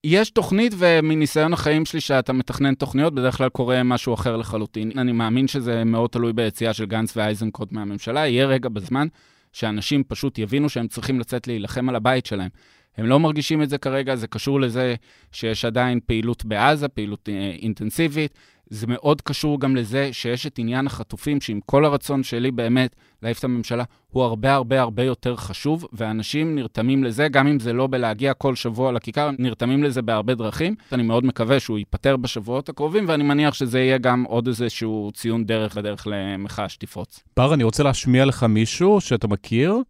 יש 0.03 0.29
תוכנית, 0.29 0.73
ומניסיון 0.77 1.53
החיים 1.53 1.85
שלי 1.85 2.01
שאתה 2.01 2.33
מתכנן 2.33 2.73
תוכניות, 2.73 3.15
בדרך 3.15 3.37
כלל 3.37 3.49
קורה 3.49 3.83
משהו 3.83 4.13
אחר 4.13 4.37
לחלוטין. 4.37 4.91
אני 4.97 5.11
מאמין 5.11 5.47
שזה 5.47 5.83
מאוד 5.83 6.09
תלוי 6.09 6.33
ביציאה 6.33 6.73
של 6.73 6.85
גנץ 6.85 7.17
ואייזנקוט 7.17 7.71
מהממשלה. 7.71 8.27
יהיה 8.27 8.45
רגע 8.45 8.69
בזמן 8.69 9.07
שאנשים 9.55 10.03
פשוט 10.03 10.37
יבינו 10.37 10.69
שהם 10.69 10.87
צריכים 10.87 11.19
לצאת 11.19 11.47
להילחם 11.47 11.89
על 11.89 11.95
הבית 11.95 12.25
שלהם. 12.25 12.49
הם 12.97 13.05
לא 13.05 13.19
מרגישים 13.19 13.61
את 13.61 13.69
זה 13.69 13.77
כרגע, 13.77 14.15
זה 14.15 14.27
קשור 14.27 14.61
לזה 14.61 14.95
שיש 15.31 15.65
עדיין 15.65 15.99
פעילות 16.05 16.45
בעזה, 16.45 16.87
פעילות 16.87 17.29
אה, 17.29 17.55
אינטנסיבית. 17.61 18.39
זה 18.69 18.87
מאוד 18.87 19.21
קשור 19.21 19.59
גם 19.59 19.75
לזה 19.75 20.09
שיש 20.11 20.47
את 20.47 20.59
עניין 20.59 20.87
החטופים, 20.87 21.41
שעם 21.41 21.59
כל 21.65 21.85
הרצון 21.85 22.23
שלי 22.23 22.51
באמת 22.51 22.95
להעיף 23.23 23.39
את 23.39 23.43
הממשלה, 23.43 23.83
הוא 24.11 24.23
הרבה 24.23 24.53
הרבה 24.53 24.81
הרבה 24.81 25.03
יותר 25.03 25.35
חשוב, 25.35 25.85
ואנשים 25.93 26.55
נרתמים 26.55 27.03
לזה, 27.03 27.27
גם 27.27 27.47
אם 27.47 27.59
זה 27.59 27.73
לא 27.73 27.87
בלהגיע 27.87 28.33
כל 28.33 28.55
שבוע 28.55 28.91
לכיכר, 28.91 29.29
נרתמים 29.39 29.83
לזה 29.83 30.01
בהרבה 30.01 30.35
דרכים. 30.35 30.75
אני 30.91 31.03
מאוד 31.03 31.25
מקווה 31.25 31.59
שהוא 31.59 31.77
ייפטר 31.77 32.17
בשבועות 32.17 32.69
הקרובים, 32.69 33.05
ואני 33.07 33.23
מניח 33.23 33.53
שזה 33.53 33.79
יהיה 33.79 33.97
גם 33.97 34.23
עוד 34.23 34.47
איזשהו 34.47 35.11
ציון 35.13 35.45
דרך 35.45 35.75
בדרך 35.75 36.07
למחאה 36.11 36.69
שתפרוץ. 36.69 37.23
בר, 37.37 37.53
אני 37.53 37.63
רוצה 37.63 37.83
להשמיע 37.83 38.25
לך 38.25 38.43
מישהו 38.43 39.01
שאתה 39.01 39.27
מכיר. 39.27 39.81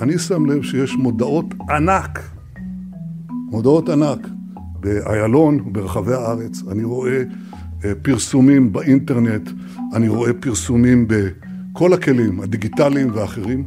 אני 0.00 0.18
שם 0.18 0.46
לב 0.46 0.62
שיש 0.62 0.92
מודעות 0.92 1.46
ענק, 1.70 2.18
מודעות 3.50 3.88
ענק, 3.88 4.28
באיילון, 4.84 5.72
ברחבי 5.72 6.14
הארץ. 6.14 6.62
אני 6.70 6.84
רואה 6.84 7.22
אה, 7.84 7.92
פרסומים 8.02 8.72
באינטרנט, 8.72 9.50
אני 9.94 10.08
רואה 10.08 10.32
פרסומים 10.32 11.06
בכל 11.08 11.92
הכלים, 11.92 12.40
הדיגיטליים 12.40 13.10
ואחרים, 13.14 13.64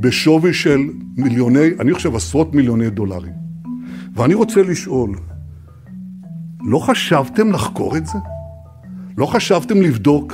בשווי 0.00 0.54
של 0.54 0.80
מיליוני, 1.16 1.68
אני 1.80 1.94
חושב 1.94 2.14
עשרות 2.14 2.54
מיליוני 2.54 2.90
דולרים. 2.90 3.32
ואני 4.14 4.34
רוצה 4.34 4.62
לשאול, 4.62 5.16
לא 6.60 6.78
חשבתם 6.78 7.50
לחקור 7.52 7.96
את 7.96 8.06
זה? 8.06 8.18
לא 9.16 9.26
חשבתם 9.26 9.82
לבדוק 9.82 10.32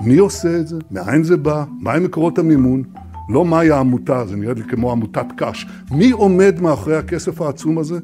מי 0.00 0.18
עושה 0.18 0.60
את 0.60 0.68
זה? 0.68 0.76
מאין 0.90 1.24
זה 1.24 1.36
בא? 1.36 1.64
מהם 1.80 2.04
מקורות 2.04 2.38
המימון? 2.38 2.82
לא 3.28 3.44
מהי 3.44 3.70
העמותה, 3.70 4.26
זה 4.26 4.36
נראה 4.36 4.54
לי 4.54 4.62
כמו 4.62 4.92
עמותת 4.92 5.26
קש. 5.36 5.66
מי 5.90 6.10
עומד 6.10 6.60
מאחורי 6.60 6.96
הכסף 6.96 7.40
העצום 7.40 7.78
הזה? 7.78 7.98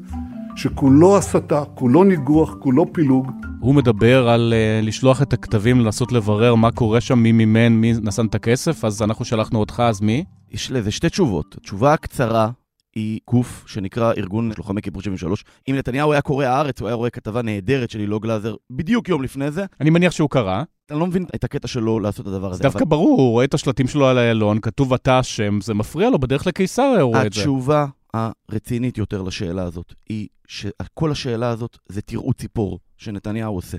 שכולו 0.59 1.17
הסתה, 1.17 1.63
כולו 1.75 2.03
ניגוח, 2.03 2.55
כולו 2.59 2.93
פילוג. 2.93 3.31
הוא 3.59 3.75
מדבר 3.75 4.29
על 4.29 4.53
uh, 4.53 4.85
לשלוח 4.85 5.21
את 5.21 5.33
הכתבים, 5.33 5.79
לנסות 5.79 6.11
לברר 6.11 6.55
מה 6.55 6.71
קורה 6.71 7.01
שם, 7.01 7.19
מי 7.19 7.31
מימן, 7.31 7.73
מי 7.73 7.93
נשן 8.01 8.25
את 8.25 8.35
הכסף, 8.35 8.85
אז 8.85 9.01
אנחנו 9.01 9.25
שלחנו 9.25 9.59
אותך, 9.59 9.83
אז 9.85 10.01
מי? 10.01 10.23
יש 10.51 10.71
לזה 10.71 10.91
שתי 10.91 11.09
תשובות. 11.09 11.55
התשובה 11.57 11.93
הקצרה 11.93 12.49
היא 12.95 13.19
גוף 13.29 13.63
שנקרא 13.67 14.13
ארגון 14.17 14.51
לוחמי 14.57 14.81
כיפור 14.81 15.01
73. 15.01 15.43
אם 15.69 15.75
נתניהו 15.75 16.11
היה 16.11 16.21
קורא 16.21 16.45
הארץ, 16.45 16.81
הוא 16.81 16.87
היה 16.87 16.95
רואה 16.95 17.09
כתבה 17.09 17.41
נהדרת 17.41 17.89
של 17.89 17.99
הילו 17.99 18.19
גלאזר 18.19 18.55
בדיוק 18.71 19.09
יום 19.09 19.23
לפני 19.23 19.51
זה. 19.51 19.65
אני 19.81 19.89
מניח 19.89 20.11
שהוא 20.11 20.29
קרא. 20.29 20.63
אני 20.91 20.99
לא 20.99 21.07
מבין 21.07 21.25
את 21.35 21.43
הקטע 21.43 21.67
שלו 21.67 21.99
לעשות 21.99 22.27
את 22.27 22.31
הדבר 22.31 22.47
הזה. 22.47 22.57
זה 22.57 22.63
דווקא 22.63 22.79
אבל... 22.79 22.89
ברור, 22.89 23.21
הוא 23.21 23.31
רואה 23.31 23.45
את 23.45 23.53
השלטים 23.53 23.87
שלו 23.87 24.07
על 24.07 24.17
איילון, 24.17 24.59
כתוב 24.59 24.93
אתה 24.93 25.19
אשם, 25.19 25.61
זה 25.61 25.73
מפריע 25.73 26.09
לו, 26.09 26.19
בדרך 26.19 26.47
לקיסריה 26.47 27.01
הוא 27.01 27.09
רואה 27.11 27.25
את 27.25 27.33
זה. 27.33 27.39
התשובה 27.41 27.85
הרצינית 28.13 28.97
יותר 28.97 29.21
לשאלה 29.21 29.63
הזאת 29.63 29.93
היא 30.09 30.27
שכל 30.49 31.11
השאלה 31.11 31.49
הזאת 31.49 31.77
זה 31.89 32.01
תראו 32.01 32.33
ציפור 32.33 32.79
שנתניהו 32.97 33.55
עושה. 33.55 33.77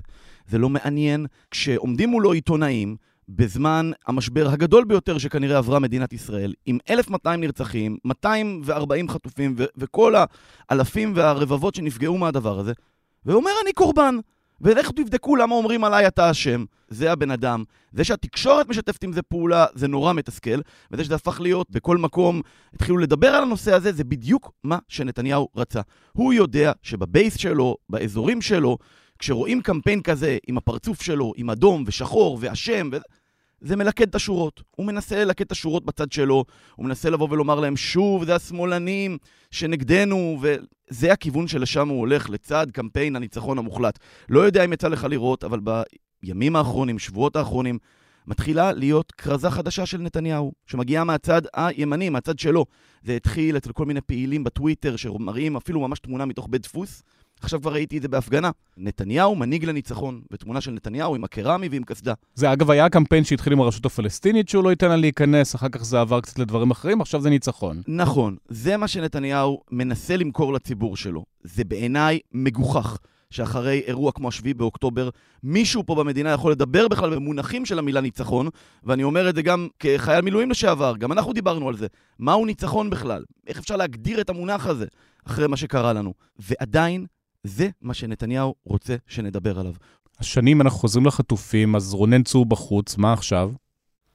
זה 0.48 0.58
לא 0.58 0.68
מעניין 0.68 1.26
כשעומדים 1.50 2.08
מולו 2.08 2.32
עיתונאים 2.32 2.96
בזמן 3.28 3.90
המשבר 4.06 4.48
הגדול 4.48 4.84
ביותר 4.84 5.18
שכנראה 5.18 5.58
עברה 5.58 5.78
מדינת 5.78 6.12
ישראל, 6.12 6.54
עם 6.66 6.78
1,200 6.90 7.40
נרצחים, 7.40 7.96
240 8.04 9.08
חטופים 9.08 9.54
ו- 9.58 9.64
וכל 9.76 10.14
האלפים 10.68 11.12
והרבבות 11.16 11.74
שנפגעו 11.74 12.18
מהדבר 12.18 12.58
הזה, 12.58 12.72
ואומר 13.26 13.50
אני 13.64 13.72
קורבן. 13.72 14.16
ולכו 14.60 14.92
תבדקו 14.92 15.36
למה 15.36 15.54
אומרים 15.54 15.84
עליי 15.84 16.06
אתה 16.06 16.30
אשם. 16.30 16.64
זה 16.88 17.12
הבן 17.12 17.30
אדם. 17.30 17.64
זה 17.92 18.04
שהתקשורת 18.04 18.68
משתפת 18.68 19.04
עם 19.04 19.12
זה 19.12 19.22
פעולה, 19.22 19.66
זה 19.74 19.88
נורא 19.88 20.12
מתסכל, 20.12 20.60
וזה 20.90 21.04
שזה 21.04 21.14
הפך 21.14 21.40
להיות 21.40 21.70
בכל 21.70 21.96
מקום, 21.96 22.40
התחילו 22.74 22.98
לדבר 22.98 23.28
על 23.28 23.42
הנושא 23.42 23.74
הזה, 23.74 23.92
זה 23.92 24.04
בדיוק 24.04 24.52
מה 24.64 24.78
שנתניהו 24.88 25.48
רצה. 25.56 25.80
הוא 26.12 26.32
יודע 26.32 26.72
שבבייס 26.82 27.36
שלו, 27.36 27.76
באזורים 27.88 28.42
שלו, 28.42 28.78
כשרואים 29.18 29.62
קמפיין 29.62 30.02
כזה 30.02 30.38
עם 30.46 30.56
הפרצוף 30.56 31.02
שלו, 31.02 31.32
עם 31.36 31.50
אדום 31.50 31.84
ושחור 31.86 32.38
ואשם. 32.40 32.90
זה 33.60 33.76
מלכד 33.76 34.08
את 34.08 34.14
השורות. 34.14 34.62
הוא 34.76 34.86
מנסה 34.86 35.24
ללכד 35.24 35.44
את 35.44 35.52
השורות 35.52 35.84
בצד 35.84 36.12
שלו, 36.12 36.44
הוא 36.74 36.86
מנסה 36.86 37.10
לבוא 37.10 37.28
ולומר 37.30 37.60
להם, 37.60 37.76
שוב, 37.76 38.24
זה 38.24 38.34
השמאלנים 38.34 39.18
שנגדנו, 39.50 40.40
וזה 40.40 41.12
הכיוון 41.12 41.48
שלשם 41.48 41.88
הוא 41.88 41.98
הולך, 41.98 42.30
לצד 42.30 42.66
קמפיין 42.72 43.16
הניצחון 43.16 43.58
המוחלט. 43.58 43.98
לא 44.28 44.40
יודע 44.40 44.64
אם 44.64 44.72
יצא 44.72 44.88
לך 44.88 45.06
לראות, 45.10 45.44
אבל 45.44 45.60
בימים 46.22 46.56
האחרונים, 46.56 46.98
שבועות 46.98 47.36
האחרונים, 47.36 47.78
מתחילה 48.26 48.72
להיות 48.72 49.12
כרזה 49.12 49.50
חדשה 49.50 49.86
של 49.86 49.98
נתניהו, 49.98 50.52
שמגיעה 50.66 51.04
מהצד 51.04 51.42
הימני, 51.54 52.08
מהצד 52.08 52.38
שלו. 52.38 52.66
זה 53.02 53.16
התחיל 53.16 53.56
אצל 53.56 53.72
כל 53.72 53.86
מיני 53.86 54.00
פעילים 54.00 54.44
בטוויטר 54.44 54.96
שמראים 54.96 55.56
אפילו 55.56 55.80
ממש 55.80 55.98
תמונה 55.98 56.24
מתוך 56.24 56.46
בית 56.50 56.62
דפוס. 56.62 57.02
עכשיו 57.42 57.60
כבר 57.60 57.72
ראיתי 57.72 57.96
את 57.96 58.02
זה 58.02 58.08
בהפגנה. 58.08 58.50
נתניהו 58.76 59.36
מנהיג 59.36 59.64
לניצחון, 59.64 60.20
ותמונה 60.30 60.60
של 60.60 60.70
נתניהו 60.70 61.14
עם 61.14 61.24
הקרמי 61.24 61.68
ועם 61.68 61.82
קסדה. 61.84 62.14
זה 62.34 62.52
אגב 62.52 62.70
היה 62.70 62.84
הקמפיין 62.84 63.24
שהתחיל 63.24 63.52
עם 63.52 63.60
הרשות 63.60 63.86
הפלסטינית 63.86 64.48
שהוא 64.48 64.64
לא 64.64 64.70
ייתן 64.70 64.88
לה 64.88 64.96
להיכנס, 64.96 65.54
אחר 65.54 65.68
כך 65.68 65.84
זה 65.84 66.00
עבר 66.00 66.20
קצת 66.20 66.38
לדברים 66.38 66.70
אחרים, 66.70 67.00
עכשיו 67.00 67.20
זה 67.20 67.30
ניצחון. 67.30 67.82
נכון, 67.88 68.36
זה 68.48 68.76
מה 68.76 68.88
שנתניהו 68.88 69.60
מנסה 69.70 70.16
למכור 70.16 70.52
לציבור 70.52 70.96
שלו. 70.96 71.24
זה 71.42 71.64
בעיניי 71.64 72.18
מגוחך. 72.32 72.98
שאחרי 73.30 73.82
אירוע 73.86 74.12
כמו 74.12 74.28
השביעי 74.28 74.54
באוקטובר, 74.54 75.08
מישהו 75.42 75.86
פה 75.86 75.94
במדינה 75.94 76.30
יכול 76.30 76.52
לדבר 76.52 76.88
בכלל 76.88 77.14
במונחים 77.14 77.66
של 77.66 77.78
המילה 77.78 78.00
ניצחון, 78.00 78.48
ואני 78.84 79.02
אומר 79.02 79.30
את 79.30 79.34
זה 79.34 79.42
גם 79.42 79.68
כחייל 79.78 80.20
מילואים 80.20 80.50
לשעבר, 80.50 80.96
גם 80.96 81.12
אנחנו 81.12 81.32
דיברנו 81.32 81.68
על 81.68 81.76
זה. 81.76 81.86
מהו 82.18 82.46
ניצחון 82.46 82.90
בכלל? 82.90 83.24
איך 83.46 83.58
אפשר 83.58 83.76
להגדיר 83.76 84.20
את 84.20 84.30
המונח 84.30 84.66
הזה 84.66 84.86
אחרי 85.26 85.46
מה 85.46 85.56
שקרה 85.56 85.92
לנו? 85.92 86.14
ועדיין, 86.38 87.06
זה 87.44 87.68
מה 87.82 87.94
שנתניהו 87.94 88.54
רוצה 88.64 88.96
שנדבר 89.06 89.60
עליו. 89.60 89.72
השנים 90.18 90.60
אנחנו 90.60 90.78
חוזרים 90.78 91.06
לחטופים, 91.06 91.76
אז 91.76 91.94
רונן 91.94 92.22
צור 92.22 92.46
בחוץ, 92.46 92.96
מה 92.96 93.12
עכשיו? 93.12 93.50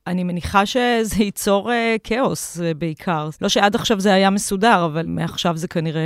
אני 0.07 0.23
מניחה 0.23 0.65
שזה 0.65 1.23
ייצור 1.23 1.69
uh, 1.69 1.73
כאוס 2.03 2.57
uh, 2.57 2.77
בעיקר. 2.77 3.29
לא 3.41 3.49
שעד 3.49 3.75
עכשיו 3.75 3.99
זה 3.99 4.13
היה 4.13 4.29
מסודר, 4.29 4.85
אבל 4.85 5.05
מעכשיו 5.07 5.57
זה 5.57 5.67
כנראה, 5.67 6.01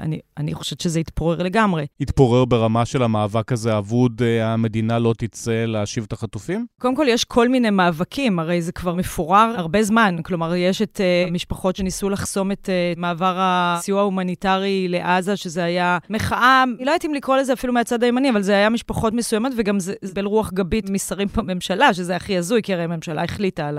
אני, 0.00 0.20
אני 0.36 0.54
חושבת 0.54 0.80
שזה 0.80 1.00
יתפורר 1.00 1.42
לגמרי. 1.42 1.86
יתפורר 2.00 2.44
ברמה 2.44 2.84
של 2.86 3.02
המאבק 3.02 3.52
הזה 3.52 3.78
אבוד, 3.78 4.22
אה, 4.22 4.44
המדינה 4.44 4.98
לא 4.98 5.14
תצא 5.18 5.64
להשיב 5.66 6.04
את 6.08 6.12
החטופים? 6.12 6.66
קודם 6.80 6.96
כל, 6.96 7.06
יש 7.08 7.24
כל 7.24 7.48
מיני 7.48 7.70
מאבקים, 7.70 8.38
הרי 8.38 8.62
זה 8.62 8.72
כבר 8.72 8.94
מפורר 8.94 9.54
הרבה 9.56 9.82
זמן. 9.82 10.16
כלומר, 10.24 10.54
יש 10.54 10.82
את 10.82 11.00
uh, 11.00 11.28
המשפחות 11.28 11.76
שניסו 11.76 12.10
לחסום 12.10 12.52
את 12.52 12.68
אה, 12.68 13.00
מעבר 13.00 13.36
הסיוע 13.38 14.00
ההומניטרי 14.00 14.88
לעזה, 14.88 15.36
שזה 15.36 15.64
היה 15.64 15.98
מחאה, 16.10 16.64
לא 16.80 16.90
יודעת 16.90 17.04
אם 17.04 17.14
לקרוא 17.14 17.36
לזה 17.36 17.52
אפילו 17.52 17.72
מהצד 17.72 18.02
הימני, 18.02 18.30
אבל 18.30 18.42
זה 18.42 18.52
היה 18.52 18.68
משפחות 18.70 19.14
מסוימות, 19.14 19.52
וגם 19.56 19.80
זה 19.80 19.94
קיבל 20.20 20.28
רוח 20.28 20.52
גבית 20.52 20.90
משרים 20.90 21.28
בממשלה, 21.36 21.94
שזה 21.94 22.16
הכי 22.16 22.38
הזוי, 22.38 22.62
כי 22.62 22.74
הרי 22.74 22.84
הממשלה 22.84 23.22
החליטה 23.40 23.68
על 23.68 23.78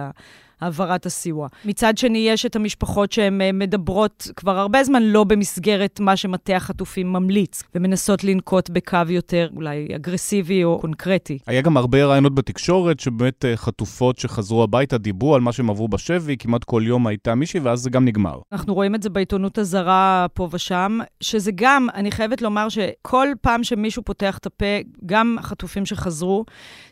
העברת 0.62 1.05
הסיוע. 1.05 1.47
מצד 1.66 1.97
שני, 1.97 2.18
יש 2.18 2.45
את 2.45 2.55
המשפחות 2.55 3.12
שהן 3.12 3.41
אה, 3.41 3.51
מדברות 3.51 4.28
כבר 4.36 4.57
הרבה 4.57 4.84
זמן 4.84 5.03
לא 5.03 5.24
במסגרת 5.24 5.99
מה 5.99 6.16
שמטה 6.16 6.55
החטופים 6.55 7.14
ממליץ, 7.14 7.64
ומנסות 7.76 8.24
לנקוט 8.24 8.70
בקו 8.70 8.97
יותר 9.09 9.49
אולי 9.55 9.88
אגרסיבי 9.95 10.64
או 10.64 10.80
קונקרטי. 10.82 11.39
היה 11.47 11.62
גם 11.62 11.78
הרבה 11.78 12.05
רעיונות 12.05 12.36
בתקשורת, 12.36 12.99
שבאמת 12.99 13.45
אה, 13.45 13.57
חטופות 13.57 14.18
שחזרו 14.18 14.64
הביתה 14.64 14.97
דיברו 14.97 15.36
על 15.36 15.41
מה 15.41 15.51
שהם 15.51 15.70
עברו 15.70 15.88
בשבי, 15.88 16.38
כמעט 16.38 16.64
כל 16.64 16.84
יום 16.86 17.07
הייתה 17.07 17.36
מישהי, 17.36 17.59
ואז 17.59 17.80
זה 17.80 17.89
גם 17.89 18.05
נגמר. 18.05 18.39
אנחנו 18.51 18.74
רואים 18.74 18.95
את 18.95 19.03
זה 19.03 19.09
בעיתונות 19.09 19.57
הזרה 19.57 20.26
פה 20.34 20.49
ושם, 20.51 20.99
שזה 21.22 21.51
גם, 21.55 21.88
אני 21.93 22.12
חייבת 22.12 22.41
לומר 22.41 22.70
שכל 22.70 23.28
פעם 23.41 23.64
שמישהו 23.64 24.03
פותח 24.03 24.38
את 24.38 24.45
הפה, 24.45 24.66
גם 25.05 25.36
החטופים 25.39 25.86
שחזרו, 25.86 26.45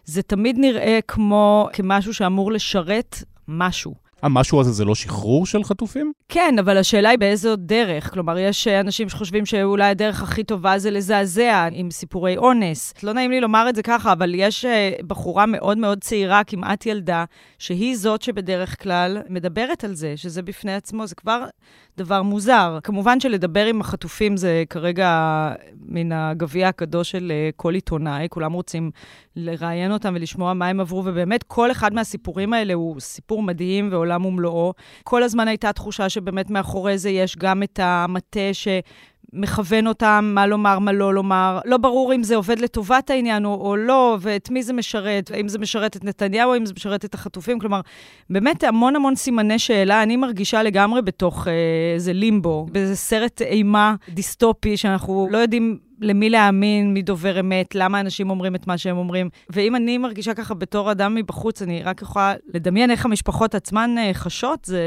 זה 0.06 0.22
תמיד 0.22 0.58
נראה 0.60 1.00
כמו 1.08 1.70
כמשהו 1.74 2.14
שאמור 2.14 2.52
לשרת 2.52 3.24
משהו. 3.50 4.10
המשהו 4.22 4.62
הזה 4.62 4.72
זה 4.72 4.86
לא 4.86 4.96
שחרור 4.96 5.46
של 5.46 5.64
חטופים? 5.64 6.12
כן, 6.30 6.56
אבל 6.60 6.78
השאלה 6.78 7.10
היא 7.10 7.20
באיזו 7.20 7.56
דרך. 7.56 8.14
כלומר, 8.14 8.38
יש 8.38 8.68
אנשים 8.68 9.10
שחושבים 9.10 9.46
שאולי 9.46 9.90
הדרך 9.90 10.22
הכי 10.24 10.44
טובה 10.44 10.80
זה 10.80 10.92
לזעזע 10.92 11.68
עם 11.72 11.92
סיפורי 11.92 12.38
אונס. 12.38 12.94
לא 13.04 13.14
נעים 13.14 13.32
לי 13.32 13.40
לומר 13.42 13.70
את 13.70 13.76
זה 13.76 13.84
ככה, 13.84 14.12
אבל 14.12 14.32
יש 14.36 14.66
אה, 14.66 14.92
בחורה 15.08 15.46
מאוד 15.46 15.78
מאוד 15.78 16.02
צעירה, 16.02 16.44
כמעט 16.44 16.86
ילדה, 16.86 17.26
שהיא 17.60 17.98
זאת 17.98 18.22
שבדרך 18.22 18.84
כלל 18.84 19.18
מדברת 19.30 19.84
על 19.84 19.94
זה, 19.94 20.18
שזה 20.18 20.42
בפני 20.42 20.74
עצמו, 20.74 21.08
זה 21.08 21.16
כבר 21.16 21.46
דבר 22.00 22.22
מוזר. 22.22 22.80
כמובן 22.84 23.20
שלדבר 23.20 23.66
עם 23.66 23.82
החטופים 23.82 24.38
זה 24.38 24.64
כרגע 24.70 25.52
מן 25.86 26.12
הגביע 26.12 26.68
הקדוש 26.68 27.12
של 27.12 27.32
אה, 27.32 27.50
כל 27.56 27.74
עיתונאי, 27.74 28.28
כולם 28.30 28.54
רוצים 28.54 28.92
לראיין 29.36 29.92
אותם 29.92 30.14
ולשמוע 30.16 30.54
מה 30.54 30.68
הם 30.68 30.80
עברו, 30.80 31.04
ובאמת 31.06 31.44
כל 31.44 31.72
אחד 31.72 31.94
מהסיפורים 31.94 32.54
האלה 32.54 32.74
הוא 32.74 33.00
סיפור 33.00 33.44
מדהים 33.44 33.90
ועולם 33.92 34.26
ומלואו. 34.26 34.74
כל 35.04 35.24
הזמן 35.24 35.48
הייתה 35.48 35.74
תחושה 35.74 36.10
שבאמת 36.10 36.50
מאחורי 36.50 36.98
זה 36.98 37.10
יש 37.10 37.38
גם 37.38 37.64
את 37.64 37.80
המטה 37.84 38.54
ש... 38.54 38.68
מכוון 39.34 39.88
אותם 39.88 40.32
מה 40.34 40.48
לומר, 40.48 40.80
מה 40.80 40.92
לא 40.92 41.14
לומר. 41.14 41.60
לא 41.66 41.78
ברור 41.78 42.14
אם 42.14 42.24
זה 42.24 42.36
עובד 42.36 42.60
לטובת 42.60 43.10
העניין 43.10 43.46
או, 43.46 43.68
או 43.68 43.76
לא, 43.76 44.18
ואת 44.22 44.50
מי 44.50 44.64
זה 44.64 44.74
משרת, 44.74 45.32
האם 45.32 45.48
זה 45.48 45.60
משרת 45.60 45.96
את 45.96 46.04
נתניהו, 46.04 46.54
האם 46.54 46.66
זה 46.66 46.74
משרת 46.76 47.06
את 47.06 47.14
החטופים. 47.14 47.60
כלומר, 47.60 47.82
באמת 48.30 48.64
המון 48.64 48.96
המון 48.96 49.16
סימני 49.16 49.60
שאלה. 49.60 50.04
אני 50.04 50.16
מרגישה 50.16 50.64
לגמרי 50.64 51.02
בתוך 51.02 51.48
אה, 51.48 51.54
איזה 51.96 52.14
לימבו, 52.14 52.66
באיזה 52.72 52.96
סרט 52.96 53.42
אימה 53.42 53.96
דיסטופי, 54.10 54.78
שאנחנו 54.78 55.28
לא 55.32 55.38
יודעים 55.38 55.78
למי 56.02 56.30
להאמין, 56.30 56.94
מי 56.94 57.02
דובר 57.02 57.40
אמת, 57.40 57.76
למה 57.76 58.00
אנשים 58.00 58.30
אומרים 58.30 58.56
את 58.56 58.68
מה 58.68 58.78
שהם 58.78 58.98
אומרים. 58.98 59.30
ואם 59.50 59.76
אני 59.76 59.98
מרגישה 59.98 60.34
ככה 60.34 60.54
בתור 60.54 60.92
אדם 60.92 61.16
מבחוץ, 61.16 61.62
אני 61.62 61.84
רק 61.84 62.02
יכולה 62.02 62.34
לדמיין 62.54 62.92
איך 62.92 63.06
המשפחות 63.06 63.56
עצמן 63.56 63.96
אה, 63.98 64.14
חשות, 64.14 64.66
זה 64.66 64.82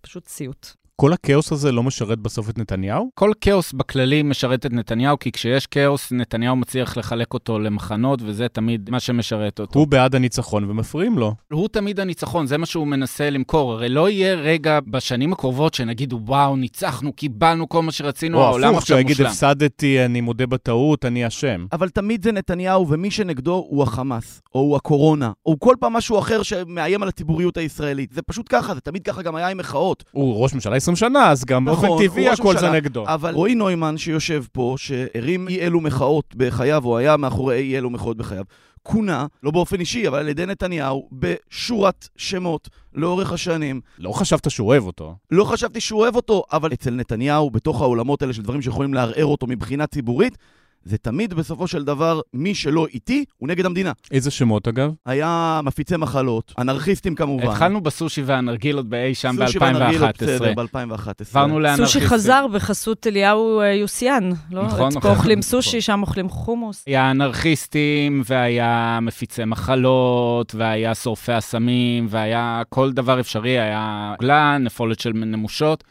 פשוט 0.00 0.26
סיוט. 0.28 0.81
כל 0.96 1.12
הכאוס 1.12 1.52
הזה 1.52 1.72
לא 1.72 1.82
משרת 1.82 2.18
בסוף 2.18 2.50
את 2.50 2.58
נתניהו? 2.58 3.10
כל 3.14 3.32
כאוס 3.40 3.72
בכללי 3.72 4.22
משרת 4.22 4.66
את 4.66 4.72
נתניהו, 4.72 5.18
כי 5.18 5.32
כשיש 5.32 5.66
כאוס, 5.66 6.12
נתניהו 6.12 6.56
מצליח 6.56 6.96
לחלק 6.96 7.34
אותו 7.34 7.58
למחנות, 7.58 8.20
וזה 8.22 8.48
תמיד 8.48 8.90
מה 8.90 9.00
שמשרת 9.00 9.60
אותו. 9.60 9.78
הוא 9.78 9.88
בעד 9.88 10.14
הניצחון 10.14 10.70
ומפריעים 10.70 11.18
לו. 11.18 11.34
הוא 11.52 11.68
תמיד 11.68 12.00
הניצחון, 12.00 12.46
זה 12.46 12.58
מה 12.58 12.66
שהוא 12.66 12.86
מנסה 12.86 13.30
למכור. 13.30 13.72
הרי 13.72 13.88
לא 13.88 14.08
יהיה 14.08 14.34
רגע 14.34 14.78
בשנים 14.86 15.32
הקרובות 15.32 15.74
שנגיד, 15.74 16.12
וואו, 16.12 16.56
ניצחנו, 16.56 17.12
קיבלנו 17.12 17.68
כל 17.68 17.82
מה 17.82 17.92
שרצינו, 17.92 18.38
או 18.38 18.44
העולם 18.44 18.68
הפוך, 18.68 18.78
עכשיו 18.82 19.02
מושלם. 19.02 19.26
הפסדתי, 19.26 20.04
אני 20.04 20.20
מודה 20.20 20.46
בטעות, 20.46 21.04
אני 21.04 21.26
אשם. 21.26 21.66
אבל 21.72 21.88
תמיד 21.88 22.24
זה 22.24 22.32
נתניהו, 22.32 22.88
ומי 22.88 23.10
שנגדו 23.10 23.66
הוא 23.68 23.82
החמאס, 23.82 24.42
או 24.54 24.60
הוא 24.60 24.76
הקורונה, 24.76 25.32
או 25.46 25.60
כל 25.60 25.74
פעם 25.80 25.92
משהו 25.92 26.18
אחר 26.18 26.42
שמאיים 26.42 27.02
על 27.02 27.08
הציבוריות 27.08 27.56
הישראלית. 27.56 28.12
זה 28.12 28.22
פשוט 28.22 28.46
ככה, 28.48 28.74
זה 28.74 28.80
תמיד 28.80 29.02
ככה 29.02 29.22
גם 29.22 29.34
היה 29.36 29.48
עם 29.48 29.58
מחאות. 29.58 30.04
הוא 30.12 30.42
ראש 30.42 30.54
ממשלה 30.54 30.76
20 30.82 30.96
שנה, 30.96 31.30
אז 31.30 31.44
גם 31.44 31.64
באופן 31.64 31.86
נכון, 31.86 32.06
טבעי 32.06 32.24
הוא 32.24 32.30
ראש 32.30 32.40
הכל 32.40 32.58
זה. 32.58 32.70
נגדו. 32.70 33.04
אבל 33.06 33.34
רועי 33.34 33.54
נוימן 33.54 33.98
שיושב 33.98 34.44
פה, 34.52 34.74
שהרים 34.78 35.48
אי 35.48 35.60
אלו 35.60 35.80
מחאות 35.80 36.34
בחייו, 36.36 36.84
או 36.84 36.98
היה 36.98 37.16
מאחורי 37.16 37.56
אי 37.56 37.78
אלו 37.78 37.90
מחאות 37.90 38.16
בחייו, 38.16 38.44
כונה, 38.82 39.26
לא 39.42 39.50
באופן 39.50 39.80
אישי, 39.80 40.08
אבל 40.08 40.18
על 40.18 40.28
ידי 40.28 40.46
נתניהו, 40.46 41.08
בשורת 41.12 42.08
שמות 42.16 42.68
לאורך 42.94 43.32
השנים. 43.32 43.80
לא 43.98 44.12
חשבת 44.12 44.50
שהוא 44.50 44.68
אוהב 44.68 44.86
אותו. 44.86 45.14
לא 45.30 45.44
חשבתי 45.44 45.80
שהוא 45.80 46.00
אוהב 46.00 46.16
אותו, 46.16 46.42
אבל 46.52 46.72
אצל 46.72 46.90
נתניהו, 46.90 47.50
בתוך 47.50 47.80
העולמות 47.80 48.22
האלה 48.22 48.32
של 48.32 48.42
דברים 48.42 48.62
שיכולים 48.62 48.94
לערער 48.94 49.26
אותו 49.26 49.46
מבחינה 49.46 49.86
ציבורית, 49.86 50.38
זה 50.84 50.98
תמיד 50.98 51.34
בסופו 51.34 51.66
של 51.66 51.84
דבר, 51.84 52.20
מי 52.34 52.54
שלא 52.54 52.86
איתי, 52.86 53.24
הוא 53.36 53.48
נגד 53.48 53.66
המדינה. 53.66 53.92
איזה 54.10 54.30
שמות 54.30 54.68
אגב? 54.68 54.92
היה 55.06 55.60
מפיצי 55.64 55.96
מחלות, 55.96 56.52
אנרכיסטים 56.58 57.14
כמובן. 57.14 57.46
התחלנו 57.46 57.80
בסושי 57.80 58.22
והנרגילות 58.22 58.88
באי 58.88 59.14
שם 59.14 59.36
סושי 59.46 59.58
והנרגילות, 59.58 60.22
ב-2011. 60.22 60.24
בסדר, 60.24 60.54
ב-2011. 60.54 61.10
עברנו 61.30 61.60
לאנרכיסטים. 61.60 62.00
סושי 62.00 62.08
חזר 62.08 62.46
בחסות 62.52 63.06
אליהו 63.06 63.60
אה, 63.60 63.66
יוסיאן, 63.66 64.30
לא? 64.50 64.62
נכון, 64.62 64.92
פה 64.92 64.98
נכון. 64.98 65.10
אוכלים 65.10 65.42
סושי, 65.42 65.80
שם 65.80 66.00
אוכלים 66.02 66.28
חומוס. 66.28 66.84
היה 66.86 67.10
אנרכיסטים, 67.10 68.22
והיה 68.26 68.98
מפיצי 69.02 69.44
מחלות, 69.44 70.54
והיה 70.54 70.94
שורפי 70.94 71.38
אסמים, 71.38 72.06
והיה 72.10 72.62
כל 72.68 72.92
דבר 72.92 73.20
אפשרי, 73.20 73.60
היה 73.60 74.12
עגלה, 74.18 74.58
נפולת 74.58 75.00
של 75.00 75.12
נמושות. 75.14 75.84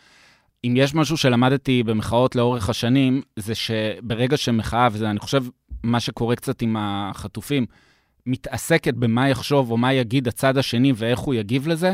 אם 0.64 0.74
יש 0.78 0.96
משהו 0.96 1.18
שלמדתי 1.18 1.84
במחאות 1.84 2.36
לאורך 2.36 2.70
השנים, 2.70 3.22
זה 3.36 3.56
שברגע 3.56 4.38
שמחאה, 4.38 4.88
וזה 4.92 5.10
אני 5.10 5.20
חושב 5.20 5.44
מה 5.84 6.00
שקורה 6.00 6.36
קצת 6.36 6.62
עם 6.62 6.76
החטופים, 6.80 7.66
מתעסקת 8.26 8.94
במה 8.94 9.30
יחשוב 9.30 9.72
או 9.72 9.78
מה 9.78 9.94
יגיד 9.94 10.28
הצד 10.28 10.58
השני 10.58 10.94
ואיך 10.96 11.20
הוא 11.20 11.34
יגיב 11.34 11.68
לזה, 11.68 11.94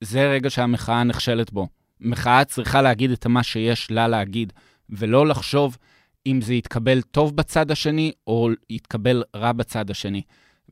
זה 0.00 0.30
רגע 0.30 0.50
שהמחאה 0.50 1.04
נכשלת 1.04 1.52
בו. 1.52 1.68
מחאה 2.00 2.44
צריכה 2.44 2.82
להגיד 2.82 3.10
את 3.10 3.26
מה 3.26 3.42
שיש 3.42 3.90
לה 3.90 4.08
להגיד, 4.08 4.52
ולא 4.90 5.26
לחשוב 5.26 5.76
אם 6.26 6.40
זה 6.40 6.54
יתקבל 6.54 7.02
טוב 7.02 7.36
בצד 7.36 7.70
השני 7.70 8.12
או 8.26 8.50
יתקבל 8.70 9.22
רע 9.36 9.52
בצד 9.52 9.90
השני. 9.90 10.22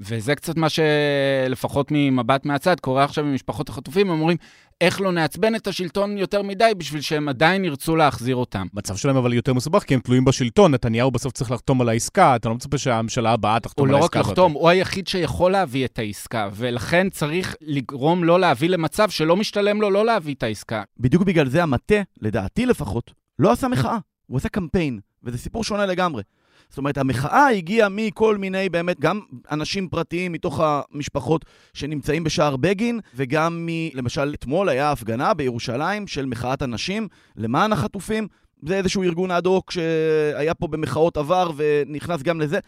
וזה 0.00 0.34
קצת 0.34 0.56
מה 0.56 0.66
שלפחות 0.68 1.88
ממבט 1.90 2.46
מהצד 2.46 2.80
קורה 2.80 3.04
עכשיו 3.04 3.24
עם 3.24 3.34
משפחות 3.34 3.68
החטופים, 3.68 4.10
הם 4.10 4.20
אומרים, 4.20 4.36
איך 4.80 5.00
לא 5.00 5.12
נעצבן 5.12 5.54
את 5.54 5.66
השלטון 5.66 6.18
יותר 6.18 6.42
מדי 6.42 6.72
בשביל 6.78 7.00
שהם 7.00 7.28
עדיין 7.28 7.64
ירצו 7.64 7.96
להחזיר 7.96 8.36
אותם. 8.36 8.66
מצב 8.74 8.96
שלהם 8.96 9.16
אבל 9.16 9.32
יותר 9.32 9.54
מסובך, 9.54 9.82
כי 9.82 9.94
הם 9.94 10.00
תלויים 10.00 10.24
בשלטון, 10.24 10.74
נתניהו 10.74 11.10
בסוף 11.10 11.32
צריך 11.32 11.50
לחתום 11.50 11.80
על 11.80 11.88
העסקה, 11.88 12.36
אתה 12.36 12.48
לא 12.48 12.54
מצפה 12.54 12.78
שהממשלה 12.78 13.32
הבאה 13.32 13.60
תחתום 13.60 13.88
הוא 13.88 13.94
על 13.94 14.00
לא 14.00 14.04
רק 14.04 14.16
העסקה. 14.16 14.30
לחתום, 14.30 14.52
הוא 14.52 14.68
היחיד 14.68 15.06
שיכול 15.06 15.52
להביא 15.52 15.84
את 15.84 15.98
העסקה, 15.98 16.48
ולכן 16.52 17.10
צריך 17.10 17.56
לגרום 17.60 18.24
לו 18.24 18.38
להביא 18.38 18.68
למצב 18.68 19.10
שלא 19.10 19.36
משתלם 19.36 19.80
לו 19.80 19.90
לא 19.90 20.06
להביא 20.06 20.34
את 20.34 20.42
העסקה. 20.42 20.82
בדיוק 21.00 21.22
בגלל 21.22 21.48
זה 21.48 21.62
המטה, 21.62 22.02
לדעתי 22.20 22.66
לפחות, 22.66 23.12
לא 23.38 23.52
עשה 23.52 23.68
מחאה, 23.68 23.98
הוא 24.26 24.36
עשה 24.36 24.48
קמפיין, 24.48 25.00
וזה 25.24 25.38
סיפור 25.38 25.64
שונה 25.64 25.86
לגמרי. 25.86 26.22
זאת 26.74 26.78
אומרת, 26.78 26.98
המחאה 26.98 27.48
הגיעה 27.48 27.88
מכל 27.88 28.36
מיני, 28.36 28.68
באמת, 28.68 29.00
גם 29.00 29.20
אנשים 29.50 29.88
פרטיים 29.88 30.32
מתוך 30.32 30.60
המשפחות 30.62 31.44
שנמצאים 31.74 32.24
בשער 32.24 32.56
בגין, 32.56 33.00
וגם 33.14 33.66
מ... 33.66 33.68
למשל, 33.94 34.34
אתמול 34.34 34.68
היה 34.68 34.92
הפגנה 34.92 35.34
בירושלים 35.34 36.06
של 36.06 36.26
מחאת 36.26 36.62
הנשים 36.62 37.08
למען 37.36 37.72
החטופים. 37.72 38.28
זה 38.66 38.76
איזשהו 38.76 39.02
ארגון 39.02 39.30
אד-הוק 39.30 39.70
שהיה 39.70 40.54
פה 40.54 40.66
במחאות 40.66 41.16
עבר 41.16 41.50
ונכנס 41.56 42.22
גם 42.22 42.40
לזה. 42.40 42.58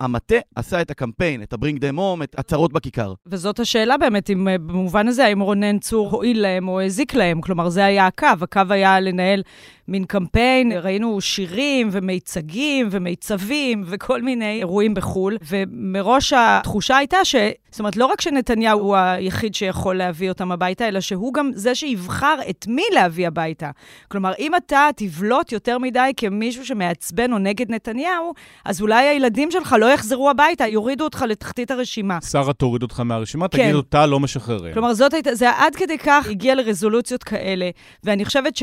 המטה 0.00 0.36
עשה 0.56 0.80
את 0.80 0.90
הקמפיין, 0.90 1.42
את 1.42 1.52
ה-Bring 1.52 1.76
them 1.76 1.96
home, 1.96 2.24
את 2.24 2.38
הצהרות 2.38 2.72
בכיכר. 2.72 3.14
וזאת 3.26 3.60
השאלה 3.60 3.98
באמת, 3.98 4.30
אם 4.30 4.48
אה, 4.48 4.58
במובן 4.58 5.08
הזה, 5.08 5.24
האם 5.24 5.40
רונן 5.40 5.78
צור 5.78 6.10
הועיל 6.10 6.42
להם 6.42 6.68
או 6.68 6.80
הזיק 6.80 7.14
להם? 7.14 7.40
כלומר, 7.40 7.68
זה 7.68 7.84
היה 7.84 8.06
הקו. 8.06 8.26
הקו 8.40 8.60
היה 8.70 9.00
לנהל 9.00 9.42
מין 9.88 10.04
קמפיין, 10.04 10.72
ראינו 10.72 11.20
שירים 11.20 11.88
ומיצגים 11.92 12.88
ומיצבים 12.90 13.84
וכל 13.86 14.22
מיני 14.22 14.58
אירועים 14.58 14.94
בחו"ל, 14.94 15.36
ומראש 15.48 16.32
התחושה 16.32 16.96
הייתה 16.96 17.24
ש... 17.24 17.34
זאת 17.70 17.78
אומרת, 17.78 17.96
לא 17.96 18.06
רק 18.06 18.20
שנתניהו 18.20 18.80
הוא 18.80 18.96
היחיד 18.96 19.54
שיכול 19.54 19.96
להביא 19.96 20.28
אותם 20.28 20.52
הביתה, 20.52 20.88
אלא 20.88 21.00
שהוא 21.00 21.34
גם 21.34 21.50
זה 21.54 21.74
שיבחר 21.74 22.34
את 22.50 22.66
מי 22.68 22.82
להביא 22.92 23.26
הביתה. 23.26 23.70
כלומר, 24.08 24.32
אם 24.38 24.54
אתה 24.54 24.88
תבלוט 24.96 25.52
יותר 25.52 25.78
מדי 25.78 26.12
כמישהו 26.16 26.66
שמעצבן 26.66 27.32
או 27.32 27.38
נגד 27.38 27.70
נתניהו, 27.70 28.32
אז 28.64 28.82
אולי 28.82 29.06
הילדים 29.08 29.50
שלך 29.50 29.76
לא 29.78 29.86
יחזרו 29.86 30.30
הביתה, 30.30 30.66
יורידו 30.66 31.04
אותך 31.04 31.24
לתחתית 31.28 31.70
הרשימה. 31.70 32.18
שרה 32.20 32.52
תוריד 32.52 32.82
אותך 32.82 33.00
מהרשימה, 33.00 33.48
כן. 33.48 33.62
תגיד 33.62 33.74
אותה 33.74 34.06
לא 34.06 34.20
משחררים. 34.20 34.74
כלומר, 34.74 34.94
זאת 34.94 35.14
הייתה, 35.14 35.34
זה 35.34 35.50
עד 35.50 35.76
כדי 35.76 35.98
כך 35.98 36.26
הגיע 36.30 36.54
לרזולוציות 36.54 37.24
כאלה, 37.24 37.70
ואני 38.04 38.24
חושבת 38.24 38.56
ש... 38.56 38.62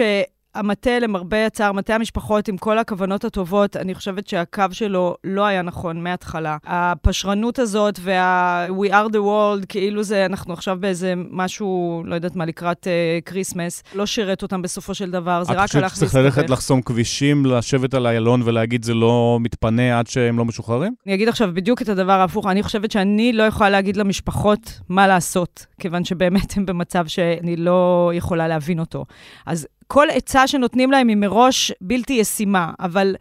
המטה, 0.56 1.00
למרבה 1.00 1.46
הצער, 1.46 1.72
מטה 1.72 1.96
המשפחות, 1.96 2.48
עם 2.48 2.58
כל 2.58 2.78
הכוונות 2.78 3.26
הטובות, 3.26 3.78
אני 3.78 3.96
חושבת 3.96 4.28
שהקו 4.28 4.64
שלו 4.72 5.16
לא 5.24 5.46
היה 5.46 5.62
נכון 5.62 6.04
מההתחלה. 6.04 6.58
הפשרנות 6.66 7.60
הזאת 7.60 8.00
וה- 8.02 8.68
We 8.70 8.90
are 8.90 9.10
the 9.12 9.16
world, 9.16 9.66
כאילו 9.70 10.04
זה, 10.04 10.26
אנחנו 10.26 10.54
עכשיו 10.54 10.78
באיזה 10.80 11.14
משהו, 11.32 12.02
לא 12.06 12.16
יודעת 12.16 12.36
מה, 12.36 12.46
לקראת 12.46 12.88
Christmas, 13.26 13.84
אה, 13.94 13.98
לא 13.98 14.06
שירת 14.06 14.44
אותם 14.44 14.62
בסופו 14.62 14.94
של 14.94 15.12
דבר, 15.12 15.44
זה 15.44 15.54
רק 15.54 15.58
הלך 15.58 15.66
את 15.76 15.92
חושבת 15.92 15.96
שצריך 16.10 16.16
ללכת 16.16 16.50
לחסום 16.50 16.82
כבישים, 16.82 17.46
לשבת 17.46 17.94
על 17.94 18.08
איילון 18.08 18.42
ולהגיד 18.46 18.84
זה 18.84 18.94
לא 18.94 19.38
מתפנה 19.42 20.00
עד 20.00 20.08
שהם 20.08 20.38
לא 20.38 20.46
משוחררים? 20.46 20.94
אני 21.06 21.14
אגיד 21.16 21.28
עכשיו 21.28 21.50
בדיוק 21.54 21.82
את 21.82 21.90
הדבר 21.90 22.12
ההפוך. 22.12 22.48
אני 22.48 22.64
חושבת 22.64 22.92
שאני 22.92 23.34
לא 23.34 23.44
יכולה 23.44 23.70
להגיד 23.70 23.98
למשפחות 23.98 24.80
מה 24.90 25.08
לעשות, 25.08 25.66
כיוון 25.80 26.06
שבאמת 26.06 26.58
הם 26.58 26.66
במצב 26.66 27.08
שאני 27.08 27.56
לא 27.56 28.12
יכולה 28.16 28.48
להבין 28.48 28.80
אותו. 28.80 29.06
אז 29.46 29.68
כל 29.88 30.08
עצה 30.12 30.48
שנותנים 30.48 30.92
להם 30.92 31.08
היא 31.08 31.18
מראש 31.18 31.72
בלתי 31.82 32.14
ישימה, 32.14 32.72
אבל 32.80 33.16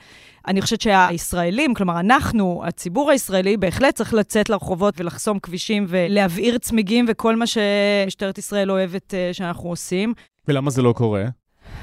אני 0.48 0.62
חושבת 0.62 0.80
שהישראלים, 0.80 1.74
כלומר, 1.74 2.00
אנחנו, 2.00 2.62
הציבור 2.66 3.10
הישראלי, 3.10 3.56
בהחלט 3.56 3.94
צריך 3.94 4.14
לצאת 4.14 4.48
לרחובות 4.50 5.00
ולחסום 5.00 5.38
כבישים 5.38 5.86
ולהבעיר 5.88 6.58
צמיגים 6.58 7.04
וכל 7.08 7.36
מה 7.36 7.44
שמשטרת 7.46 8.38
ישראל 8.38 8.70
אוהבת 8.70 9.14
uh, 9.14 9.34
שאנחנו 9.34 9.68
עושים. 9.70 10.14
ולמה 10.48 10.70
זה 10.70 10.82
לא 10.82 10.92
קורה? 10.92 11.24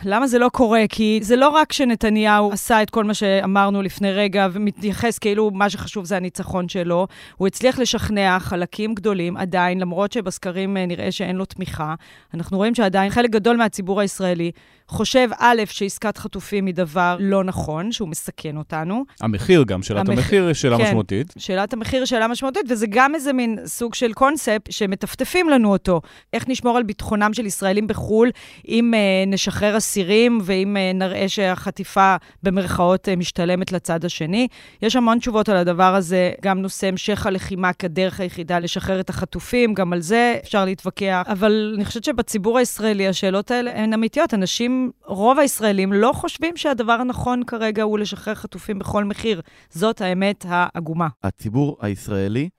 למה 0.03 0.27
זה 0.27 0.39
לא 0.39 0.49
קורה? 0.49 0.83
כי 0.89 1.19
זה 1.21 1.35
לא 1.35 1.49
רק 1.49 1.73
שנתניהו 1.73 2.51
עשה 2.51 2.81
את 2.83 2.89
כל 2.89 3.03
מה 3.03 3.13
שאמרנו 3.13 3.81
לפני 3.81 4.11
רגע 4.11 4.47
ומתייחס 4.51 5.19
כאילו 5.19 5.51
מה 5.51 5.69
שחשוב 5.69 6.05
זה 6.05 6.17
הניצחון 6.17 6.69
שלו, 6.69 7.07
הוא 7.37 7.47
הצליח 7.47 7.79
לשכנע 7.79 8.39
חלקים 8.39 8.95
גדולים 8.95 9.37
עדיין, 9.37 9.79
למרות 9.79 10.11
שבסקרים 10.11 10.77
נראה 10.77 11.11
שאין 11.11 11.35
לו 11.35 11.45
תמיכה. 11.45 11.95
אנחנו 12.33 12.57
רואים 12.57 12.75
שעדיין 12.75 13.09
חלק 13.09 13.29
גדול 13.29 13.57
מהציבור 13.57 14.01
הישראלי 14.01 14.51
חושב, 14.89 15.29
א', 15.37 15.61
שעסקת 15.65 16.17
חטופים 16.17 16.65
היא 16.65 16.75
דבר 16.75 17.17
לא 17.19 17.43
נכון, 17.43 17.91
שהוא 17.91 18.09
מסכן 18.09 18.57
אותנו. 18.57 19.03
המחיר 19.21 19.63
גם, 19.63 19.83
שאלת 19.83 19.99
המח... 19.99 20.17
המחיר 20.17 20.45
היא 20.45 20.53
שאלה 20.53 20.77
כן, 20.77 20.83
משמעותית. 20.83 21.33
שאלת 21.37 21.73
המחיר 21.73 21.99
היא 21.99 22.05
שאלה 22.05 22.27
משמעותית, 22.27 22.63
וזה 22.69 22.85
גם 22.89 23.15
איזה 23.15 23.33
מין 23.33 23.59
סוג 23.65 23.95
של 23.95 24.13
קונספט 24.13 24.71
שמטפטפים 24.71 25.49
לנו 25.49 25.71
אותו. 25.71 26.01
איך 26.33 26.47
נשמור 26.47 26.77
על 26.77 26.83
ביטחונם 26.83 27.33
של 27.33 27.45
ישראלים 27.45 27.87
בחו"ל, 27.87 28.31
אם 28.67 28.93
uh, 28.93 29.29
נשחרר 29.29 29.77
אסירים 29.77 30.39
ואם 30.43 30.77
uh, 30.77 30.97
נראה 30.97 31.29
שהחטיפה 31.29 32.15
במרכאות 32.43 33.07
uh, 33.07 33.15
משתלמת 33.15 33.71
לצד 33.71 34.05
השני. 34.05 34.47
יש 34.81 34.95
המון 34.95 35.19
תשובות 35.19 35.49
על 35.49 35.57
הדבר 35.57 35.95
הזה, 35.95 36.31
גם 36.41 36.61
נושא 36.61 36.87
המשך 36.87 37.25
הלחימה 37.25 37.73
כדרך 37.73 38.19
היחידה 38.19 38.59
לשחרר 38.59 38.99
את 38.99 39.09
החטופים, 39.09 39.73
גם 39.73 39.93
על 39.93 40.01
זה 40.01 40.35
אפשר 40.43 40.65
להתווכח, 40.65 41.23
אבל 41.27 41.73
אני 41.75 41.85
חושבת 41.85 42.03
שבציבור 42.03 42.57
הישראלי 42.57 43.07
השאלות 43.07 43.51
האלה 43.51 43.71
הן 43.75 43.93
אמיתיות. 43.93 44.33
אנשים 44.33 44.76
רוב 45.05 45.39
הישראלים 45.39 45.93
לא 45.93 46.11
חושבים 46.15 46.57
שהדבר 46.57 46.91
הנכון 46.93 47.43
כרגע 47.43 47.83
הוא 47.83 47.99
לשחרר 47.99 48.35
חטופים 48.35 48.79
בכל 48.79 49.03
מחיר. 49.03 49.41
זאת 49.69 50.01
האמת 50.01 50.45
העגומה. 50.47 51.07
הציבור 51.23 51.77
הישראלי 51.81 52.49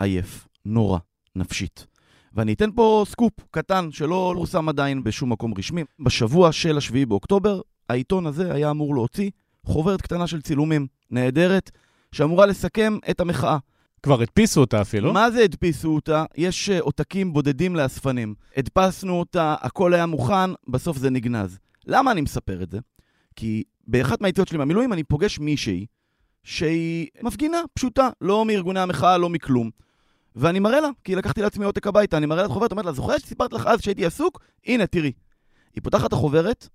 עייף, 0.00 0.48
נורא, 0.64 0.98
נפשית. 1.36 1.86
ואני 2.34 2.52
אתן 2.52 2.70
פה 2.74 3.04
סקופ 3.08 3.32
קטן 3.50 3.88
שלא 3.90 4.32
פורסם 4.36 4.68
עדיין 4.68 5.04
בשום 5.04 5.32
מקום 5.32 5.54
רשמי. 5.58 5.84
בשבוע 6.00 6.52
של 6.52 6.78
השביעי 6.78 7.06
באוקטובר, 7.06 7.60
העיתון 7.88 8.26
הזה 8.26 8.54
היה 8.54 8.70
אמור 8.70 8.94
להוציא 8.94 9.30
חוברת 9.64 10.02
קטנה 10.02 10.26
של 10.26 10.42
צילומים, 10.42 10.86
נהדרת, 11.10 11.70
שאמורה 12.12 12.46
לסכם 12.46 12.98
את 13.10 13.20
המחאה. 13.20 13.58
כבר 14.02 14.22
הדפיסו 14.22 14.60
אותה 14.60 14.80
אפילו. 14.80 15.12
מה 15.12 15.30
זה 15.30 15.42
הדפיסו 15.42 15.94
אותה? 15.94 16.24
יש 16.36 16.70
עותקים 16.70 17.32
בודדים 17.32 17.76
לאספנים. 17.76 18.34
הדפסנו 18.56 19.18
אותה, 19.18 19.54
הכל 19.60 19.94
היה 19.94 20.06
מוכן, 20.06 20.50
בסוף 20.68 20.96
זה 20.96 21.10
נגנז. 21.10 21.58
למה 21.86 22.12
אני 22.12 22.20
מספר 22.20 22.62
את 22.62 22.70
זה? 22.70 22.78
כי 23.36 23.62
באחת 23.86 24.20
מהיציאות 24.20 24.48
שלי 24.48 24.58
מהמילואים 24.58 24.92
אני 24.92 25.04
פוגש 25.04 25.38
מישהי 25.38 25.86
שהיא 26.44 27.08
מפגינה 27.22 27.58
פשוטה, 27.74 28.08
לא 28.20 28.44
מארגוני 28.44 28.80
המחאה, 28.80 29.18
לא 29.18 29.28
מכלום. 29.28 29.70
ואני 30.36 30.60
מראה 30.60 30.80
לה, 30.80 30.88
כי 31.04 31.14
לקחתי 31.14 31.42
לעצמי 31.42 31.64
עותק 31.64 31.86
הביתה, 31.86 32.16
אני 32.16 32.26
מראה 32.26 32.40
לה 32.40 32.46
את 32.46 32.50
החוברת, 32.50 32.72
אומרת 32.72 32.86
לה, 32.86 32.92
זוכרת 32.92 33.20
שסיפרת 33.20 33.52
לך 33.52 33.66
אז 33.66 33.82
שהייתי 33.82 34.06
עסוק? 34.06 34.40
הנה, 34.66 34.86
תראי. 34.86 35.12
היא 35.74 35.82
פותחת 35.82 36.08
את 36.08 36.12
החוברת, 36.12 36.68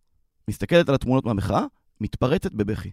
מסתכלת 0.47 0.89
על 0.89 0.95
התמונות 0.95 1.25
מהמחאה, 1.25 1.65
מתפרצת 2.01 2.51
בבכי. 2.51 2.91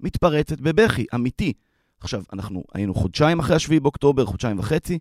מתפרצת 0.00 0.60
בבכי, 0.60 1.06
אמיתי. 1.14 1.52
עכשיו, 2.00 2.22
אנחנו 2.32 2.64
היינו 2.74 2.94
חודשיים 2.94 3.38
אחרי 3.38 3.56
השביעי 3.56 3.80
באוקטובר, 3.80 4.26
חודשיים 4.26 4.58
וחצי, 4.58 4.98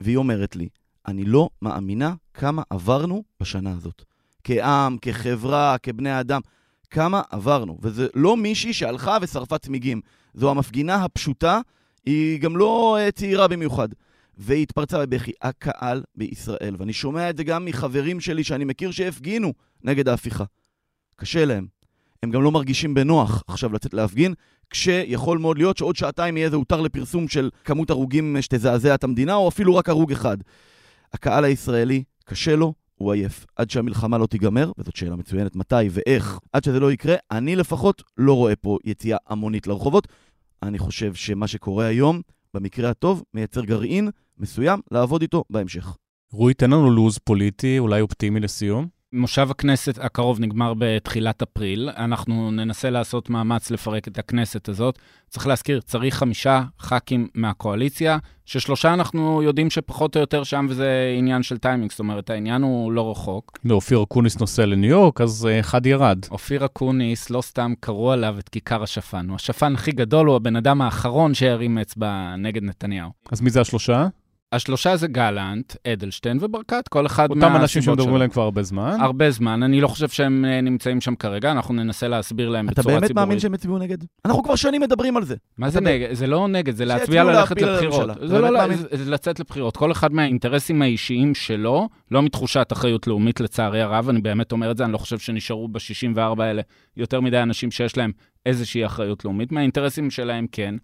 והיא 0.00 0.16
אומרת 0.16 0.56
לי, 0.56 0.68
אני 1.06 1.24
לא 1.24 1.50
מאמינה 1.62 2.14
כמה 2.34 2.62
עברנו 2.70 3.24
בשנה 3.40 3.72
הזאת. 3.72 4.04
כעם, 4.44 4.96
כחברה, 5.02 5.76
כבני 5.82 6.20
אדם. 6.20 6.40
כמה 6.90 7.22
עברנו. 7.30 7.78
וזה 7.82 8.06
לא 8.14 8.36
מישהי 8.36 8.72
שהלכה 8.72 9.18
ושרפה 9.22 9.58
צמיגים. 9.58 10.00
זו 10.34 10.50
המפגינה 10.50 10.94
הפשוטה, 10.94 11.60
היא 12.06 12.40
גם 12.40 12.56
לא 12.56 12.98
uh, 12.98 13.12
צעירה 13.12 13.48
במיוחד. 13.48 13.88
והיא 14.38 14.62
התפרצה 14.62 15.06
בבכי. 15.06 15.32
הקהל 15.42 16.02
בישראל, 16.14 16.76
ואני 16.78 16.92
שומע 16.92 17.30
את 17.30 17.36
זה 17.36 17.44
גם 17.44 17.64
מחברים 17.64 18.20
שלי 18.20 18.44
שאני 18.44 18.64
מכיר 18.64 18.90
שהפגינו 18.90 19.52
נגד 19.82 20.08
ההפיכה. 20.08 20.44
קשה 21.16 21.44
להם. 21.44 21.66
הם 22.22 22.30
גם 22.30 22.42
לא 22.42 22.52
מרגישים 22.52 22.94
בנוח 22.94 23.42
עכשיו 23.48 23.72
לצאת 23.72 23.94
להפגין, 23.94 24.34
כשיכול 24.70 25.38
מאוד 25.38 25.58
להיות 25.58 25.76
שעוד 25.76 25.96
שעתיים 25.96 26.36
יהיה 26.36 26.46
איזה 26.46 26.56
הותר 26.56 26.80
לפרסום 26.80 27.28
של 27.28 27.50
כמות 27.64 27.90
הרוגים 27.90 28.36
שתזעזע 28.40 28.94
את 28.94 29.04
המדינה, 29.04 29.34
או 29.34 29.48
אפילו 29.48 29.74
רק 29.74 29.88
הרוג 29.88 30.12
אחד. 30.12 30.36
הקהל 31.12 31.44
הישראלי, 31.44 32.04
קשה 32.24 32.56
לו, 32.56 32.74
הוא 32.94 33.12
עייף. 33.12 33.46
עד 33.56 33.70
שהמלחמה 33.70 34.18
לא 34.18 34.26
תיגמר, 34.26 34.72
וזאת 34.78 34.96
שאלה 34.96 35.16
מצוינת, 35.16 35.56
מתי 35.56 35.88
ואיך, 35.90 36.38
עד 36.52 36.64
שזה 36.64 36.80
לא 36.80 36.92
יקרה, 36.92 37.14
אני 37.30 37.56
לפחות 37.56 38.02
לא 38.18 38.32
רואה 38.32 38.56
פה 38.56 38.78
יציאה 38.84 39.18
המונית 39.26 39.66
לרחובות. 39.66 40.08
אני 40.62 40.78
חושב 40.78 41.14
שמה 41.14 41.46
שקורה 41.46 41.86
היום, 41.86 42.20
במקרה 42.54 42.90
הטוב, 42.90 43.22
מייצר 43.34 43.64
גרעין 43.64 44.10
מסוים 44.38 44.80
לעבוד 44.90 45.22
איתו 45.22 45.44
בהמשך. 45.50 45.96
רועי, 46.32 46.54
תן 46.54 46.70
לנו 46.70 46.90
לו"ז 46.90 47.18
פוליטי, 47.18 47.78
אולי 47.78 48.00
אופטימי 48.00 48.40
לסיום. 48.40 48.93
מושב 49.14 49.50
הכנסת 49.50 49.98
הקרוב 49.98 50.40
נגמר 50.40 50.72
בתחילת 50.78 51.42
אפריל. 51.42 51.90
אנחנו 51.96 52.50
ננסה 52.50 52.90
לעשות 52.90 53.30
מאמץ 53.30 53.70
לפרק 53.70 54.08
את 54.08 54.18
הכנסת 54.18 54.68
הזאת. 54.68 54.98
צריך 55.28 55.46
להזכיר, 55.46 55.80
צריך 55.80 56.14
חמישה 56.14 56.62
ח"כים 56.80 57.28
מהקואליציה, 57.34 58.18
ששלושה 58.46 58.94
אנחנו 58.94 59.42
יודעים 59.42 59.70
שפחות 59.70 60.16
או 60.16 60.20
יותר 60.20 60.44
שם, 60.44 60.66
וזה 60.70 61.14
עניין 61.18 61.42
של 61.42 61.58
טיימינג, 61.58 61.90
זאת 61.90 61.98
אומרת, 61.98 62.30
העניין 62.30 62.62
הוא 62.62 62.92
לא 62.92 63.10
רחוק. 63.10 63.58
לא, 63.64 63.74
אופיר 63.74 64.02
אקוניס 64.02 64.38
נוסע 64.40 64.66
לניו 64.66 64.90
יורק, 64.90 65.20
אז 65.20 65.48
אחד 65.60 65.86
ירד. 65.86 66.18
אופיר 66.30 66.64
אקוניס, 66.64 67.30
לא 67.30 67.40
סתם 67.40 67.72
קראו 67.80 68.12
עליו 68.12 68.36
את 68.38 68.48
כיכר 68.48 68.82
השפן. 68.82 69.28
הוא 69.28 69.36
השפן 69.36 69.74
הכי 69.74 69.92
גדול, 69.92 70.26
הוא 70.26 70.36
הבן 70.36 70.56
אדם 70.56 70.82
האחרון 70.82 71.34
שהרים 71.34 71.78
אצבע 71.78 72.34
נגד 72.38 72.62
נתניהו. 72.62 73.10
אז 73.32 73.40
מי 73.40 73.50
זה 73.50 73.60
השלושה? 73.60 74.06
השלושה 74.54 74.96
זה 74.96 75.06
גלנט, 75.06 75.76
אדלשטיין 75.86 76.38
וברקת, 76.40 76.88
כל 76.88 77.06
אחד 77.06 77.30
אותם 77.30 77.40
מהסיבות 77.40 77.60
אנשים 77.60 77.82
שמדברים. 77.82 78.14
עליהם 78.14 78.30
כבר 78.30 78.42
הרבה 78.42 78.62
זמן. 78.62 78.96
הרבה 79.00 79.30
זמן, 79.30 79.62
אני 79.62 79.80
לא 79.80 79.88
חושב 79.88 80.08
שהם 80.08 80.44
אה, 80.44 80.60
נמצאים 80.60 81.00
שם 81.00 81.14
כרגע, 81.14 81.50
אנחנו 81.50 81.74
ננסה 81.74 82.08
להסביר 82.08 82.48
להם 82.48 82.68
אתה 82.68 82.80
בצורה 82.80 82.94
באמת 82.94 83.06
ציבורית. 83.06 83.26
מאמין 83.26 83.40
שהם 83.40 83.54
יצביעו 83.54 83.78
נגד? 83.78 83.98
אנחנו 84.24 84.42
כבר 84.42 84.56
שנים 84.56 84.80
מדברים 84.82 85.16
על 85.16 85.24
זה. 85.24 85.36
מה 85.58 85.70
זה 85.70 85.78
אתה 85.78 85.86
נגד? 85.86 86.12
זה 86.12 86.26
לא 86.26 86.48
נגד, 86.48 86.74
זה 86.74 86.84
להצביע 86.84 87.24
ללכת 87.24 87.62
לבחירות. 87.62 88.06
זה 88.06 88.38
אתה 88.38 88.50
לא 88.50 88.66
באמת 88.66 88.78
זה 88.90 89.10
לצאת 89.10 89.40
לבחירות. 89.40 89.76
כל 89.76 89.92
אחד 89.92 90.12
מהאינטרסים 90.12 90.82
האישיים 90.82 91.34
שלו, 91.34 91.88
לא 92.10 92.22
מתחושת 92.22 92.68
אחריות 92.72 93.06
לאומית 93.06 93.40
לצערי 93.40 93.82
הרב, 93.82 94.08
אני 94.08 94.20
באמת 94.20 94.52
אומר 94.52 94.70
את 94.70 94.76
זה, 94.76 94.84
אני 94.84 94.92
לא 94.92 94.98
חושב 94.98 95.18
שנשארו 95.18 95.68
ב-64 95.68 96.42
האלה 96.42 96.62
יותר 96.96 97.20
מדי 97.20 97.42
אנשים 97.42 97.70
שיש 97.70 97.96
להם 97.96 98.12
איזושהי 98.46 98.86
אחריות 98.86 99.24
לאומית. 99.24 99.52
מהאינטרסים 99.52 100.10
שלהם 100.10 100.46
כן. 100.52 100.74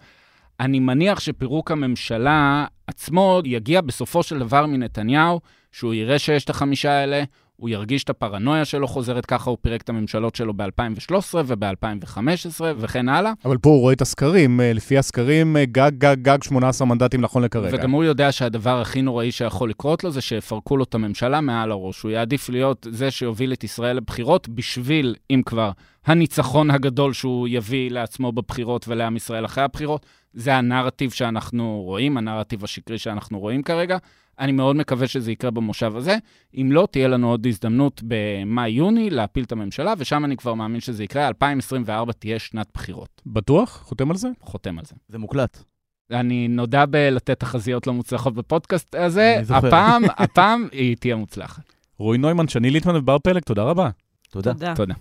אני 0.61 0.81
מניח 0.81 1.21
שפירוק 1.21 1.71
הממשלה 1.71 2.67
עצמו 2.87 3.41
יגיע 3.45 3.81
בסופו 3.81 4.23
של 4.23 4.39
דבר 4.39 4.67
מנתניהו, 4.67 5.41
שהוא 5.73 5.95
יראה 5.95 6.19
שיש 6.19 6.45
את 6.45 6.51
החמישה 6.51 6.91
האלה, 6.91 7.25
הוא 7.57 7.69
ירגיש 7.69 8.05
את 8.05 8.11
הפרנויה 8.11 8.65
שלו 8.65 8.89
חוזרת, 8.89 9.27
ככה 9.27 9.51
הוא 9.51 9.59
פירק 9.61 9.83
את 9.83 9.89
הממשלות 9.89 10.35
שלו 10.35 10.55
ב-2013 10.55 11.35
וב-2015 11.47 12.61
וכן 12.77 13.09
הלאה. 13.09 13.33
אבל 13.45 13.59
פה 13.59 13.71
הוא 13.71 13.81
רואה 13.81 13.93
את 13.93 14.01
הסקרים, 14.01 14.61
אה, 14.61 14.73
לפי 14.73 14.99
הסקרים, 14.99 15.57
אה, 15.57 15.65
גג, 15.65 15.91
גג, 15.99 16.17
גג 16.23 16.43
18 16.43 16.87
מנדטים 16.89 17.21
נכון 17.21 17.43
לכרגע. 17.43 17.69
וגם 17.73 17.91
הוא 17.91 18.05
יודע 18.05 18.33
שהדבר 18.33 18.81
הכי 18.81 19.03
נוראי 19.03 19.33
שיכול 19.33 19.71
לקרות 19.71 20.05
לו 20.05 20.11
זה 20.11 20.21
שיפרקו 20.21 20.77
לו 20.77 20.85
את 20.85 20.95
הממשלה 20.95 21.41
מעל 21.41 21.71
הראש. 21.71 22.03
הוא 22.03 22.11
יעדיף 22.11 22.49
להיות 22.49 22.87
זה 22.91 23.11
שיוביל 23.11 23.53
את 23.53 23.65
ישראל 23.65 23.97
לבחירות 23.97 24.49
בשביל, 24.49 25.15
אם 25.31 25.43
כבר, 25.47 25.71
הניצחון 26.07 26.71
הגדול 26.71 27.13
שהוא 27.13 27.49
יביא 27.49 27.91
לעצמו 27.91 28.33
בבחירות 28.33 28.89
ולעם 28.89 29.17
ישראל 29.17 29.45
אחרי 29.45 29.65
הבחירות. 29.65 30.07
זה 30.33 30.55
הנרטיב 30.55 31.11
שאנחנו 31.11 31.83
רואים, 31.85 32.17
הנרטיב 32.17 32.65
השקרי 32.65 32.99
שאנחנו 32.99 33.39
רואים 33.39 33.63
כרגע. 33.63 33.99
אני 34.39 34.53
מאוד 34.53 34.77
מקווה 34.77 35.09
שזה 35.09 35.33
יקרה 35.33 35.51
במושב 35.51 35.97
הזה. 35.97 36.17
אם 36.55 36.69
לא, 36.73 36.89
תהיה 36.91 37.09
לנו 37.09 37.31
עוד 37.31 37.47
הזדמנות 37.47 38.01
במאי-יוני 38.05 39.11
להפיל 39.11 39.45
את 39.45 39.53
הממשלה, 39.53 39.95
ושם 39.99 40.25
אני 40.25 40.37
כבר 40.37 40.55
מאמין 40.55 40.81
שזה 40.81 41.05
יקרה. 41.05 41.29
2024 41.29 42.13
תהיה 42.13 42.39
שנת 42.39 42.67
בחירות. 42.75 43.23
בטוח? 43.27 43.83
חותם 43.85 44.11
על 44.11 44.17
זה? 44.17 44.29
חותם 44.41 44.79
על 44.79 44.85
זה. 44.85 44.95
זה 45.09 45.19
מוקלט. 45.19 45.63
אני 46.11 46.49
נודע 46.49 46.87
בלתת 46.87 47.41
תחזיות 47.41 47.87
לא 47.87 47.93
מוצלחות 47.93 48.35
בפודקאסט 48.35 48.95
הזה, 48.95 49.35
אני 49.37 49.45
זוכר. 49.45 49.67
הפעם, 49.67 50.03
הפעם 50.25 50.69
היא 50.73 50.97
תהיה 50.97 51.17
מוצלחת. 51.17 51.73
רועי 51.99 52.19
נוימן, 52.19 52.49
שני 52.49 52.71
ליטמן 52.71 52.97
ובר 52.97 53.19
פלג, 53.19 53.43
תודה 53.43 53.63
רבה. 53.63 53.91
תודה. 54.31 54.53
תודה. 54.75 54.95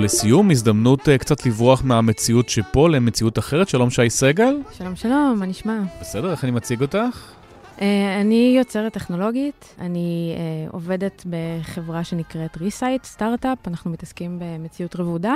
תודה. 0.00 0.12
ולסיום, 0.12 0.50
הזדמנות 0.50 1.08
אה, 1.08 1.18
קצת 1.18 1.46
לברוח 1.46 1.84
מהמציאות 1.84 2.48
שפה 2.48 2.88
למציאות 2.88 3.38
אחרת. 3.38 3.68
שלום 3.68 3.90
שי 3.90 4.10
סגל. 4.10 4.56
שלום 4.72 4.96
שלום, 4.96 5.36
מה 5.38 5.46
נשמע? 5.46 5.78
בסדר, 6.00 6.30
איך 6.30 6.44
אני 6.44 6.50
מציג 6.50 6.82
אותך? 6.82 7.32
אה, 7.76 7.82
אני 8.20 8.54
יוצרת 8.58 8.92
טכנולוגית, 8.92 9.74
אני 9.78 10.34
אה, 10.68 10.72
עובדת 10.72 11.24
בחברה 11.30 12.04
שנקראת 12.04 12.56
ReSight, 12.56 13.04
סטארט-אפ, 13.04 13.58
אנחנו 13.68 13.90
מתעסקים 13.90 14.38
במציאות 14.38 14.96
רבודה. 14.96 15.34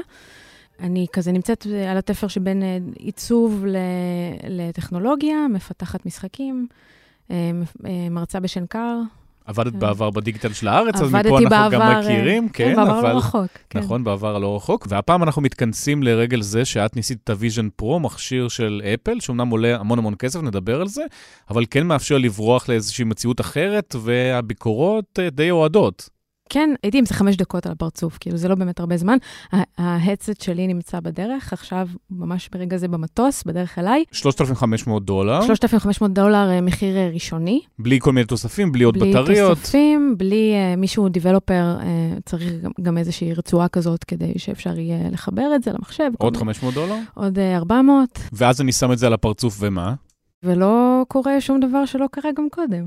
אני 0.81 1.07
כזה 1.13 1.33
נמצאת 1.33 1.67
על 1.91 1.99
התפר 1.99 2.29
שבין 2.29 2.63
uh, 2.63 2.99
עיצוב 2.99 3.65
לטכנולוגיה, 4.49 5.47
מפתחת 5.49 6.07
משחקים, 6.07 6.67
מרצה 8.11 8.41
בשנקר. 8.41 9.01
עבדת 9.45 9.73
כן. 9.73 9.79
בעבר 9.79 10.11
בדיגיטל 10.11 10.53
של 10.53 10.69
הארץ, 10.69 10.95
אז 10.95 11.09
מפה 11.09 11.19
אנחנו 11.19 11.37
בעבר, 11.51 11.69
גם 11.71 11.83
אה, 11.83 12.01
מכירים, 12.01 12.49
כן, 12.49 12.65
כן, 12.65 12.77
בעבר 12.77 13.01
אבל... 13.01 13.13
לא 13.13 13.17
רחוק. 13.19 13.47
כן. 13.71 13.79
נכון, 13.79 14.05
בעבר 14.05 14.37
הלא 14.37 14.57
רחוק. 14.57 14.87
והפעם 14.91 15.23
אנחנו 15.23 15.43
מתכנסים 15.43 16.03
לרגל 16.03 16.43
זה 16.43 16.65
שאת 16.65 16.97
ניסית 16.97 17.19
את 17.25 17.31
ה 17.31 17.36
Vision 17.36 17.69
Pro, 17.77 18.01
מכשיר 18.01 18.49
של 18.49 18.83
אפל, 18.95 19.21
שאומנם 19.21 19.49
עולה 19.49 19.81
המון 19.81 19.99
המון 19.99 20.15
כסף, 20.19 20.43
נדבר 20.43 20.81
על 20.81 20.89
זה, 20.89 21.03
אבל 21.51 21.65
כן 21.71 21.87
מאפשר 21.87 22.19
לברוח 22.19 22.69
לאיזושהי 22.69 23.05
מציאות 23.05 23.41
אחרת, 23.41 23.97
והביקורות 24.01 25.19
אה, 25.19 25.31
די 25.31 25.51
אוהדות. 25.51 26.14
כן, 26.55 26.71
הייתי 26.83 26.99
עם 26.99 27.07
זה 27.07 27.15
חמש 27.15 27.37
דקות 27.37 27.67
על 27.67 27.73
הפרצוף, 27.73 28.19
כאילו 28.21 28.37
זה 28.37 28.49
לא 28.49 28.55
באמת 28.55 28.81
הרבה 28.81 28.97
זמן. 28.97 29.17
ההדסט 29.79 30.41
שלי 30.41 30.67
נמצא 30.67 31.01
בדרך, 31.01 31.53
עכשיו 31.53 31.89
ממש 32.11 32.49
ברגע 32.53 32.77
זה 32.77 32.89
במטוס, 32.89 33.45
בדרך 33.45 33.79
אליי. 33.79 34.05
3,500 34.13 35.05
דולר, 35.05 35.43
3,500 35.47 36.13
דולר 36.13 36.51
אה, 36.51 36.61
מחיר 36.61 36.97
אה, 36.97 37.11
ראשוני. 37.15 37.61
בלי 37.79 38.01
כל 38.01 38.13
מיני 38.13 38.27
תוספים, 38.27 38.73
בלי 38.73 38.85
עוד 38.85 38.99
בלי 38.99 39.11
בטריות. 39.11 39.59
תוספים, 39.59 40.15
בלי 40.19 40.55
uh, 40.55 40.77
מישהו 40.77 41.09
דיבלופר, 41.09 41.77
uh, 41.81 41.85
צריך 42.27 42.63
גם, 42.63 42.71
גם 42.83 42.99
איזושהי 42.99 43.35
רצועה 43.35 43.69
כזאת 43.69 44.05
כדי 44.05 44.33
שאפשר 44.37 44.79
יהיה 44.79 45.11
לחבר 45.11 45.53
את 45.57 45.63
זה 45.63 45.71
למחשב. 45.73 46.11
עוד 46.19 46.33
מיני- 46.33 46.41
500 46.41 46.75
דולר, 46.75 46.97
עוד 47.15 47.39
uh, 47.39 47.57
400, 47.57 48.19
ואז 48.33 48.61
אני 48.61 48.73
שם 48.73 48.93
את 48.93 48.99
זה 48.99 49.07
על 49.07 49.13
הפרצוף, 49.13 49.57
ומה? 49.61 49.95
ולא 50.45 51.03
קורה 51.09 51.41
שום 51.41 51.61
דבר 51.61 51.85
שלא 51.85 52.07
קרה 52.11 52.31
גם 52.37 52.49
קודם. 52.51 52.85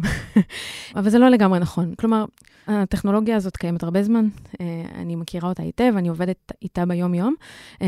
אבל 0.96 1.10
זה 1.10 1.20
לא 1.20 1.30
לגמרי 1.30 1.60
נכון. 1.60 1.94
כלומר, 2.00 2.26
הטכנולוגיה 2.68 3.36
הזאת 3.36 3.58
קיימת 3.58 3.84
הרבה 3.84 4.04
זמן, 4.04 4.28
uh, 4.54 4.58
אני 4.96 5.16
מכירה 5.16 5.50
אותה 5.50 5.64
היטב, 5.64 5.94
אני 5.98 6.08
עובדת 6.08 6.52
איתה 6.62 6.86
ביום-יום. 6.86 7.36
Um, 7.74 7.84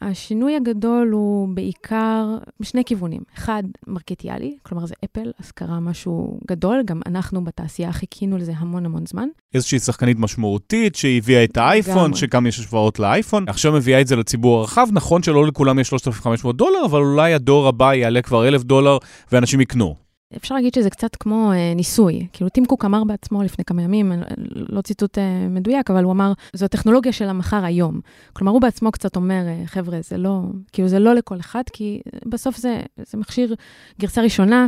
השינוי 0.00 0.56
הגדול 0.56 1.08
הוא 1.12 1.48
בעיקר 1.48 2.38
בשני 2.60 2.84
כיוונים. 2.84 3.20
אחד, 3.38 3.62
מרקטיאלי, 3.86 4.56
כלומר 4.62 4.86
זה 4.86 4.94
אפל, 5.04 5.30
אז 5.40 5.50
קרה 5.50 5.80
משהו 5.80 6.40
גדול, 6.48 6.82
גם 6.84 7.00
אנחנו 7.06 7.44
בתעשייה 7.44 7.92
חיכינו 7.92 8.38
לזה 8.38 8.52
המון 8.56 8.86
המון 8.86 9.06
זמן. 9.06 9.28
איזושהי 9.54 9.78
שחקנית 9.78 10.18
משמעותית 10.18 10.94
שהביאה 10.94 11.44
את 11.44 11.56
האייפון. 11.56 12.14
שגם 12.14 12.46
יש 12.46 12.58
השוואות 12.58 12.98
לאייפון, 12.98 13.48
עכשיו 13.48 13.72
מביאה 13.72 14.00
את 14.00 14.06
זה 14.06 14.16
לציבור 14.16 14.60
הרחב, 14.60 14.86
נכון 14.92 15.22
שלא 15.22 15.46
לכולם 15.46 15.78
יש 15.78 15.88
3,500 15.88 16.56
דולר, 16.56 16.84
אבל 16.84 17.00
אולי 17.00 17.34
הדור 17.34 17.68
הבא 17.68 17.94
יעלה 17.94 18.22
כבר 18.22 18.48
1,000 18.48 18.62
דולר 18.62 18.98
ואנשים 19.32 19.60
יקנו. 19.60 20.05
אפשר 20.36 20.54
להגיד 20.54 20.74
שזה 20.74 20.90
קצת 20.90 21.16
כמו 21.16 21.52
אה, 21.52 21.74
ניסוי. 21.74 22.26
כאילו, 22.32 22.50
טים 22.50 22.66
קוק 22.66 22.84
אמר 22.84 23.04
בעצמו 23.04 23.42
לפני 23.42 23.64
כמה 23.64 23.82
ימים, 23.82 24.12
אה, 24.12 24.18
לא 24.54 24.80
ציטוט 24.80 25.18
אה, 25.18 25.48
מדויק, 25.50 25.90
אבל 25.90 26.04
הוא 26.04 26.12
אמר, 26.12 26.32
זו 26.52 26.64
הטכנולוגיה 26.64 27.12
של 27.12 27.28
המחר 27.28 27.64
היום. 27.64 28.00
כלומר, 28.32 28.52
הוא 28.52 28.60
בעצמו 28.60 28.92
קצת 28.92 29.16
אומר, 29.16 29.42
אה, 29.46 29.62
חבר'ה, 29.66 29.98
זה 30.02 30.16
לא, 30.16 30.40
כאילו, 30.72 30.88
זה 30.88 30.98
לא 30.98 31.14
לכל 31.14 31.40
אחד, 31.40 31.62
כי 31.72 32.00
בסוף 32.24 32.56
זה, 32.56 32.80
זה 32.96 33.18
מכשיר 33.18 33.54
גרסה 34.00 34.22
ראשונה, 34.22 34.62
אה, 34.62 34.66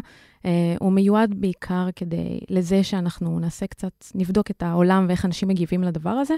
הוא 0.81 0.93
מיועד 0.93 1.35
בעיקר 1.37 1.89
כדי, 1.97 2.39
לזה 2.51 2.83
שאנחנו 2.83 3.39
נעשה 3.41 3.67
קצת, 3.67 4.05
נבדוק 4.15 4.51
את 4.51 4.63
העולם 4.63 5.07
ואיך 5.09 5.25
אנשים 5.25 5.49
מגיבים 5.49 5.83
לדבר 5.83 6.11
הזה, 6.11 6.35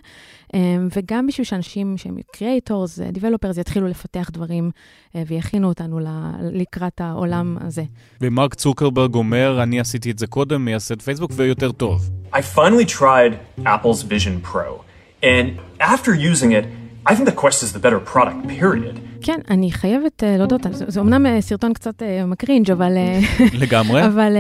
אה, 0.55 0.61
וגם 0.97 1.27
בשביל 1.27 1.45
שאנשים 1.45 1.97
שהם 1.97 2.17
creators, 2.33 2.99
developers, 2.99 3.59
יתחילו 3.59 3.87
לפתח 3.89 4.31
דברים 4.33 4.71
אה, 5.17 5.23
ויכינו 5.27 5.69
אותנו 5.69 5.99
ל- 6.01 6.33
לקראת 6.53 7.01
העולם 7.01 7.57
הזה. 7.61 7.85
ומרק 8.21 8.55
צוקרברג 8.55 9.15
אומר, 9.15 9.63
אני 9.63 9.81
עשיתי 9.81 10.11
את 10.11 10.19
זה 10.19 10.27
קודם, 10.27 10.65
מייסד 10.65 11.03
פייסבוק, 11.03 11.31
ויותר 11.35 11.73
טוב. 11.73 12.11
I 12.35 12.39
finally 12.57 12.87
tried 12.99 13.63
Apple's 13.65 14.03
Vision 14.03 14.53
Pro, 14.53 14.85
and 15.23 15.47
after 15.81 16.15
using 16.15 16.53
it, 16.53 16.65
I 17.11 17.15
think 17.15 17.27
the 17.29 17.41
Quest 17.45 17.63
is 17.67 17.73
the 17.73 17.83
better 17.87 18.01
product, 18.13 18.47
period. 18.47 19.01
כן, 19.21 19.41
אני 19.51 19.73
חייבת 19.73 20.23
uh, 20.23 20.27
להודות, 20.39 20.61
זה, 20.73 20.85
זה 20.89 21.01
אומנם 21.01 21.27
uh, 21.27 21.41
סרטון 21.41 21.73
קצת 21.73 22.03
uh, 22.03 22.27
מקרינג', 22.27 22.71
אבל, 22.71 22.93
לגמרי. 23.63 24.07
אבל 24.07 24.37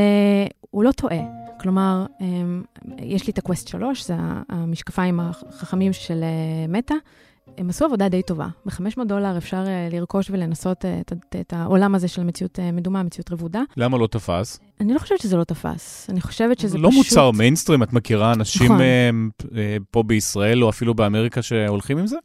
הוא 0.70 0.84
לא 0.84 0.92
טועה. 0.92 1.18
כלומר, 1.60 2.06
יש 2.98 3.26
לי 3.26 3.32
את 3.32 3.38
הקווסט 3.38 3.68
3, 3.68 4.06
זה 4.06 4.14
המשקפיים 4.48 5.20
החכמים 5.20 5.92
של 5.92 6.24
מטא. 6.68 6.94
הם 7.58 7.70
עשו 7.70 7.84
עבודה 7.84 8.08
די 8.08 8.22
טובה. 8.22 8.48
ב-500 8.66 9.04
דולר 9.06 9.38
אפשר 9.38 9.64
לרכוש 9.92 10.30
ולנסות 10.30 10.84
את, 10.84 11.12
את, 11.12 11.36
את 11.40 11.52
העולם 11.52 11.94
הזה 11.94 12.08
של 12.08 12.22
מציאות 12.24 12.58
מדומה, 12.72 13.02
מציאות 13.02 13.32
רבודה. 13.32 13.62
למה 13.76 13.98
לא 13.98 14.06
תפס? 14.06 14.60
אני 14.80 14.94
לא 14.94 14.98
חושבת 14.98 15.20
שזה 15.20 15.36
לא 15.36 15.44
תפס, 15.44 16.10
אני 16.10 16.20
חושבת 16.20 16.58
שזה 16.58 16.78
לא 16.78 16.88
פשוט... 16.88 16.98
מוצר 16.98 17.30
מיינסטרים, 17.30 17.82
את 17.82 17.92
מכירה 17.92 18.32
אנשים 18.32 18.64
נכון. 18.66 18.80
אה, 18.80 19.10
אה, 19.56 19.76
פה 19.90 20.02
בישראל, 20.02 20.64
או 20.64 20.68
אפילו 20.68 20.94
באמריקה, 20.94 21.42
שהולכים 21.42 21.98
עם 21.98 22.06
זה? 22.06 22.16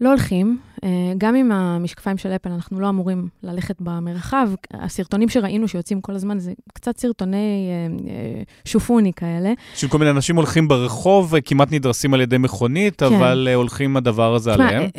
לא 0.00 0.08
הולכים. 0.08 0.58
אה, 0.84 0.88
גם 1.18 1.34
עם 1.34 1.52
המשקפיים 1.52 2.18
של 2.18 2.28
אפל 2.28 2.50
אנחנו 2.50 2.80
לא 2.80 2.88
אמורים 2.88 3.28
ללכת 3.42 3.76
במרחב. 3.80 4.48
הסרטונים 4.74 5.28
שראינו 5.28 5.68
שיוצאים 5.68 6.00
כל 6.00 6.14
הזמן 6.14 6.38
זה 6.38 6.52
קצת 6.74 6.98
סרטוני 6.98 7.68
אה, 7.70 8.10
אה, 8.10 8.42
שופוני 8.64 9.12
כאלה. 9.12 9.52
שכל 9.74 9.98
מיני 9.98 10.10
אנשים 10.10 10.36
הולכים 10.36 10.68
ברחוב, 10.68 11.34
כמעט 11.44 11.72
נדרסים 11.72 12.14
על 12.14 12.20
ידי 12.20 12.38
מכונית, 12.38 13.02
כן. 13.02 13.06
אבל 13.06 13.48
הולכים 13.54 13.96
הדבר 13.96 14.34
הזה 14.34 14.52
תשמע, 14.52 14.68
עליהם. 14.68 14.90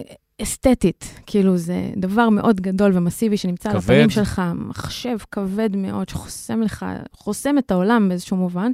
אסתטית, 0.41 1.21
כאילו 1.25 1.57
זה 1.57 1.89
דבר 1.97 2.29
מאוד 2.29 2.61
גדול 2.61 2.91
ומסיבי 2.97 3.37
שנמצא 3.37 3.69
על 3.69 3.75
כבד. 3.75 3.83
הפנים 3.83 4.09
שלך, 4.09 4.41
מחשב 4.55 5.17
כבד 5.31 5.75
מאוד 5.75 6.09
שחוסם 6.09 6.61
לך, 6.61 6.85
חוסם 7.13 7.57
את 7.57 7.71
העולם 7.71 8.09
באיזשהו 8.09 8.37
מובן. 8.37 8.71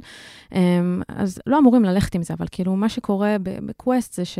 אז 1.08 1.40
לא 1.46 1.58
אמורים 1.58 1.84
ללכת 1.84 2.14
עם 2.14 2.22
זה, 2.22 2.34
אבל 2.34 2.46
כאילו 2.50 2.76
מה 2.76 2.88
שקורה 2.88 3.36
בקווסט 3.42 4.12
זה 4.12 4.24
ש... 4.24 4.38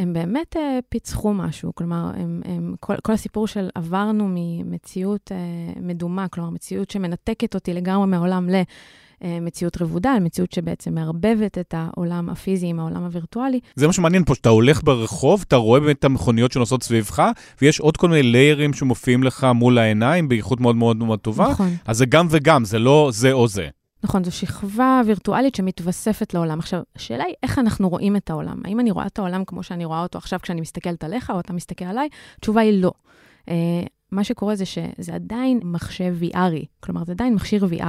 הם 0.00 0.12
באמת 0.12 0.56
אה, 0.56 0.78
פיצחו 0.88 1.34
משהו, 1.34 1.74
כלומר, 1.74 2.10
הם, 2.16 2.42
הם, 2.44 2.74
כל, 2.80 2.94
כל 3.02 3.12
הסיפור 3.12 3.46
של 3.46 3.68
עברנו 3.74 4.28
ממציאות 4.30 5.32
אה, 5.32 5.36
מדומה, 5.82 6.28
כלומר, 6.28 6.50
מציאות 6.50 6.90
שמנתקת 6.90 7.54
אותי 7.54 7.74
לגמרי 7.74 8.06
מהעולם 8.06 8.48
ל... 8.48 8.54
אה, 9.24 9.38
רבודה, 9.80 10.12
על 10.12 10.20
מציאות 10.20 10.52
שבעצם 10.52 10.94
מערבבת 10.94 11.58
את 11.58 11.74
העולם 11.76 12.28
הפיזי 12.28 12.66
עם 12.66 12.80
העולם 12.80 13.04
הווירטואלי. 13.04 13.60
זה 13.74 13.86
מה 13.86 13.92
שמעניין 13.92 14.24
פה, 14.24 14.34
שאתה 14.34 14.48
הולך 14.48 14.82
ברחוב, 14.84 15.44
אתה 15.48 15.56
רואה 15.56 15.80
באמת 15.80 15.98
את 15.98 16.04
המכוניות 16.04 16.52
שנוסעות 16.52 16.82
סביבך, 16.82 17.22
ויש 17.62 17.80
עוד 17.80 17.96
כל 17.96 18.08
מיני 18.08 18.22
ליירים 18.22 18.72
שמופיעים 18.72 19.22
לך 19.22 19.46
מול 19.54 19.78
העיניים 19.78 20.28
באיכות 20.28 20.60
מאוד 20.60 20.76
מאוד 20.76 20.96
מאוד 20.96 21.18
טובה. 21.18 21.50
נכון. 21.50 21.68
אז 21.86 21.98
זה 21.98 22.06
גם 22.06 22.26
וגם, 22.30 22.64
זה 22.64 22.78
לא 22.78 23.10
זה 23.12 23.32
או 23.32 23.48
זה. 23.48 23.68
נכון, 24.04 24.24
זו 24.24 24.32
שכבה 24.32 25.00
וירטואלית 25.06 25.54
שמתווספת 25.54 26.34
לעולם. 26.34 26.58
עכשיו, 26.58 26.82
השאלה 26.96 27.24
היא 27.24 27.34
איך 27.42 27.58
אנחנו 27.58 27.88
רואים 27.88 28.16
את 28.16 28.30
העולם. 28.30 28.60
האם 28.64 28.80
אני 28.80 28.90
רואה 28.90 29.06
את 29.06 29.18
העולם 29.18 29.44
כמו 29.44 29.62
שאני 29.62 29.84
רואה 29.84 30.02
אותו 30.02 30.18
עכשיו 30.18 30.38
כשאני 30.42 30.60
מסתכלת 30.60 31.04
עליך, 31.04 31.30
או 31.30 31.40
אתה 31.40 31.52
מסתכל 31.52 31.84
עליי? 31.84 32.08
התשובה 32.38 32.60
היא 32.60 32.82
לא. 32.82 32.92
Uh, 33.46 33.52
מה 34.12 34.24
שקורה 34.24 34.56
זה 34.56 34.64
שזה 34.64 35.14
עדיין 35.14 35.60
מחשב 35.64 36.16
VRי, 36.20 36.64
כלומר, 36.80 37.04
זה 37.04 37.12
עדיין 37.12 37.34
מכשיר 37.34 37.64
VR. 37.64 37.84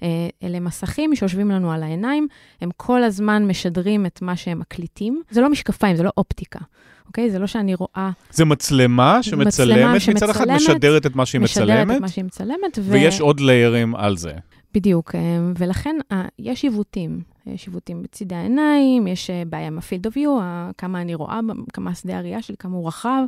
Uh, 0.00 0.04
אלה 0.42 0.60
מסכים 0.60 1.16
שיושבים 1.16 1.50
לנו 1.50 1.72
על 1.72 1.82
העיניים, 1.82 2.28
הם 2.60 2.70
כל 2.76 3.02
הזמן 3.04 3.46
משדרים 3.46 4.06
את 4.06 4.22
מה 4.22 4.36
שהם 4.36 4.58
מקליטים. 4.58 5.22
זה 5.30 5.40
לא 5.40 5.50
משקפיים, 5.50 5.96
זה 5.96 6.02
לא 6.02 6.10
אופטיקה. 6.16 6.58
אוקיי? 7.06 7.30
זה 7.30 7.38
לא 7.38 7.46
שאני 7.46 7.74
רואה... 7.74 8.10
זה 8.30 8.44
מצלמה 8.44 9.22
שמצלמת, 9.22 9.46
מצלמה 9.46 9.94
מצד 10.14 10.30
אחד 10.30 10.46
שמצלמת, 10.46 10.60
משדרת 10.60 11.06
את 11.06 11.16
מה 11.16 11.26
שהיא 11.26 11.40
משדרת 11.40 11.68
מצלמת, 11.68 11.96
את 11.96 12.00
מה 12.00 12.08
שהיא 12.08 12.24
מצלמת, 12.24 12.78
ו... 12.78 12.92
ויש 12.92 13.20
עוד 13.20 13.40
ליירים 13.40 13.96
על 13.96 14.16
זה. 14.16 14.32
בדיוק, 14.74 15.14
אה, 15.14 15.20
ולכן 15.58 15.96
אה, 16.12 16.24
יש 16.38 16.62
עיוותים. 16.62 17.22
יש 17.46 17.66
עיוותים 17.66 18.02
בצידי 18.02 18.34
העיניים, 18.34 19.06
יש 19.06 19.30
אה, 19.30 19.42
בעיה 19.46 19.66
עם 19.66 19.78
ה-field 19.78 20.06
of 20.06 20.16
view, 20.16 20.42
כמה 20.78 21.00
אני 21.00 21.14
רואה, 21.14 21.40
כמה 21.72 21.94
שדה 21.94 22.18
הראייה 22.18 22.42
שלי, 22.42 22.56
כמה 22.56 22.76
הוא 22.76 22.88
רחב. 22.88 23.22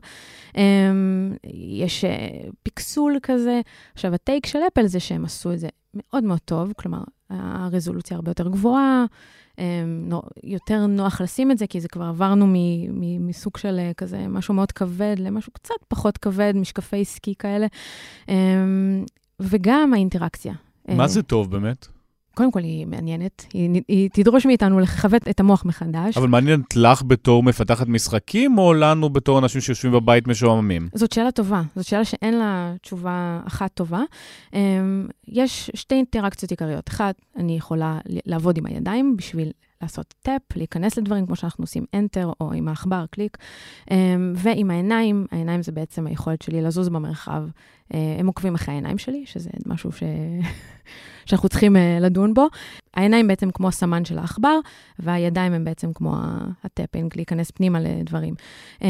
יש 1.78 2.04
פיקסול 2.62 3.16
כזה. 3.22 3.60
עכשיו, 3.94 4.14
הטייק 4.14 4.46
של 4.46 4.58
אפל 4.72 4.86
זה 4.86 5.00
שהם 5.00 5.24
עשו 5.24 5.52
את 5.52 5.58
זה 5.58 5.68
מאוד 5.94 6.24
מאוד 6.24 6.38
טוב, 6.44 6.72
כלומר, 6.76 7.02
הרזולוציה 7.30 8.16
הרבה 8.16 8.30
יותר 8.30 8.48
גבוהה, 8.48 9.04
יותר 10.44 10.86
נוח 10.86 11.20
לשים 11.20 11.50
את 11.50 11.58
זה, 11.58 11.66
כי 11.66 11.80
זה 11.80 11.88
כבר 11.88 12.04
עברנו 12.04 12.46
מסוג 13.20 13.56
של 13.56 13.80
כזה 13.96 14.28
משהו 14.28 14.54
מאוד 14.54 14.72
כבד 14.72 15.16
למשהו 15.18 15.52
קצת 15.52 15.74
פחות 15.88 16.18
כבד, 16.18 16.52
משקפי 16.56 17.04
סקי 17.04 17.34
כאלה. 17.38 17.66
וגם 19.40 19.94
האינטראקציה. 19.94 20.54
מה 20.88 21.02
אה, 21.02 21.08
זה 21.08 21.22
טוב 21.22 21.50
באמת? 21.50 21.86
קודם 22.34 22.50
כל, 22.50 22.60
היא 22.60 22.86
מעניינת, 22.86 23.46
היא, 23.52 23.82
היא 23.88 24.10
תדרוש 24.12 24.46
מאיתנו 24.46 24.80
לכוות 24.80 25.28
את 25.28 25.40
המוח 25.40 25.64
מחדש. 25.64 26.16
אבל 26.16 26.28
מעניינת 26.28 26.76
לך 26.76 27.02
בתור 27.06 27.42
מפתחת 27.42 27.86
משחקים, 27.86 28.58
או 28.58 28.74
לנו 28.74 29.08
בתור 29.08 29.38
אנשים 29.38 29.60
שיושבים 29.60 29.92
בבית 29.92 30.28
משועממים? 30.28 30.88
זאת 30.94 31.12
שאלה 31.12 31.30
טובה, 31.32 31.62
זאת 31.76 31.84
שאלה 31.84 32.04
שאין 32.04 32.38
לה 32.38 32.74
תשובה 32.82 33.40
אחת 33.46 33.70
טובה. 33.74 34.02
Um, 34.52 34.56
יש 35.28 35.70
שתי 35.74 35.94
אינטראקציות 35.94 36.50
עיקריות. 36.50 36.88
אחת, 36.88 37.14
אני 37.36 37.56
יכולה 37.56 37.98
לעבוד 38.06 38.58
עם 38.58 38.66
הידיים 38.66 39.16
בשביל 39.16 39.50
לעשות 39.82 40.14
טאפ, 40.22 40.42
להיכנס 40.56 40.98
לדברים 40.98 41.26
כמו 41.26 41.36
שאנחנו 41.36 41.62
עושים 41.62 41.84
Enter 41.96 42.26
או 42.40 42.52
עם 42.52 42.68
העכבר, 42.68 43.04
קליק. 43.10 43.36
Um, 43.84 43.92
ועם 44.34 44.70
העיניים, 44.70 45.26
העיניים 45.30 45.62
זה 45.62 45.72
בעצם 45.72 46.06
היכולת 46.06 46.42
שלי 46.42 46.62
לזוז 46.62 46.88
במרחב. 46.88 47.42
Uh, 47.92 47.96
הם 48.18 48.26
עוקבים 48.26 48.54
אחרי 48.54 48.74
העיניים 48.74 48.98
שלי, 48.98 49.22
שזה 49.26 49.50
משהו 49.66 49.92
ש... 49.92 50.02
שאנחנו 51.26 51.48
צריכים 51.48 51.76
uh, 51.76 51.78
לדון 52.00 52.34
בו. 52.34 52.46
העיניים 52.94 53.26
בעצם 53.26 53.50
כמו 53.50 53.68
הסמן 53.68 54.04
של 54.04 54.18
העכבר, 54.18 54.58
והידיים 54.98 55.52
הם 55.52 55.64
בעצם 55.64 55.92
כמו 55.92 56.16
ה- 56.16 56.46
tapping, 56.64 57.12
להיכנס 57.16 57.50
פנימה 57.50 57.80
לדברים. 57.80 58.34
Um, 58.80 58.84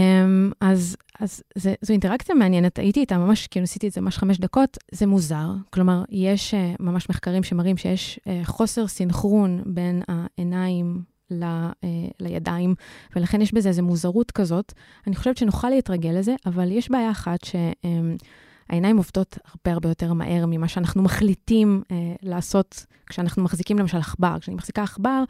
אז, 0.61 0.97
אז 1.21 1.43
זה, 1.55 1.75
זו 1.83 1.93
אינטראקציה 1.93 2.35
מעניינת, 2.35 2.79
הייתי 2.79 3.01
איתה 3.01 3.19
ממש, 3.19 3.47
כאילו 3.47 3.65
עשיתי 3.65 3.89
את 3.89 3.93
זה 3.93 4.01
ממש 4.01 4.19
חמש 4.19 4.39
דקות, 4.39 4.79
זה 4.93 5.07
מוזר. 5.07 5.51
כלומר, 5.71 6.03
יש 6.09 6.55
uh, 6.55 6.57
ממש 6.81 7.11
מחקרים 7.11 7.43
שמראים 7.43 7.77
שיש 7.77 8.21
חוסר 8.45 8.87
סינכרון 8.87 9.63
בין 9.67 10.03
העיניים 10.09 11.03
ל, 11.31 11.45
לידיים, 12.21 12.75
ולכן 13.17 13.41
יש 13.41 13.55
בזה 13.55 13.69
איזו 13.69 13.83
מוזרות 13.83 14.31
כזאת. 14.31 14.73
אני 15.07 15.17
חושבת 15.17 15.37
שנוכל 15.37 15.69
להתרגל 15.69 16.11
לזה, 16.11 16.35
אבל 16.47 16.73
יש 16.73 16.91
בעיה 16.91 17.11
אחת 17.11 17.45
ש... 17.45 17.57
העיניים 18.69 18.97
עובדות 18.97 19.39
הרבה 19.45 19.73
הרבה 19.73 19.89
יותר 19.89 20.12
מהר 20.12 20.47
ממה 20.47 20.69
שאנחנו 20.69 21.03
מחליטים 21.03 21.83
אה, 21.91 21.97
לעשות 22.23 22.87
כשאנחנו 23.07 23.43
מחזיקים 23.43 23.79
למשל 23.79 23.99
עכבר. 23.99 24.37
כשאני 24.41 24.57
מחזיקה 24.57 24.83
עכבר, 24.83 25.25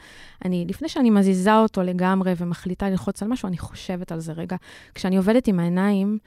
אני, 0.45 0.65
לפני 0.69 0.89
שאני 0.89 1.11
מזיזה 1.11 1.57
אותו 1.57 1.83
לגמרי 1.83 2.33
ומחליטה 2.37 2.91
ללחוץ 2.91 3.23
על 3.23 3.29
משהו, 3.29 3.47
אני 3.47 3.59
חושבת 3.59 4.13
על 4.13 4.21
זה 4.21 4.33
רגע. 4.33 4.57
כשאני 4.95 5.17
עובדת 5.17 5.49
עם 5.49 5.61
העיניים, 5.61 6.19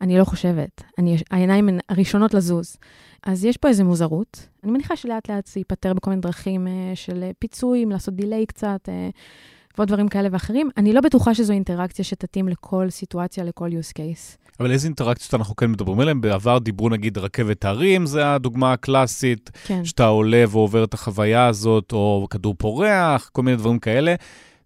אני 0.00 0.18
לא 0.18 0.24
חושבת. 0.24 0.82
אני, 0.98 1.16
העיניים 1.30 1.68
הן 1.68 1.78
הראשונות 1.88 2.34
לזוז. 2.34 2.76
אז 3.22 3.44
יש 3.44 3.56
פה 3.56 3.68
איזו 3.68 3.84
מוזרות. 3.84 4.48
אני 4.64 4.72
מניחה 4.72 4.96
שלאט 4.96 5.30
לאט 5.30 5.46
זה 5.46 5.60
ייפתר 5.60 5.94
בכל 5.94 6.10
מיני 6.10 6.22
דרכים 6.22 6.66
אה, 6.66 6.72
של 6.94 7.30
פיצויים, 7.38 7.90
לעשות 7.90 8.14
דיליי 8.14 8.46
קצת. 8.46 8.88
אה, 8.88 9.08
ועוד 9.78 9.88
דברים 9.88 10.08
כאלה 10.08 10.28
ואחרים. 10.32 10.70
אני 10.76 10.92
לא 10.92 11.00
בטוחה 11.00 11.34
שזו 11.34 11.52
אינטראקציה 11.52 12.04
שתתאים 12.04 12.48
לכל 12.48 12.90
סיטואציה, 12.90 13.44
לכל 13.44 13.70
use 13.70 13.92
case. 13.98 14.46
אבל 14.60 14.70
איזה 14.70 14.86
אינטראקציות 14.86 15.34
אנחנו 15.34 15.56
כן 15.56 15.70
מדברים 15.70 16.00
עליהן? 16.00 16.20
בעבר 16.20 16.58
דיברו 16.58 16.88
נגיד 16.88 17.18
רכבת 17.18 17.64
הרים, 17.64 18.06
זה 18.06 18.34
הדוגמה 18.34 18.72
הקלאסית, 18.72 19.50
כן. 19.66 19.84
שאתה 19.84 20.06
עולה 20.06 20.44
ועובר 20.48 20.84
את 20.84 20.94
החוויה 20.94 21.46
הזאת, 21.46 21.92
או 21.92 22.26
כדור 22.30 22.54
פורח, 22.58 23.30
כל 23.32 23.42
מיני 23.42 23.56
דברים 23.56 23.78
כאלה. 23.78 24.14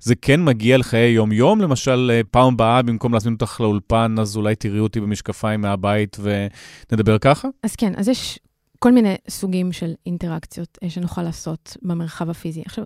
זה 0.00 0.14
כן 0.14 0.44
מגיע 0.44 0.78
לחיי 0.78 1.11
יום-יום, 1.11 1.61
למשל, 1.61 2.11
אה, 2.14 2.20
פעם 2.30 2.54
הבאה, 2.54 2.82
במקום 2.82 3.12
להזמין 3.12 3.34
אותך 3.34 3.61
לאולפן, 3.61 4.14
אז 4.20 4.36
אולי 4.36 4.54
תראי 4.54 4.78
אותי 4.78 5.00
במשקפיים 5.00 5.61
מהבית 5.61 6.16
ונדבר 6.20 7.18
ככה? 7.18 7.48
אז 7.62 7.76
כן, 7.76 7.92
אז 7.96 8.08
יש 8.08 8.38
כל 8.78 8.92
מיני 8.92 9.14
סוגים 9.28 9.72
של 9.72 9.92
אינטראקציות 10.06 10.78
אה, 10.82 10.90
שנוכל 10.90 11.22
לעשות 11.22 11.76
במרחב 11.82 12.30
הפיזי. 12.30 12.62
עכשיו, 12.66 12.84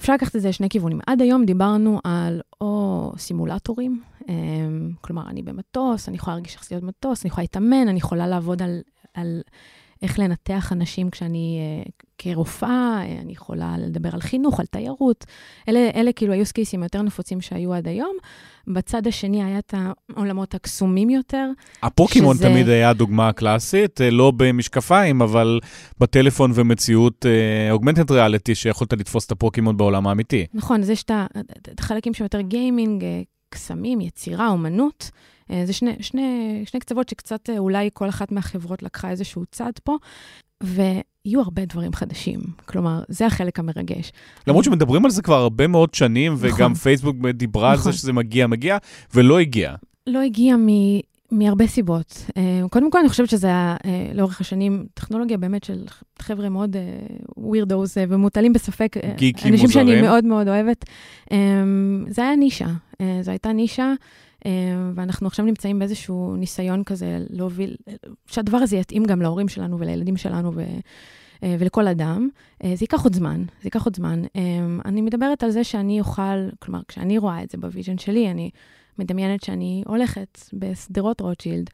אפשר 0.00 0.14
לקחת 0.14 0.36
את 0.36 0.40
זה 0.40 0.48
לשני 0.48 0.68
כיוונים. 0.68 1.00
עד 1.06 1.22
היום 1.22 1.44
דיברנו 1.44 2.00
על 2.04 2.40
או 2.60 3.12
סימולטורים, 3.18 4.02
אה, 4.28 4.34
כלומר, 5.00 5.28
אני 5.28 5.42
במטוס, 5.42 6.08
אני 6.08 6.16
יכולה 6.16 6.36
להרגיש 6.36 6.54
יחסיות 6.54 6.82
מטוס, 6.82 7.24
אני 7.24 7.28
יכולה 7.28 7.42
להתאמן, 7.42 7.88
אני 7.88 7.98
יכולה 7.98 8.26
לעבוד 8.26 8.62
על, 8.62 8.80
על 9.14 9.40
איך 10.02 10.18
לנתח 10.18 10.72
אנשים 10.72 11.10
כשאני 11.10 11.58
אה, 11.60 11.90
כרופאה, 12.18 12.68
אה, 13.02 13.18
אני 13.22 13.32
יכולה 13.32 13.74
לדבר 13.78 14.08
על 14.12 14.20
חינוך, 14.20 14.60
על 14.60 14.66
תיירות. 14.66 15.24
אלה, 15.68 15.90
אלה 15.94 16.12
כאילו 16.12 16.32
היו 16.32 16.46
סקייסים 16.46 16.82
היותר 16.82 17.02
נפוצים 17.02 17.40
שהיו 17.40 17.74
עד 17.74 17.88
היום. 17.88 18.16
בצד 18.68 19.06
השני 19.06 19.44
היה 19.44 19.58
את 19.58 19.74
העולמות 19.76 20.54
הקסומים 20.54 21.10
יותר. 21.10 21.46
הפוקימון 21.82 22.36
שזה- 22.36 22.44
תמיד 22.48 22.68
היה 22.68 22.90
הדוגמה 22.90 23.28
הקלאסית, 23.28 24.00
אה, 24.00 24.10
לא 24.10 24.32
במשקפיים, 24.36 25.22
אבל 25.22 25.60
בטלפון 25.98 26.50
ומציאות 26.54 27.26
אוגמנטד 27.70 28.10
ריאליטי, 28.10 28.54
שיכולת 28.54 28.92
לתפוס 28.92 29.26
את 29.26 29.32
הפוקימון 29.32 29.76
בעולם 29.76 30.06
האמיתי. 30.06 30.46
נכון, 30.54 30.80
אז 30.80 30.90
יש 30.90 31.02
את 31.02 31.10
החלקים 31.80 32.14
שהם 32.14 32.24
יותר 32.24 32.40
גיימינג, 32.40 33.04
אה, 33.04 33.20
קסמים, 33.50 34.00
יצירה, 34.00 34.48
אומנות. 34.48 35.10
אה, 35.50 35.62
זה 35.66 35.72
שני, 35.72 35.94
שני, 36.00 36.62
שני 36.66 36.80
קצוות 36.80 37.08
שקצת 37.08 37.50
אה, 37.50 37.58
אולי 37.58 37.90
כל 37.92 38.08
אחת 38.08 38.32
מהחברות 38.32 38.82
לקחה 38.82 39.10
איזשהו 39.10 39.44
צד 39.52 39.72
פה, 39.84 39.96
ויהיו 40.62 41.40
הרבה 41.40 41.64
דברים 41.64 41.92
חדשים. 41.92 42.40
כלומר, 42.64 43.02
זה 43.08 43.26
החלק 43.26 43.58
המרגש. 43.58 44.12
למרות 44.46 44.64
שמדברים 44.64 45.04
על 45.04 45.10
זה 45.10 45.22
כבר 45.22 45.36
הרבה 45.40 45.66
מאוד 45.66 45.94
שנים, 45.94 46.34
וגם 46.38 46.54
נכון. 46.54 46.74
פייסבוק 46.74 47.16
דיברה 47.34 47.70
על 47.70 47.76
נכון. 47.78 47.92
זה 47.92 47.98
שזה 47.98 48.12
מגיע, 48.12 48.46
מגיע, 48.46 48.78
ולא 49.14 49.38
הגיע. 49.38 49.74
לא 50.06 50.20
הגיע 50.20 50.56
מ... 50.56 50.68
מהרבה 51.30 51.66
סיבות. 51.66 52.24
אה, 52.36 52.62
קודם 52.70 52.90
כל, 52.90 52.98
אני 52.98 53.08
חושבת 53.08 53.28
שזה 53.28 53.46
היה 53.46 53.76
לאורך 54.14 54.40
השנים 54.40 54.86
טכנולוגיה 54.94 55.38
באמת 55.38 55.64
של 55.64 55.84
חבר'ה 56.18 56.48
מאוד 56.48 56.76
ווירדוס 57.36 57.96
ומוטלים 58.08 58.52
בספק. 58.52 58.96
גיקים 59.16 59.52
אנשים 59.52 59.70
שאני 59.70 59.84
מוזרים. 59.84 60.04
מאוד 60.04 60.24
מאוד 60.24 60.48
אוהבת. 60.48 60.84
זה 62.08 62.22
היה 62.22 62.36
נישה, 62.36 62.68
זו 63.22 63.30
הייתה 63.30 63.52
נישה, 63.52 63.92
ואנחנו 64.94 65.26
עכשיו 65.26 65.44
נמצאים 65.44 65.78
באיזשהו 65.78 66.36
ניסיון 66.36 66.84
כזה 66.84 67.18
להוביל, 67.30 67.76
שהדבר 68.26 68.56
הזה 68.56 68.76
יתאים 68.76 69.04
גם 69.04 69.22
להורים 69.22 69.48
שלנו 69.48 69.78
ולילדים 69.80 70.16
שלנו 70.16 70.52
ו... 70.54 70.62
אה, 71.42 71.56
ולכל 71.58 71.88
אדם. 71.88 72.28
אה, 72.64 72.76
זה 72.76 72.84
ייקח 72.84 73.04
עוד 73.04 73.14
זמן, 73.14 73.44
זה 73.46 73.66
ייקח 73.66 73.84
עוד 73.84 73.96
זמן. 73.96 74.22
אה, 74.36 74.40
אני 74.84 75.00
מדברת 75.00 75.42
על 75.42 75.50
זה 75.50 75.64
שאני 75.64 76.00
אוכל, 76.00 76.48
כלומר, 76.58 76.80
כשאני 76.88 77.18
רואה 77.18 77.42
את 77.42 77.50
זה 77.50 77.58
ב 77.58 77.64
vision 77.64 77.98
שלי, 77.98 78.30
אני 78.30 78.50
מדמיינת 78.98 79.42
שאני 79.42 79.82
הולכת 79.86 80.40
בשדרות 80.52 81.20
רוטשילד, 81.20 81.70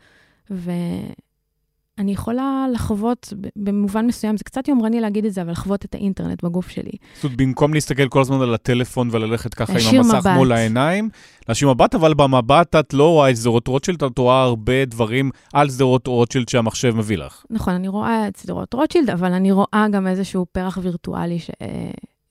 ואני 1.99 2.13
יכולה 2.13 2.67
לחוות, 2.73 3.33
במובן 3.57 4.07
מסוים, 4.07 4.37
זה 4.37 4.45
קצת 4.45 4.69
יומרני 4.69 5.01
להגיד 5.01 5.25
את 5.25 5.33
זה, 5.33 5.43
אבל 5.43 5.51
לחוות 5.51 5.85
את 5.85 5.95
האינטרנט 5.95 6.45
בגוף 6.45 6.69
שלי. 6.69 6.91
זאת 7.15 7.25
אומרת, 7.25 7.37
במקום 7.37 7.75
להסתכל 7.75 8.09
כל 8.09 8.21
הזמן 8.21 8.41
על 8.41 8.55
הטלפון 8.55 9.09
וללכת 9.13 9.55
ככה 9.55 9.73
עם 9.73 9.97
המסך 9.97 10.15
מבט. 10.15 10.27
מול 10.37 10.53
העיניים, 10.53 11.09
להשאיר 11.49 11.73
מבט, 11.73 11.95
אבל 11.95 12.15
במבט 12.15 12.75
את 12.75 12.95
לא 12.95 13.09
רואה 13.09 13.31
את 13.31 13.37
שדרות 13.37 13.69
רוטשילד, 13.69 14.05
את 14.05 14.19
רואה 14.19 14.43
הרבה 14.43 14.85
דברים 14.85 15.31
על 15.53 15.71
שדרות 15.71 16.07
רוטשילד 16.07 16.49
שהמחשב 16.49 16.97
מביא 16.97 17.19
לך. 17.19 17.45
נכון, 17.51 17.75
אני 17.75 17.89
רואה 17.89 18.29
את 18.29 18.37
סדרות 18.37 18.75
רוטשילד, 18.75 19.11
אבל 19.11 19.33
אני 19.33 19.53
רואה 19.53 19.87
גם 19.93 20.07
איזשהו 20.07 20.47
פרח 20.53 20.79
וירטואלי 20.83 21.39
ש... 21.39 21.51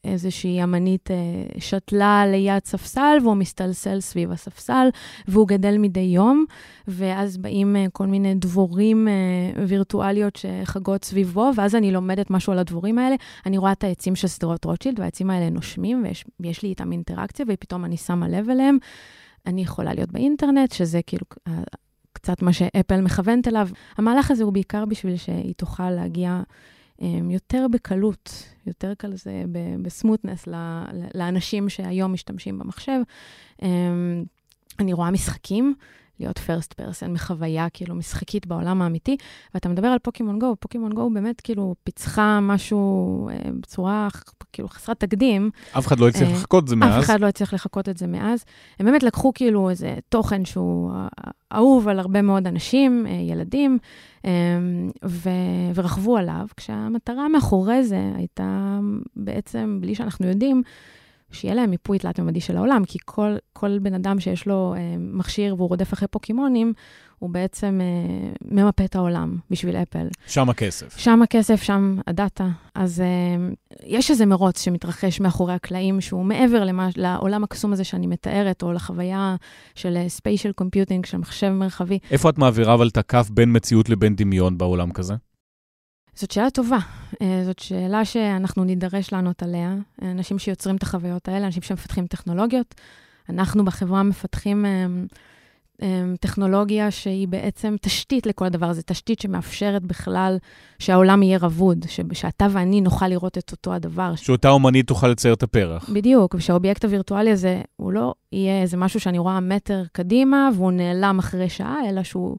איזושהי 0.06 0.64
אמנית 0.64 1.12
אה, 1.12 1.16
שתלה 1.60 2.24
ליד 2.28 2.66
ספסל, 2.66 3.18
והוא 3.22 3.36
מסתלסל 3.36 4.00
סביב 4.00 4.32
הספסל, 4.32 4.88
והוא 5.28 5.48
גדל 5.48 5.78
מדי 5.78 6.00
יום, 6.00 6.46
ואז 6.88 7.38
באים 7.38 7.76
אה, 7.76 7.86
כל 7.94 8.08
מיני 8.08 8.36
דבורים 8.36 9.08
אה, 9.08 9.64
וירטואליות 9.68 10.36
שחגות 10.36 11.06
סביבו, 11.06 11.52
ואז 11.56 11.76
אני 11.76 11.92
לומדת 11.92 12.30
משהו 12.30 12.54
על 12.54 12.60
הדבורים 12.60 13.00
האלה. 13.00 13.16
אני 13.46 13.58
רואה 13.58 13.72
את 13.72 13.84
העצים 13.84 14.16
של 14.16 14.28
סדרות 14.28 14.66
רוטשילד, 14.66 15.00
והעצים 15.00 15.30
האלה 15.30 15.50
נושמים, 15.50 16.06
ויש 16.40 16.64
לי 16.64 16.70
איתם 16.70 16.92
אינטראקציה, 16.92 17.46
ופתאום 17.50 17.86
אני 17.86 17.98
שמה 17.98 18.28
לב 18.28 18.50
אליהם. 18.50 18.78
אני 19.46 19.62
יכולה 19.62 19.94
להיות 19.94 20.12
באינטרנט, 20.12 20.72
שזה 20.72 21.00
כאילו 21.08 21.26
קצת 22.14 22.42
מה 22.42 22.54
שאפל 22.54 23.02
מכוונת 23.02 23.48
אליו. 23.48 23.70
המהלך 23.98 24.32
הזה 24.32 24.44
הוא 24.44 24.54
בעיקר 24.54 24.86
בשביל 24.86 25.18
שהיא 25.18 25.54
תוכל 25.58 25.90
להגיע 25.90 26.42
יותר 27.30 27.66
בקלות, 27.72 28.44
יותר 28.68 28.96
כזה 28.96 29.44
בסמוטנס 29.82 30.48
לאנשים 31.16 31.70
שהיום 31.70 32.14
משתמשים 32.14 32.60
במחשב. 32.60 33.00
Um, 33.62 33.66
אני 34.80 34.94
רואה 34.94 35.12
משחקים. 35.12 35.76
להיות 36.20 36.40
פרסט 36.40 36.74
פרסן 36.74 37.14
מחוויה 37.14 37.68
כאילו 37.74 37.96
משחקית 37.96 38.48
בעולם 38.48 38.82
האמיתי. 38.82 39.18
ואתה 39.54 39.70
מדבר 39.70 39.88
על 39.88 40.00
פוקימון 40.00 40.40
גו, 40.40 40.56
פוקימון 40.60 40.94
גו 40.94 41.10
באמת 41.10 41.42
כאילו 41.42 41.76
פיצחה 41.84 42.40
משהו 42.42 43.30
אה, 43.30 43.52
בצורה 43.62 44.08
כאילו 44.54 44.68
חסרת 44.70 45.00
תקדים. 45.00 45.50
אף 45.78 45.88
אחד 45.88 46.00
לא 46.00 46.08
הצליח 46.08 46.30
אה, 46.30 46.34
לחכות 46.34 46.64
את 46.64 46.68
זה 46.68 46.76
מאז. 46.76 47.00
אף 47.00 47.06
אחד 47.06 47.20
לא 47.20 47.28
הצליח 47.28 47.54
לחכות 47.54 47.90
את 47.90 47.98
זה 47.98 48.08
מאז. 48.08 48.46
הם 48.80 48.86
באמת 48.86 49.04
לקחו 49.04 49.32
כאילו 49.34 49.70
איזה 49.70 49.96
תוכן 50.10 50.46
שהוא 50.46 50.92
אהוב 51.54 51.88
על 51.88 52.00
הרבה 52.00 52.22
מאוד 52.22 52.48
אנשים, 52.48 53.06
אה, 53.08 53.12
ילדים, 53.12 53.78
אה, 54.26 54.32
ו, 55.06 55.30
ורכבו 55.76 56.18
עליו, 56.18 56.48
כשהמטרה 56.58 57.28
מאחורי 57.28 57.84
זה 57.84 58.12
הייתה 58.16 58.80
בעצם, 59.16 59.78
בלי 59.82 59.96
שאנחנו 59.96 60.28
יודעים, 60.28 60.64
שיהיה 61.32 61.56
להם 61.56 61.70
מיפוי 61.70 62.00
תלת-ממדי 62.00 62.42
של 62.42 62.58
העולם, 62.58 62.84
כי 62.88 62.98
כל, 63.06 63.36
כל 63.54 63.80
בן 63.80 63.94
אדם 63.94 64.20
שיש 64.20 64.48
לו 64.48 64.74
אה, 64.78 64.96
מכשיר 65.00 65.56
והוא 65.56 65.70
רודף 65.70 65.94
אחרי 65.94 66.08
פוקימונים, 66.08 66.74
הוא 67.20 67.30
בעצם 67.30 67.82
אה, 67.82 68.32
ממפה 68.52 68.86
את 68.86 68.96
העולם 68.96 69.38
בשביל 69.52 69.76
אפל. 69.76 70.08
שם 70.28 70.50
הכסף. 70.50 70.98
שם 70.98 71.22
הכסף, 71.22 71.64
שם 71.64 71.98
הדאטה. 72.08 72.48
אז 72.76 73.02
אה, 73.02 73.06
יש 73.86 74.12
איזה 74.12 74.26
מרוץ 74.26 74.62
שמתרחש 74.62 75.20
מאחורי 75.20 75.54
הקלעים, 75.54 76.02
שהוא 76.02 76.26
מעבר 76.26 76.64
למה, 76.64 76.90
לעולם 76.98 77.44
הקסום 77.44 77.74
הזה 77.74 77.84
שאני 77.84 78.08
מתארת, 78.08 78.64
או 78.64 78.74
לחוויה 78.74 79.36
של 79.76 79.98
spatial 80.08 80.52
computing, 80.52 81.06
של 81.06 81.18
מחשב 81.18 81.50
מרחבי. 81.50 82.00
איפה 82.12 82.30
את 82.30 82.38
מעבירה 82.38 82.74
אבל 82.74 82.88
את 82.88 82.98
הקו 82.98 83.20
בין 83.30 83.56
מציאות 83.56 83.90
לבין 83.90 84.16
דמיון 84.16 84.58
בעולם 84.58 84.92
כזה? 84.92 85.14
זאת 86.16 86.32
שאלה 86.32 86.50
טובה. 86.50 86.78
אה, 87.22 87.42
זאת 87.46 87.60
שאלה 87.60 88.06
שאנחנו 88.06 88.64
נידרש 88.64 89.14
לענות 89.14 89.44
עליה. 89.44 89.76
אנשים 90.02 90.40
שיוצרים 90.40 90.76
את 90.76 90.84
החוויות 90.84 91.28
האלה, 91.28 91.46
אנשים 91.46 91.64
שמפתחים 91.64 92.08
טכנולוגיות. 92.08 92.76
אנחנו 93.30 93.66
בחברה 93.66 94.04
מפתחים 94.04 94.66
אה, 94.66 94.86
אה, 95.82 96.04
טכנולוגיה 96.20 96.92
שהיא 96.92 97.28
בעצם 97.28 97.76
תשתית 97.82 98.26
לכל 98.26 98.46
הדבר 98.46 98.66
הזה, 98.66 98.82
תשתית 98.82 99.20
שמאפשרת 99.20 99.84
בכלל 99.84 100.38
שהעולם 100.80 101.24
יהיה 101.24 101.38
רבוד, 101.42 101.86
שאתה 102.14 102.48
ואני 102.52 102.82
נוכל 102.82 103.08
לראות 103.08 103.38
את 103.38 103.52
אותו 103.52 103.74
הדבר. 103.74 104.16
שאותה 104.16 104.50
אומנית 104.50 104.88
תוכל 104.88 105.08
לצייר 105.08 105.34
את 105.34 105.44
הפרח. 105.44 105.90
בדיוק, 105.90 106.36
ושהאובייקט 106.36 106.86
הווירטואלי 106.86 107.32
הזה, 107.32 107.62
הוא 107.76 107.92
לא 107.92 108.14
יהיה 108.32 108.62
איזה 108.62 108.78
משהו 108.78 109.00
שאני 109.00 109.20
רואה 109.20 109.40
מטר 109.40 109.84
קדימה 109.92 110.50
והוא 110.56 110.72
נעלם 110.72 111.20
אחרי 111.20 111.50
שעה, 111.50 111.78
אלא 111.90 112.04
שהוא 112.04 112.38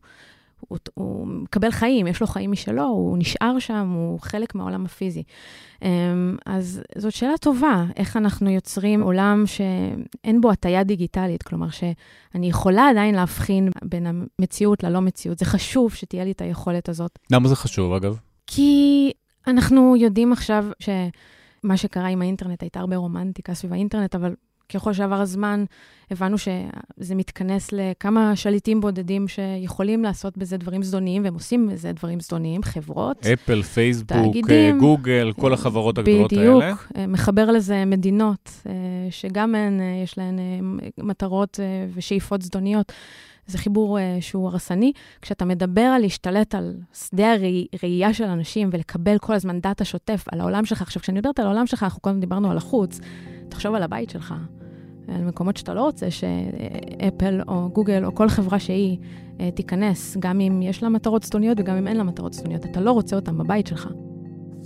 הוא, 0.61 0.79
הוא 0.95 1.27
מקבל 1.27 1.71
חיים, 1.71 2.07
יש 2.07 2.21
לו 2.21 2.27
חיים 2.27 2.51
משלו, 2.51 2.85
הוא 2.85 3.19
נשאר 3.19 3.59
שם, 3.59 3.91
הוא 3.91 4.21
חלק 4.21 4.55
מהעולם 4.55 4.85
הפיזי. 4.85 5.23
אמ, 5.83 6.37
אז 6.47 6.83
זאת 6.99 7.13
שאלה 7.13 7.39
טובה, 7.39 7.85
איך 7.97 8.17
אנחנו 8.17 8.51
יוצרים 8.51 9.03
עולם 9.03 9.45
שאין 9.47 10.41
בו 10.41 10.51
הטיה 10.51 10.85
דיגיטלית, 10.85 11.43
כלומר 11.43 11.71
שאני 11.71 12.49
יכולה 12.49 12.89
עדיין 12.89 13.15
להבחין 13.15 13.71
בין 13.83 14.07
המציאות 14.07 14.83
ללא 14.85 15.01
מציאות. 15.01 15.39
זה 15.39 15.45
חשוב 15.45 15.95
שתהיה 15.95 16.25
לי 16.25 16.33
את 16.33 16.41
היכולת 16.41 16.89
הזאת. 16.89 17.19
למה 17.31 17.49
זה 17.49 17.57
חשוב, 17.57 17.93
אגב? 17.93 18.19
כי 18.47 19.11
אנחנו 19.47 19.97
יודעים 19.97 20.33
עכשיו 20.33 20.65
שמה 20.79 21.77
שקרה 21.77 22.07
עם 22.09 22.23
האינטרנט, 22.23 22.63
הייתה 22.63 22.81
הרבה 22.81 22.97
רומנטיקה 22.97 23.55
סביב 23.55 23.73
האינטרנט, 23.73 24.15
אבל 24.15 24.35
ככל 24.69 24.93
שעבר 24.93 25.21
הזמן, 25.21 25.65
הבנו 26.11 26.39
שזה 26.39 27.15
מתכנס 27.15 27.73
לכמה 27.73 28.37
שליטים 28.37 28.81
בודדים 28.81 29.29
שיכולים 29.29 30.03
לעשות 30.03 30.39
בזה 30.39 30.57
דברים 30.57 30.83
זדוניים, 30.83 31.25
והם 31.25 31.35
עושים 31.35 31.69
בזה 31.69 31.93
דברים 31.93 32.21
זדוניים, 32.21 32.63
חברות, 32.63 33.27
אפל, 33.27 33.63
פייסבוק, 33.63 34.09
תאגידים, 34.09 34.79
גוגל, 34.79 35.33
כל 35.41 35.53
החברות 35.53 35.99
הגדולות 35.99 36.33
בדיוק, 36.33 36.63
האלה. 36.63 36.75
בדיוק, 36.75 37.09
מחבר 37.09 37.51
לזה 37.51 37.85
מדינות, 37.85 38.51
אה, 38.67 38.73
שגם 39.11 39.55
הן, 39.55 39.81
אה, 39.81 40.01
יש 40.05 40.19
להן 40.19 40.39
אה, 40.39 40.45
מטרות 40.99 41.61
ושאיפות 41.95 42.43
זדוניות. 42.43 42.93
זה 43.47 43.59
חיבור 43.59 43.99
uh, 43.99 44.01
שהוא 44.21 44.49
הרסני. 44.49 44.93
כשאתה 45.23 45.45
מדבר 45.45 45.81
על 45.81 46.03
להשתלט 46.03 46.55
על 46.55 46.75
שדה 46.95 47.33
הראייה 47.33 48.15
של 48.15 48.25
אנשים 48.25 48.69
ולקבל 48.73 49.19
כל 49.19 49.35
הזמן 49.35 49.61
דאטה 49.61 49.85
שוטף 49.85 50.25
על 50.33 50.41
העולם 50.41 50.65
שלך, 50.65 50.83
עכשיו, 50.83 51.03
כשאני 51.03 51.19
מדברת 51.19 51.39
על 51.39 51.47
העולם 51.47 51.67
שלך, 51.67 51.83
אנחנו 51.83 52.01
קודם 52.01 52.21
דיברנו 52.21 52.51
על 52.51 52.57
החוץ, 52.57 53.01
תחשוב 53.49 53.75
על 53.75 53.83
הבית 53.83 54.11
שלך, 54.11 54.35
על 55.09 55.25
מקומות 55.25 55.57
שאתה 55.57 55.75
לא 55.75 55.81
רוצה 55.81 56.07
שאפל 56.11 57.41
או 57.49 57.69
גוגל 57.73 58.05
או 58.05 58.15
כל 58.15 58.29
חברה 58.29 58.59
שהיא 58.59 58.99
אה, 59.41 59.51
תיכנס, 59.51 60.17
גם 60.19 60.41
אם 60.41 60.63
יש 60.63 60.83
לה 60.83 60.89
מטרות 60.89 61.23
זדוניות 61.23 61.61
וגם 61.61 61.77
אם 61.77 61.89
אין 61.89 61.97
לה 61.97 62.03
מטרות 62.03 62.33
זדוניות. 62.33 62.65
אתה 62.65 62.81
לא 62.81 62.91
רוצה 62.91 63.17
אותם 63.17 63.39
בבית 63.39 63.67
שלך. 63.67 63.89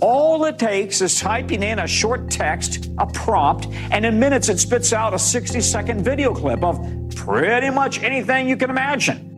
All 0.03 0.45
it 0.45 0.57
takes 0.57 0.99
is 1.01 1.19
typing 1.19 1.61
in 1.61 1.77
a 1.77 1.87
short 1.87 2.21
text, 2.31 2.89
a 2.97 3.05
prompt, 3.05 3.67
and 3.91 4.03
in 4.03 4.19
minutes 4.19 4.49
it 4.49 4.57
spits 4.57 4.93
out 4.93 5.13
a 5.13 5.19
60 5.19 5.61
second 5.61 6.03
video 6.03 6.33
clip 6.33 6.63
of 6.63 6.79
pretty 7.15 7.69
much 7.69 8.01
anything 8.01 8.49
you 8.49 8.57
can 8.57 8.71
imagine. 8.71 9.31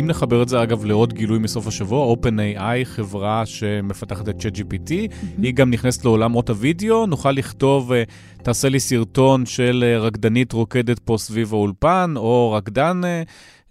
אם 0.00 0.06
נחבר 0.06 0.42
את 0.42 0.48
זה, 0.48 0.62
אגב, 0.62 0.84
לעוד 0.84 1.12
גילוי 1.12 1.38
מסוף 1.38 1.66
השבוע, 1.66 2.14
OpenAI, 2.14 2.84
חברה 2.84 3.46
שמפתחת 3.46 4.28
את 4.28 4.34
ChatGPT, 4.40 4.88
mm-hmm. 4.90 5.42
היא 5.42 5.54
גם 5.54 5.70
נכנסת 5.70 6.04
לעולמות 6.04 6.50
הוידאו, 6.50 7.06
נוכל 7.06 7.30
לכתוב, 7.30 7.92
אה, 7.92 8.02
תעשה 8.46 8.68
לי 8.68 8.80
סרטון 8.80 9.46
של 9.46 9.84
אה, 9.86 9.98
רקדנית 9.98 10.52
רוקדת 10.52 10.98
פה 10.98 11.16
סביב 11.18 11.54
האולפן, 11.54 12.14
או 12.16 12.52
רקדן 12.52 13.00
אה, 13.04 13.22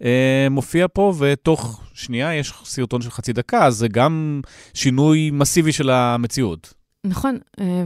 אה, 0.02 0.46
מופיע 0.50 0.86
פה, 0.92 1.14
ותוך 1.18 1.82
שנייה 1.94 2.34
יש 2.34 2.52
סרטון 2.64 3.02
של 3.02 3.10
חצי 3.10 3.32
דקה, 3.32 3.64
אז 3.64 3.74
זה 3.74 3.88
גם 3.88 4.40
שינוי 4.74 5.30
מסיבי 5.30 5.72
של 5.72 5.90
המציאות. 5.90 6.74
נכון, 7.04 7.38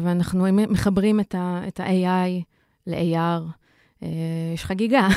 ואנחנו 0.03 0.47
מחברים 0.53 1.21
את 1.21 1.35
ה-AI 1.81 2.43
ל-AR. 2.87 3.60
אה, 4.03 4.09
יש 4.55 4.65
חגיגה. 4.65 5.09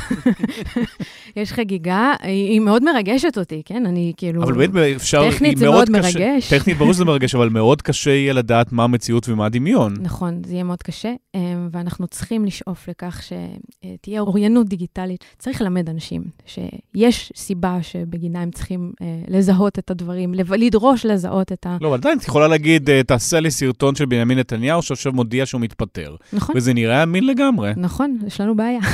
יש 1.36 1.54
חגיגה, 1.54 2.14
היא 2.24 2.60
מאוד 2.60 2.84
מרגשת 2.84 3.38
אותי, 3.38 3.62
כן? 3.66 3.86
אני 3.86 4.14
כאילו... 4.18 4.44
אבל 4.44 4.54
באמת 4.54 4.96
אפשר... 4.96 5.32
טכנית 5.32 5.58
זה 5.58 5.70
מאוד 5.70 5.90
קשה, 5.90 6.20
מרגש. 6.20 6.54
טכנית 6.54 6.78
ברור 6.78 6.94
שזה 6.94 7.06
מרגש, 7.06 7.36
אבל 7.36 7.50
מאוד 7.50 7.82
קשה 7.82 8.10
יהיה 8.10 8.34
לדעת 8.34 8.72
מה 8.72 8.84
המציאות 8.84 9.30
ומה 9.30 9.46
הדמיון. 9.46 9.94
נכון, 10.02 10.42
זה 10.46 10.54
יהיה 10.54 10.64
מאוד 10.64 10.84
קשה, 10.84 11.14
אה, 11.36 11.40
ואנחנו 11.72 12.08
צריכים 12.08 12.46
לשאוף 12.46 12.88
לכך 12.88 13.22
שתהיה 13.24 14.22
אוריינות 14.22 14.70
דיגיטלית. 14.70 15.24
צריך 15.40 15.62
ללמד 15.62 15.90
אנשים 15.90 16.24
שיש 16.46 17.32
סיבה 17.36 17.78
שבגינה 17.82 18.42
הם 18.42 18.52
צריכים 18.52 18.92
אה, 19.02 19.08
לזהות 19.28 19.80
את 19.80 19.92
הדברים, 19.92 20.34
לדרוש 20.34 21.06
לזהות 21.06 21.52
את 21.52 21.66
ה... 21.66 21.78
לא, 21.82 21.88
אבל 21.88 21.98
עדיין 21.98 22.18
את 22.18 22.24
יכולה 22.24 22.48
להגיד, 22.48 22.90
תעשה 23.02 23.40
לי 23.40 23.52
סרטון 23.52 23.96
של 23.96 24.06
בנימין 24.06 24.40
נתניהו, 24.40 24.82
שעכשיו 24.82 25.14
מודיע 25.14 25.46
שהוא 25.46 25.62
מתפטר. 25.62 26.16
נכון. 26.34 26.56
וזה 26.58 26.74
נראה 26.74 27.04
אמין 27.04 27.28
לגמרי. 27.28 27.72
נכון, 27.78 28.18
יש 28.28 28.42
לנו 28.42 28.56
בעיה. 28.56 28.73
בעיה. 28.80 28.94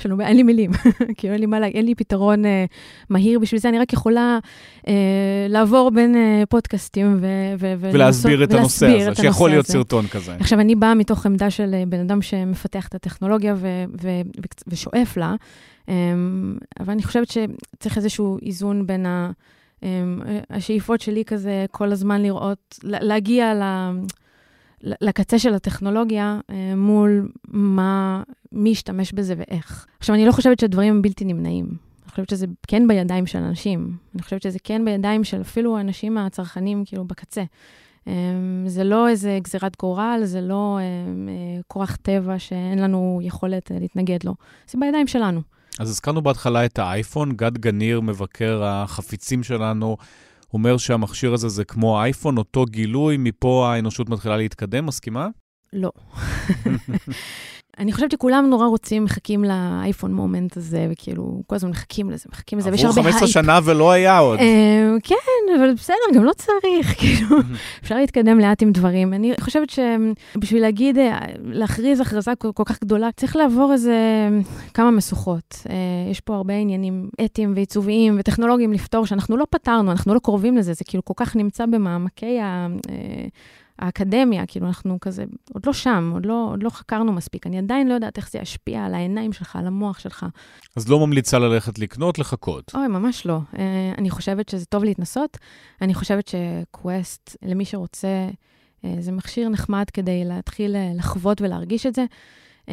יש 0.00 0.06
לנו 0.06 0.16
בעיה, 0.16 0.28
אין 0.28 0.36
לי 0.36 0.42
מילים. 0.42 0.70
כאילו, 1.16 1.32
אין 1.32 1.40
לי 1.40 1.46
מה 1.46 1.60
להגיד, 1.60 1.76
אין 1.76 1.86
לי 1.86 1.94
פתרון 1.94 2.44
אה, 2.44 2.64
מהיר 3.10 3.38
בשביל 3.38 3.60
זה, 3.60 3.68
אני 3.68 3.78
רק 3.78 3.92
יכולה 3.92 4.38
אה, 4.88 4.92
לעבור 5.48 5.90
בין 5.90 6.16
אה, 6.16 6.42
פודקאסטים 6.48 7.18
ו... 7.20 7.26
ו- 7.58 7.74
ולהסביר 7.80 8.44
את 8.44 8.52
הנושא 8.52 8.86
הזה, 8.86 9.22
שיכול 9.22 9.50
להיות 9.50 9.66
סרטון 9.66 10.06
כזה. 10.06 10.34
עכשיו, 10.40 10.60
אני 10.60 10.74
באה 10.74 10.94
מתוך 10.94 11.26
עמדה 11.26 11.50
של 11.50 11.74
אה, 11.74 11.82
בן 11.88 12.00
אדם 12.00 12.22
שמפתח 12.22 12.88
את 12.88 12.94
הטכנולוגיה 12.94 13.54
ו- 13.54 13.84
ו- 14.02 14.20
ו- 14.38 14.64
ושואף 14.66 15.16
לה, 15.16 15.34
אה, 15.88 15.94
אבל 16.80 16.92
אני 16.92 17.02
חושבת 17.02 17.28
שצריך 17.28 17.96
איזשהו 17.96 18.38
איזון 18.42 18.86
בין 18.86 19.06
ה... 19.06 19.30
אה, 19.84 19.88
השאיפות 20.50 21.00
שלי 21.00 21.24
כזה 21.24 21.66
כל 21.70 21.92
הזמן 21.92 22.22
לראות, 22.22 22.78
להגיע. 22.82 23.54
לקצה 24.82 25.38
של 25.38 25.54
הטכנולוגיה 25.54 26.40
אה, 26.50 26.74
מול 26.76 27.28
מה, 27.48 28.22
מי 28.52 28.70
ישתמש 28.70 29.12
בזה 29.12 29.34
ואיך. 29.38 29.86
עכשיו, 29.98 30.14
אני 30.14 30.26
לא 30.26 30.32
חושבת 30.32 30.60
שהדברים 30.60 30.94
הם 30.94 31.02
בלתי 31.02 31.24
נמנעים. 31.24 31.64
אני 31.64 32.10
חושבת 32.10 32.28
שזה 32.28 32.46
כן 32.68 32.88
בידיים 32.88 33.26
של 33.26 33.38
אנשים. 33.38 33.96
אני 34.14 34.22
חושבת 34.22 34.42
שזה 34.42 34.58
כן 34.64 34.84
בידיים 34.84 35.24
של 35.24 35.40
אפילו 35.40 35.76
האנשים 35.78 36.18
הצרכנים, 36.18 36.84
כאילו, 36.86 37.04
בקצה. 37.04 37.42
אה, 38.08 38.12
זה 38.66 38.84
לא 38.84 39.08
איזה 39.08 39.38
גזירת 39.42 39.76
גורל, 39.78 40.20
זה 40.24 40.40
לא 40.40 40.78
אה, 40.80 41.60
כורח 41.66 41.96
טבע 41.96 42.38
שאין 42.38 42.78
לנו 42.78 43.20
יכולת 43.22 43.70
להתנגד 43.80 44.18
לו. 44.24 44.34
זה 44.70 44.78
בידיים 44.80 45.06
שלנו. 45.06 45.40
אז 45.78 45.90
הזכרנו 45.90 46.22
בהתחלה 46.22 46.64
את 46.64 46.78
האייפון, 46.78 47.32
גד 47.32 47.58
גניר, 47.58 48.00
מבקר 48.00 48.64
החפיצים 48.64 49.42
שלנו, 49.42 49.96
אומר 50.52 50.76
שהמכשיר 50.76 51.34
הזה 51.34 51.48
זה 51.48 51.64
כמו 51.64 52.00
אייפון, 52.02 52.38
אותו 52.38 52.64
גילוי, 52.64 53.16
מפה 53.18 53.72
האנושות 53.72 54.08
מתחילה 54.08 54.36
להתקדם, 54.36 54.86
מסכימה? 54.86 55.28
לא. 55.72 55.90
אני 57.78 57.92
חושבת 57.92 58.10
שכולם 58.10 58.46
נורא 58.50 58.66
רוצים, 58.66 59.04
מחכים 59.04 59.44
ל 59.44 59.54
iPhone 59.54 60.14
moment 60.14 60.56
הזה, 60.56 60.86
וכאילו, 60.90 61.42
כל 61.46 61.54
הזמן 61.54 61.70
מחכים 61.70 62.10
לזה, 62.10 62.24
מחכים 62.32 62.58
לזה, 62.58 62.70
ויש 62.70 62.84
הרבה 62.84 63.00
הייפ. 63.00 63.06
עברו 63.06 63.20
15 63.20 63.42
שנה 63.42 63.60
ולא 63.64 63.90
היה 63.90 64.18
עוד. 64.18 64.38
אה, 64.38 64.96
כן, 65.02 65.58
אבל 65.58 65.74
בסדר, 65.74 65.96
גם 66.14 66.24
לא 66.24 66.32
צריך, 66.32 66.94
כאילו, 66.98 67.36
אפשר 67.82 67.96
להתקדם 67.96 68.38
לאט 68.38 68.62
עם 68.62 68.72
דברים. 68.72 69.14
אני 69.14 69.32
חושבת 69.40 69.70
שבשביל 69.70 70.62
להגיד, 70.62 70.98
אה, 70.98 71.18
להכריז 71.42 72.00
הכרזה 72.00 72.32
כל 72.54 72.64
כך 72.64 72.80
גדולה, 72.80 73.08
צריך 73.16 73.36
לעבור 73.36 73.72
איזה 73.72 74.28
כמה 74.74 74.90
משוכות. 74.90 75.62
אה, 75.70 75.74
יש 76.10 76.20
פה 76.20 76.34
הרבה 76.34 76.54
עניינים 76.54 77.08
אתיים 77.24 77.52
ועיצוביים 77.54 78.16
וטכנולוגיים 78.18 78.72
לפתור, 78.72 79.06
שאנחנו 79.06 79.36
לא 79.36 79.46
פתרנו, 79.50 79.90
אנחנו 79.90 80.14
לא 80.14 80.18
קרובים 80.18 80.56
לזה, 80.56 80.72
זה 80.72 80.84
כאילו 80.84 81.04
כל 81.04 81.14
כך 81.16 81.36
נמצא 81.36 81.66
במעמקי 81.66 82.40
ה... 82.40 82.66
האקדמיה, 83.80 84.46
כאילו 84.46 84.66
אנחנו 84.66 85.00
כזה, 85.00 85.24
עוד 85.54 85.66
לא 85.66 85.72
שם, 85.72 86.10
עוד 86.14 86.26
לא, 86.26 86.48
עוד 86.52 86.62
לא 86.62 86.70
חקרנו 86.70 87.12
מספיק. 87.12 87.46
אני 87.46 87.58
עדיין 87.58 87.88
לא 87.88 87.94
יודעת 87.94 88.16
איך 88.16 88.30
זה 88.30 88.38
ישפיע 88.38 88.84
על 88.84 88.94
העיניים 88.94 89.32
שלך, 89.32 89.56
על 89.56 89.66
המוח 89.66 89.98
שלך. 89.98 90.26
אז 90.76 90.88
לא 90.88 91.06
ממליצה 91.06 91.38
ללכת 91.38 91.78
לקנות, 91.78 92.18
לחכות. 92.18 92.74
אוי, 92.74 92.88
ממש 92.88 93.26
לא. 93.26 93.38
Uh, 93.52 93.56
אני 93.98 94.10
חושבת 94.10 94.48
שזה 94.48 94.66
טוב 94.66 94.84
להתנסות. 94.84 95.38
אני 95.82 95.94
חושבת 95.94 96.28
שקווסט, 96.28 97.36
למי 97.42 97.64
שרוצה, 97.64 98.28
uh, 98.82 98.86
זה 99.00 99.12
מכשיר 99.12 99.48
נחמד 99.48 99.84
כדי 99.92 100.24
להתחיל 100.24 100.76
uh, 100.76 100.98
לחוות 100.98 101.40
ולהרגיש 101.40 101.86
את 101.86 101.94
זה. 101.94 102.04
Um, 102.66 102.72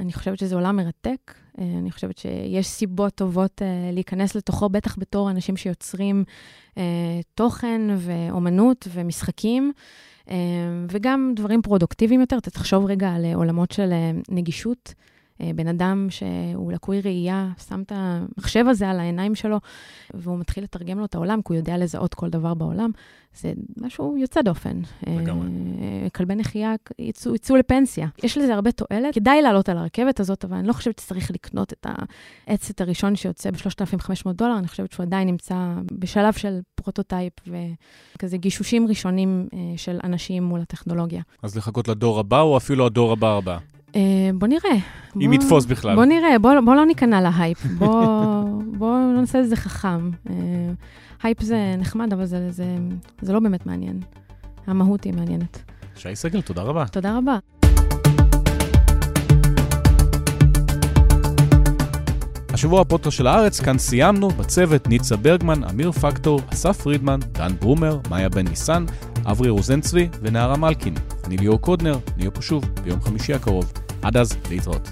אני 0.00 0.12
חושבת 0.12 0.38
שזה 0.38 0.54
עולם 0.54 0.76
מרתק. 0.76 1.34
Uh, 1.56 1.60
אני 1.78 1.90
חושבת 1.90 2.18
שיש 2.18 2.66
סיבות 2.66 3.14
טובות 3.14 3.62
uh, 3.62 3.94
להיכנס 3.94 4.34
לתוכו, 4.34 4.68
בטח 4.68 4.98
בתור 4.98 5.30
אנשים 5.30 5.56
שיוצרים 5.56 6.24
uh, 6.70 6.78
תוכן 7.34 7.80
ואומנות 7.98 8.88
ומשחקים. 8.92 9.72
וגם 10.90 11.32
דברים 11.36 11.62
פרודוקטיביים 11.62 12.20
יותר, 12.20 12.38
אתה 12.38 12.50
תחשוב 12.50 12.86
רגע 12.86 13.10
על 13.14 13.24
אה, 13.24 13.34
עולמות 13.34 13.70
של 13.70 13.92
אה, 13.92 14.10
נגישות. 14.28 14.94
אה, 15.40 15.50
בן 15.54 15.66
אדם 15.66 16.06
שהוא 16.10 16.72
לקוי 16.72 17.00
ראייה, 17.00 17.48
שם 17.68 17.82
את 17.82 17.92
המחשב 17.94 18.64
הזה 18.68 18.90
על 18.90 19.00
העיניים 19.00 19.34
שלו, 19.34 19.58
והוא 20.14 20.38
מתחיל 20.38 20.64
לתרגם 20.64 20.98
לו 20.98 21.04
את 21.04 21.14
העולם, 21.14 21.42
כי 21.42 21.52
הוא 21.52 21.56
יודע 21.56 21.78
לזהות 21.78 22.14
כל 22.14 22.30
דבר 22.30 22.54
בעולם. 22.54 22.90
זה 23.34 23.52
משהו 23.76 24.16
יוצא 24.18 24.42
דופן. 24.42 24.80
לגמרי. 25.06 25.48
כלבי 26.14 26.34
נחייה 26.34 26.74
יצאו, 26.98 27.34
יצאו 27.34 27.56
לפנסיה. 27.56 28.08
יש 28.22 28.38
לזה 28.38 28.54
הרבה 28.54 28.72
תועלת. 28.72 29.14
כדאי 29.14 29.42
לעלות 29.42 29.68
על 29.68 29.78
הרכבת 29.78 30.20
הזאת, 30.20 30.44
אבל 30.44 30.56
אני 30.56 30.68
לא 30.68 30.72
חושבת 30.72 30.98
שצריך 30.98 31.30
לקנות 31.30 31.72
את 31.72 31.86
הסט 32.46 32.80
הראשון 32.80 33.16
שיוצא 33.16 33.50
ב-3,500 33.50 34.32
דולר, 34.32 34.58
אני 34.58 34.68
חושבת 34.68 34.92
שהוא 34.92 35.04
עדיין 35.04 35.28
נמצא 35.28 35.54
בשלב 35.92 36.32
של 36.32 36.60
פרוטוטייפ 36.74 37.32
וכזה 38.16 38.36
גישושים 38.36 38.86
ראשונים 38.88 39.48
אה, 39.52 39.58
של 39.76 39.98
אנשים 40.04 40.42
מול 40.42 40.60
הטכנולוגיה. 40.60 41.22
אז 41.42 41.56
לחכות 41.56 41.88
לדור 41.88 42.20
הבא, 42.20 42.40
או 42.40 42.56
אפילו 42.56 42.86
הדור 42.86 43.12
הבא 43.12 43.36
הבא? 43.36 43.58
Uh, 43.92 43.96
בוא 44.34 44.48
נראה. 44.48 44.76
אם 45.16 45.32
יתפוס 45.32 45.64
בכלל. 45.64 45.94
בוא 45.94 46.04
נראה, 46.04 46.38
בוא, 46.38 46.52
בוא 46.64 46.74
לא 46.74 46.86
ניכנע 46.86 47.20
להייפ. 47.20 47.64
בוא, 47.64 47.88
בוא 48.78 48.90
לא 48.98 49.20
נעשה 49.20 49.40
את 49.40 49.48
זה 49.48 49.56
חכם. 49.56 50.10
Uh, 50.26 50.30
הייפ 51.22 51.42
זה 51.42 51.74
נחמד, 51.78 52.12
אבל 52.12 52.26
זה, 52.26 52.50
זה, 52.50 52.64
זה 53.22 53.32
לא 53.32 53.40
באמת 53.40 53.66
מעניין. 53.66 54.00
המהות 54.66 55.04
היא 55.04 55.14
מעניינת. 55.14 55.62
שי 55.96 56.16
סגל, 56.16 56.40
תודה 56.40 56.62
רבה. 56.62 56.84
תודה 56.86 57.16
רבה. 57.18 57.59
השבוע, 62.60 62.80
הפודקאסט 62.80 63.16
של 63.16 63.26
הארץ, 63.26 63.60
כאן 63.60 63.78
סיימנו, 63.78 64.28
בצוות 64.28 64.88
ניצה 64.88 65.16
ברגמן, 65.16 65.64
אמיר 65.64 65.92
פקטור, 65.92 66.40
אסף 66.52 66.80
פרידמן, 66.82 67.20
דן 67.32 67.52
ברומר, 67.60 67.98
מאיה 68.10 68.28
בן 68.28 68.48
ניסן, 68.48 68.84
אברי 69.24 69.50
רוזנצוויג 69.50 70.08
ונערה 70.20 70.56
מלקין. 70.56 70.94
אני 71.24 71.36
ליאור 71.36 71.60
קודנר, 71.60 71.98
נהיה 72.16 72.30
פה 72.30 72.42
שוב 72.42 72.64
ביום 72.84 73.00
חמישי 73.00 73.34
הקרוב. 73.34 73.72
עד 74.02 74.16
אז, 74.16 74.36
להתראות. 74.50 74.90